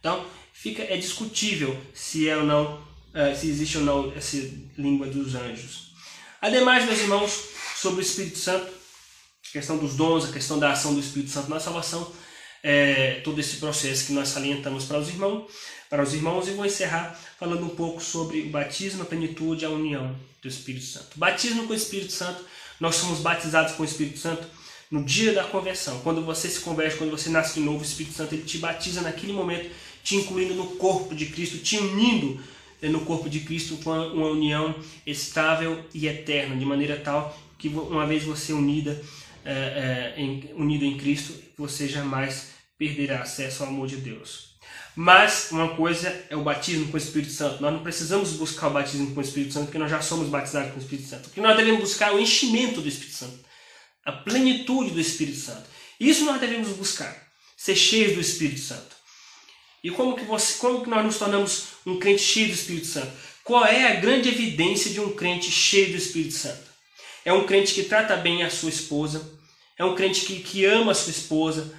Então 0.00 0.24
fica 0.52 0.82
é 0.82 0.96
discutível 0.96 1.76
se 1.92 2.28
é 2.28 2.36
ou 2.36 2.44
não, 2.44 2.82
é, 3.12 3.34
se 3.34 3.48
existe 3.48 3.78
ou 3.78 3.84
não 3.84 4.12
essa 4.16 4.36
língua 4.78 5.06
dos 5.06 5.34
anjos. 5.34 5.92
Ademais, 6.40 6.84
meus 6.84 7.00
irmãos, 7.00 7.48
sobre 7.76 8.00
o 8.00 8.02
Espírito 8.02 8.38
Santo, 8.38 8.66
a 8.66 9.52
questão 9.52 9.78
dos 9.78 9.94
dons, 9.94 10.24
a 10.24 10.32
questão 10.32 10.58
da 10.58 10.72
ação 10.72 10.94
do 10.94 11.00
Espírito 11.00 11.30
Santo 11.30 11.50
na 11.50 11.58
salvação, 11.58 12.10
é, 12.64 13.20
todo 13.22 13.38
esse 13.38 13.56
processo 13.56 14.06
que 14.06 14.12
nós 14.14 14.28
salientamos 14.28 14.86
para 14.86 14.98
os 14.98 15.10
irmãos, 15.10 15.44
para 15.90 16.02
os 16.02 16.14
irmãos, 16.14 16.48
e 16.48 16.52
vou 16.52 16.64
encerrar 16.64 17.20
falando 17.38 17.66
um 17.66 17.76
pouco 17.76 18.02
sobre 18.02 18.40
o 18.40 18.48
batismo, 18.48 19.02
a 19.02 19.04
plenitude 19.04 19.66
a 19.66 19.68
união 19.68 20.16
do 20.40 20.48
Espírito 20.48 20.86
Santo. 20.86 21.18
Batismo 21.18 21.66
com 21.66 21.74
o 21.74 21.76
Espírito 21.76 22.12
Santo, 22.12 22.42
nós 22.80 22.96
somos 22.96 23.20
batizados 23.20 23.74
com 23.74 23.82
o 23.82 23.86
Espírito 23.86 24.18
Santo 24.18 24.46
no 24.90 25.04
dia 25.04 25.34
da 25.34 25.44
conversão. 25.44 26.00
Quando 26.00 26.24
você 26.24 26.48
se 26.48 26.60
converte, 26.60 26.96
quando 26.96 27.10
você 27.10 27.28
nasce 27.28 27.54
de 27.54 27.60
novo, 27.60 27.80
o 27.80 27.84
Espírito 27.84 28.16
Santo 28.16 28.34
ele 28.34 28.44
te 28.44 28.56
batiza 28.56 29.02
naquele 29.02 29.34
momento, 29.34 29.70
te 30.02 30.16
incluindo 30.16 30.54
no 30.54 30.68
corpo 30.76 31.14
de 31.14 31.26
Cristo, 31.26 31.58
te 31.58 31.76
unindo 31.76 32.40
eh, 32.80 32.88
no 32.88 33.00
corpo 33.00 33.28
de 33.28 33.40
Cristo 33.40 33.76
com 33.84 33.90
uma 33.90 34.28
união 34.28 34.74
estável 35.06 35.84
e 35.92 36.06
eterna, 36.06 36.56
de 36.56 36.64
maneira 36.64 36.96
tal 36.96 37.38
que 37.58 37.68
uma 37.68 38.06
vez 38.06 38.24
você 38.24 38.52
unida, 38.52 39.00
é, 39.44 40.14
é, 40.16 40.20
em, 40.20 40.50
unido 40.56 40.84
em 40.84 40.96
Cristo, 40.96 41.34
você 41.56 41.86
jamais 41.86 42.53
perderá 42.84 43.22
acesso 43.22 43.62
ao 43.62 43.70
amor 43.70 43.86
de 43.86 43.96
Deus. 43.96 44.54
Mas 44.96 45.50
uma 45.50 45.74
coisa 45.74 46.24
é 46.28 46.36
o 46.36 46.42
batismo 46.42 46.88
com 46.88 46.94
o 46.94 47.00
Espírito 47.00 47.32
Santo. 47.32 47.60
Nós 47.60 47.72
não 47.72 47.82
precisamos 47.82 48.32
buscar 48.32 48.68
o 48.68 48.72
batismo 48.72 49.12
com 49.12 49.20
o 49.20 49.24
Espírito 49.24 49.54
Santo, 49.54 49.66
porque 49.66 49.78
nós 49.78 49.90
já 49.90 50.00
somos 50.00 50.28
batizados 50.28 50.70
com 50.70 50.78
o 50.78 50.82
Espírito 50.82 51.08
Santo. 51.08 51.26
O 51.26 51.30
que 51.30 51.40
nós 51.40 51.56
devemos 51.56 51.80
buscar 51.80 52.12
é 52.12 52.14
o 52.14 52.20
enchimento 52.20 52.80
do 52.80 52.88
Espírito 52.88 53.16
Santo, 53.16 53.38
a 54.04 54.12
plenitude 54.12 54.90
do 54.90 55.00
Espírito 55.00 55.38
Santo. 55.38 55.64
Isso 55.98 56.24
nós 56.24 56.40
devemos 56.40 56.68
buscar, 56.68 57.16
ser 57.56 57.74
cheios 57.74 58.14
do 58.14 58.20
Espírito 58.20 58.60
Santo. 58.60 58.94
E 59.82 59.90
como 59.90 60.16
que, 60.16 60.24
você, 60.24 60.58
como 60.58 60.82
que 60.82 60.88
nós 60.88 61.04
nos 61.04 61.18
tornamos 61.18 61.64
um 61.84 61.98
crente 61.98 62.22
cheio 62.22 62.48
do 62.48 62.54
Espírito 62.54 62.86
Santo? 62.86 63.12
Qual 63.42 63.64
é 63.64 63.88
a 63.88 64.00
grande 64.00 64.28
evidência 64.28 64.90
de 64.90 65.00
um 65.00 65.12
crente 65.12 65.50
cheio 65.50 65.90
do 65.90 65.98
Espírito 65.98 66.34
Santo? 66.34 66.72
É 67.24 67.32
um 67.32 67.46
crente 67.46 67.74
que 67.74 67.82
trata 67.82 68.16
bem 68.16 68.42
a 68.42 68.50
sua 68.50 68.70
esposa, 68.70 69.30
é 69.76 69.84
um 69.84 69.94
crente 69.94 70.24
que, 70.24 70.40
que 70.40 70.64
ama 70.64 70.92
a 70.92 70.94
sua 70.94 71.10
esposa, 71.10 71.74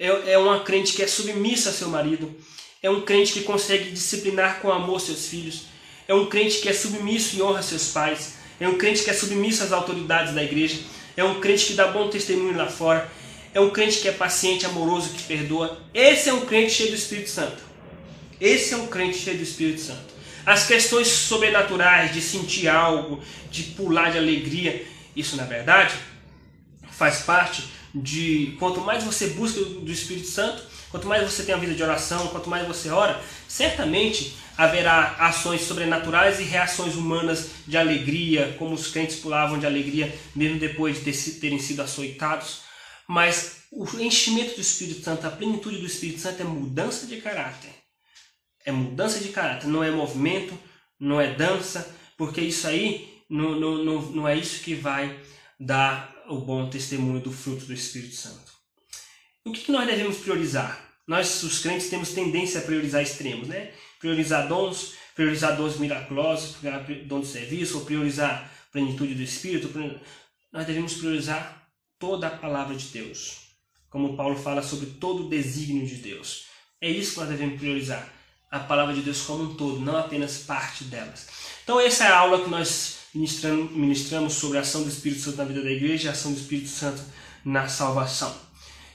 é, 0.00 0.32
é 0.32 0.38
uma 0.38 0.60
crente 0.60 0.94
que 0.94 1.02
é 1.02 1.06
submissa 1.06 1.68
a 1.68 1.72
seu 1.72 1.88
marido, 1.88 2.34
é 2.82 2.88
um 2.88 3.02
crente 3.02 3.34
que 3.34 3.42
consegue 3.42 3.90
disciplinar 3.90 4.60
com 4.60 4.72
amor 4.72 4.98
seus 5.02 5.26
filhos. 5.26 5.64
É 6.08 6.14
um 6.14 6.26
crente 6.26 6.60
que 6.60 6.68
é 6.68 6.72
submisso 6.72 7.36
e 7.36 7.42
honra 7.42 7.62
seus 7.62 7.88
pais. 7.88 8.36
É 8.58 8.66
um 8.66 8.78
crente 8.78 9.04
que 9.04 9.10
é 9.10 9.12
submisso 9.12 9.62
às 9.62 9.70
autoridades 9.70 10.34
da 10.34 10.42
igreja. 10.42 10.78
É 11.14 11.22
um 11.22 11.40
crente 11.40 11.66
que 11.66 11.74
dá 11.74 11.88
bom 11.88 12.08
testemunho 12.08 12.56
lá 12.56 12.66
fora. 12.66 13.06
É 13.52 13.60
um 13.60 13.68
crente 13.68 14.00
que 14.00 14.08
é 14.08 14.12
paciente, 14.12 14.64
amoroso, 14.64 15.10
que 15.10 15.22
perdoa. 15.24 15.78
Esse 15.92 16.30
é 16.30 16.32
um 16.32 16.46
crente 16.46 16.72
cheio 16.72 16.88
do 16.88 16.96
Espírito 16.96 17.28
Santo. 17.28 17.62
Esse 18.40 18.72
é 18.72 18.78
um 18.78 18.86
crente 18.86 19.18
cheio 19.18 19.36
do 19.36 19.42
Espírito 19.42 19.82
Santo. 19.82 20.14
As 20.46 20.66
questões 20.66 21.08
sobrenaturais 21.08 22.14
de 22.14 22.22
sentir 22.22 22.66
algo, 22.66 23.22
de 23.50 23.62
pular 23.62 24.10
de 24.10 24.16
alegria, 24.16 24.86
isso 25.14 25.36
na 25.36 25.44
verdade 25.44 25.94
faz 26.90 27.20
parte 27.20 27.64
de 27.94 28.56
quanto 28.58 28.80
mais 28.80 29.04
você 29.04 29.28
busca 29.28 29.60
do 29.60 29.90
Espírito 29.90 30.28
Santo, 30.28 30.62
quanto 30.90 31.06
mais 31.06 31.22
você 31.30 31.42
tem 31.42 31.54
a 31.54 31.58
vida 31.58 31.74
de 31.74 31.82
oração, 31.82 32.28
quanto 32.28 32.48
mais 32.48 32.66
você 32.66 32.90
ora, 32.90 33.20
certamente 33.48 34.34
haverá 34.56 35.16
ações 35.18 35.62
sobrenaturais 35.62 36.38
e 36.38 36.42
reações 36.42 36.94
humanas 36.94 37.50
de 37.66 37.76
alegria, 37.76 38.54
como 38.58 38.74
os 38.74 38.88
crentes 38.88 39.16
pulavam 39.16 39.58
de 39.58 39.66
alegria 39.66 40.14
mesmo 40.34 40.58
depois 40.58 41.02
de 41.02 41.12
terem 41.12 41.58
sido 41.58 41.80
açoitados. 41.80 42.60
Mas 43.08 43.62
o 43.72 43.84
enchimento 43.98 44.54
do 44.54 44.60
Espírito 44.60 45.02
Santo, 45.02 45.26
a 45.26 45.30
plenitude 45.30 45.78
do 45.78 45.86
Espírito 45.86 46.20
Santo 46.20 46.42
é 46.42 46.44
mudança 46.44 47.06
de 47.06 47.16
caráter. 47.20 47.70
É 48.64 48.70
mudança 48.70 49.18
de 49.18 49.30
caráter, 49.30 49.66
não 49.66 49.82
é 49.82 49.90
movimento, 49.90 50.52
não 50.98 51.20
é 51.20 51.32
dança, 51.32 51.96
porque 52.16 52.40
isso 52.40 52.66
aí 52.66 53.22
não, 53.28 53.58
não, 53.58 53.84
não, 53.84 54.02
não 54.02 54.28
é 54.28 54.36
isso 54.36 54.62
que 54.62 54.74
vai 54.74 55.18
dar 55.60 56.16
o 56.26 56.38
bom 56.38 56.70
testemunho 56.70 57.20
do 57.20 57.30
fruto 57.30 57.66
do 57.66 57.74
Espírito 57.74 58.14
Santo. 58.14 58.50
O 59.44 59.52
que, 59.52 59.70
nós 59.70 59.86
devemos 59.86 60.16
priorizar? 60.16 60.88
Nós, 61.06 61.42
os 61.42 61.58
crentes, 61.58 61.90
temos 61.90 62.12
tendência 62.12 62.60
a 62.60 62.64
priorizar 62.64 63.02
extremos, 63.02 63.48
né? 63.48 63.72
Priorizar 63.98 64.48
dons, 64.48 64.94
priorizar 65.14 65.56
dons 65.56 65.76
miraculosos, 65.76 66.56
dom 67.06 67.20
de 67.20 67.26
serviço, 67.26 67.78
ou 67.78 67.84
priorizar 67.84 68.50
plenitude 68.72 69.14
do 69.14 69.22
Espírito. 69.22 69.68
Nós 70.52 70.66
devemos 70.66 70.94
priorizar 70.94 71.68
toda 71.98 72.28
a 72.28 72.30
palavra 72.30 72.74
de 72.74 72.86
Deus. 72.86 73.40
Como 73.90 74.16
Paulo 74.16 74.36
fala 74.36 74.62
sobre 74.62 74.86
todo 74.86 75.26
o 75.26 75.28
desígnio 75.28 75.86
de 75.86 75.96
Deus. 75.96 76.46
É 76.80 76.88
isso 76.88 77.14
que 77.14 77.20
nós 77.20 77.28
devemos 77.28 77.58
priorizar. 77.58 78.08
A 78.50 78.60
palavra 78.60 78.94
de 78.94 79.02
Deus 79.02 79.22
como 79.22 79.44
um 79.44 79.54
todo, 79.54 79.80
não 79.80 79.96
apenas 79.96 80.38
parte 80.38 80.84
delas. 80.84 81.28
Então, 81.62 81.78
essa 81.78 82.04
é 82.04 82.08
a 82.08 82.18
aula 82.18 82.42
que 82.42 82.50
nós 82.50 82.99
ministramos, 83.14 83.72
ministramos 83.72 84.34
sobre 84.34 84.58
a 84.58 84.60
ação 84.60 84.82
do 84.82 84.88
Espírito 84.88 85.22
Santo 85.22 85.38
na 85.38 85.44
vida 85.44 85.62
da 85.62 85.70
igreja 85.70 86.06
e 86.06 86.08
a 86.08 86.12
ação 86.12 86.32
do 86.32 86.38
Espírito 86.38 86.68
Santo 86.68 87.02
na 87.44 87.68
salvação. 87.68 88.34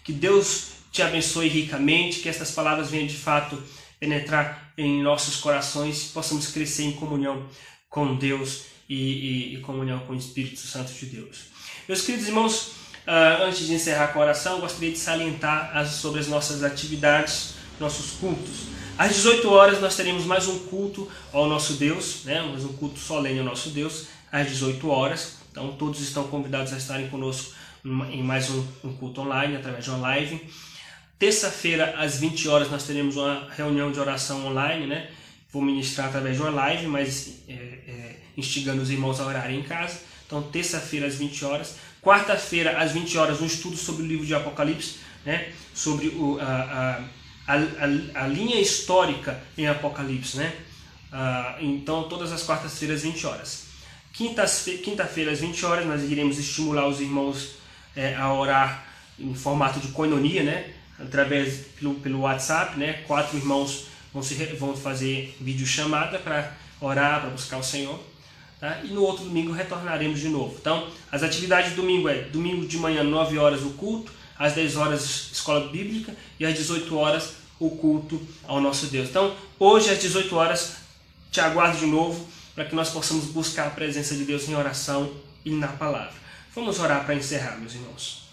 Que 0.03 0.13
Deus 0.13 0.75
te 0.91 1.01
abençoe 1.01 1.47
ricamente, 1.47 2.19
que 2.19 2.29
estas 2.29 2.51
palavras 2.51 2.89
venham 2.89 3.07
de 3.07 3.17
fato 3.17 3.61
penetrar 3.99 4.73
em 4.77 5.01
nossos 5.01 5.37
corações, 5.37 6.11
possamos 6.13 6.47
crescer 6.47 6.83
em 6.83 6.93
comunhão 6.93 7.47
com 7.89 8.15
Deus 8.15 8.65
e, 8.87 8.95
e, 8.95 9.55
e 9.55 9.61
comunhão 9.61 9.99
com 9.99 10.13
o 10.13 10.17
Espírito 10.17 10.59
Santo 10.59 10.93
de 10.93 11.07
Deus. 11.07 11.45
Meus 11.87 12.01
queridos 12.01 12.27
irmãos, 12.27 12.67
uh, 13.07 13.43
antes 13.43 13.67
de 13.67 13.73
encerrar 13.73 14.07
com 14.07 14.19
a 14.19 14.23
oração, 14.23 14.59
gostaria 14.59 14.91
de 14.91 14.97
salientar 14.97 15.75
as, 15.75 15.91
sobre 15.91 16.19
as 16.19 16.27
nossas 16.27 16.63
atividades, 16.63 17.55
nossos 17.79 18.11
cultos. 18.11 18.67
Às 18.97 19.13
18 19.15 19.49
horas 19.49 19.81
nós 19.81 19.93
teremos 19.93 20.23
mais 20.23 20.47
um 20.47 20.57
culto 20.57 21.11
ao 21.33 21.47
nosso 21.47 21.73
Deus, 21.73 22.23
né? 22.23 22.41
mais 22.41 22.63
um 22.63 22.71
culto 22.73 22.97
solene 22.97 23.39
ao 23.39 23.45
nosso 23.45 23.69
Deus, 23.71 24.05
às 24.31 24.47
18 24.47 24.89
horas. 24.89 25.35
Então 25.51 25.73
todos 25.73 25.99
estão 25.99 26.27
convidados 26.29 26.71
a 26.71 26.77
estarem 26.77 27.09
conosco 27.09 27.53
em 27.83 28.23
mais 28.23 28.49
um, 28.49 28.65
um 28.85 28.93
culto 28.93 29.19
online, 29.19 29.57
através 29.57 29.83
de 29.83 29.89
uma 29.89 29.99
live. 29.99 30.39
Terça-feira, 31.19 31.95
às 31.97 32.19
20 32.19 32.47
horas, 32.47 32.71
nós 32.71 32.83
teremos 32.83 33.17
uma 33.17 33.49
reunião 33.55 33.91
de 33.91 33.99
oração 33.99 34.47
online, 34.47 34.87
né? 34.87 35.09
Vou 35.51 35.61
ministrar 35.61 36.07
através 36.07 36.37
de 36.37 36.41
uma 36.41 36.51
live, 36.51 36.87
mas 36.87 37.39
é, 37.49 37.53
é, 37.53 38.15
instigando 38.37 38.81
os 38.81 38.89
irmãos 38.89 39.19
a 39.19 39.25
orarem 39.25 39.59
em 39.59 39.63
casa. 39.63 39.99
Então, 40.25 40.41
terça-feira, 40.41 41.05
às 41.05 41.15
20 41.15 41.43
horas. 41.43 41.75
Quarta-feira, 42.01 42.79
às 42.79 42.93
20 42.93 43.17
horas, 43.17 43.41
um 43.41 43.45
estudo 43.45 43.75
sobre 43.75 44.03
o 44.03 44.05
livro 44.05 44.25
de 44.25 44.33
Apocalipse, 44.33 44.95
né? 45.25 45.51
Sobre 45.73 46.07
o, 46.07 46.39
a, 46.39 46.45
a, 46.45 47.24
a, 47.47 48.23
a 48.23 48.27
linha 48.27 48.59
histórica 48.59 49.41
em 49.57 49.67
Apocalipse, 49.67 50.37
né? 50.37 50.53
Ah, 51.11 51.57
então, 51.59 52.09
todas 52.09 52.31
as 52.31 52.43
quartas-feiras, 52.43 53.03
20 53.03 53.25
horas. 53.27 53.65
Quinta-feira, 54.13 55.31
às 55.31 55.39
20 55.39 55.65
horas, 55.65 55.85
nós 55.85 56.03
iremos 56.09 56.37
estimular 56.37 56.87
os 56.87 57.01
irmãos 57.01 57.55
é, 57.95 58.15
a 58.15 58.33
orar 58.33 58.85
em 59.19 59.33
formato 59.33 59.79
de 59.79 59.89
coinonia, 59.89 60.43
né? 60.43 60.73
através 60.99 61.65
pelo, 61.79 61.95
pelo 61.95 62.21
WhatsApp, 62.21 62.77
né? 62.77 63.03
Quatro 63.07 63.37
irmãos 63.37 63.87
vão, 64.13 64.23
se, 64.23 64.35
vão 64.57 64.75
fazer 64.75 65.35
vídeo 65.39 65.65
chamada 65.65 66.19
para 66.19 66.53
orar, 66.79 67.21
para 67.21 67.29
buscar 67.29 67.57
o 67.57 67.63
Senhor. 67.63 67.99
Tá? 68.59 68.79
E 68.83 68.87
no 68.87 69.03
outro 69.03 69.25
domingo 69.25 69.51
retornaremos 69.51 70.19
de 70.19 70.29
novo. 70.29 70.55
Então, 70.59 70.87
as 71.11 71.23
atividades 71.23 71.71
de 71.71 71.75
domingo 71.75 72.07
é 72.07 72.21
domingo 72.23 72.65
de 72.65 72.77
manhã, 72.77 73.03
9 73.03 73.37
horas, 73.37 73.61
o 73.63 73.71
culto, 73.71 74.11
às 74.37 74.53
10 74.53 74.75
horas, 74.75 75.29
escola 75.31 75.69
bíblica, 75.69 76.15
e 76.39 76.45
às 76.45 76.53
18 76.55 76.95
horas, 76.97 77.33
o 77.59 77.69
culto 77.69 78.21
ao 78.47 78.59
nosso 78.59 78.87
Deus. 78.87 79.09
Então, 79.09 79.35
hoje 79.59 79.89
às 79.89 79.99
18 79.99 80.35
horas, 80.35 80.75
te 81.31 81.39
aguardo 81.39 81.77
de 81.77 81.85
novo 81.85 82.27
para 82.53 82.65
que 82.65 82.75
nós 82.75 82.89
possamos 82.89 83.25
buscar 83.25 83.67
a 83.67 83.71
presença 83.71 84.15
de 84.15 84.23
Deus 84.23 84.47
em 84.47 84.55
oração 84.55 85.11
e 85.43 85.51
na 85.51 85.67
palavra. 85.67 86.13
Vamos 86.53 86.79
orar 86.79 87.03
para 87.05 87.15
encerrar, 87.15 87.57
meus 87.57 87.73
irmãos. 87.73 88.25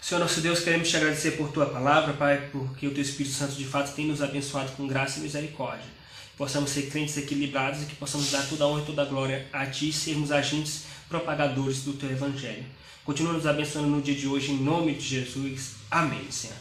Senhor 0.00 0.20
nosso 0.20 0.40
Deus, 0.40 0.60
queremos 0.60 0.88
te 0.88 0.96
agradecer 0.96 1.32
por 1.32 1.50
tua 1.52 1.66
palavra, 1.66 2.12
Pai, 2.12 2.48
porque 2.50 2.86
o 2.86 2.92
teu 2.92 3.02
Espírito 3.02 3.34
Santo 3.34 3.54
de 3.54 3.64
fato 3.64 3.94
tem 3.94 4.06
nos 4.06 4.22
abençoado 4.22 4.72
com 4.72 4.86
graça 4.86 5.18
e 5.18 5.22
misericórdia. 5.22 5.86
Que 6.30 6.36
possamos 6.36 6.70
ser 6.70 6.90
crentes 6.90 7.16
equilibrados 7.16 7.82
e 7.82 7.86
que 7.86 7.94
possamos 7.96 8.30
dar 8.30 8.42
toda 8.48 8.64
a 8.64 8.66
honra 8.68 8.82
e 8.82 8.86
toda 8.86 9.02
a 9.02 9.04
glória 9.04 9.48
a 9.52 9.66
Ti 9.66 9.88
e 9.88 9.92
sermos 9.92 10.32
agentes 10.32 10.84
propagadores 11.08 11.82
do 11.82 11.92
Teu 11.92 12.10
Evangelho. 12.10 12.64
Continua 13.04 13.32
nos 13.32 13.46
abençoando 13.46 13.88
no 13.88 14.00
dia 14.00 14.14
de 14.14 14.28
hoje, 14.28 14.52
em 14.52 14.58
nome 14.58 14.94
de 14.94 15.04
Jesus. 15.04 15.72
Amém, 15.90 16.30
Senhor. 16.30 16.56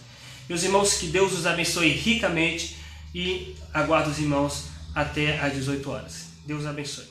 Meus 0.49 0.63
irmãos, 0.63 0.95
que 0.95 1.07
Deus 1.07 1.33
os 1.33 1.45
abençoe 1.45 1.89
ricamente 1.89 2.77
e 3.13 3.55
aguardo 3.73 4.09
os 4.09 4.17
irmãos 4.17 4.65
até 4.95 5.39
às 5.39 5.53
18 5.53 5.89
horas. 5.89 6.25
Deus 6.45 6.65
abençoe. 6.65 7.10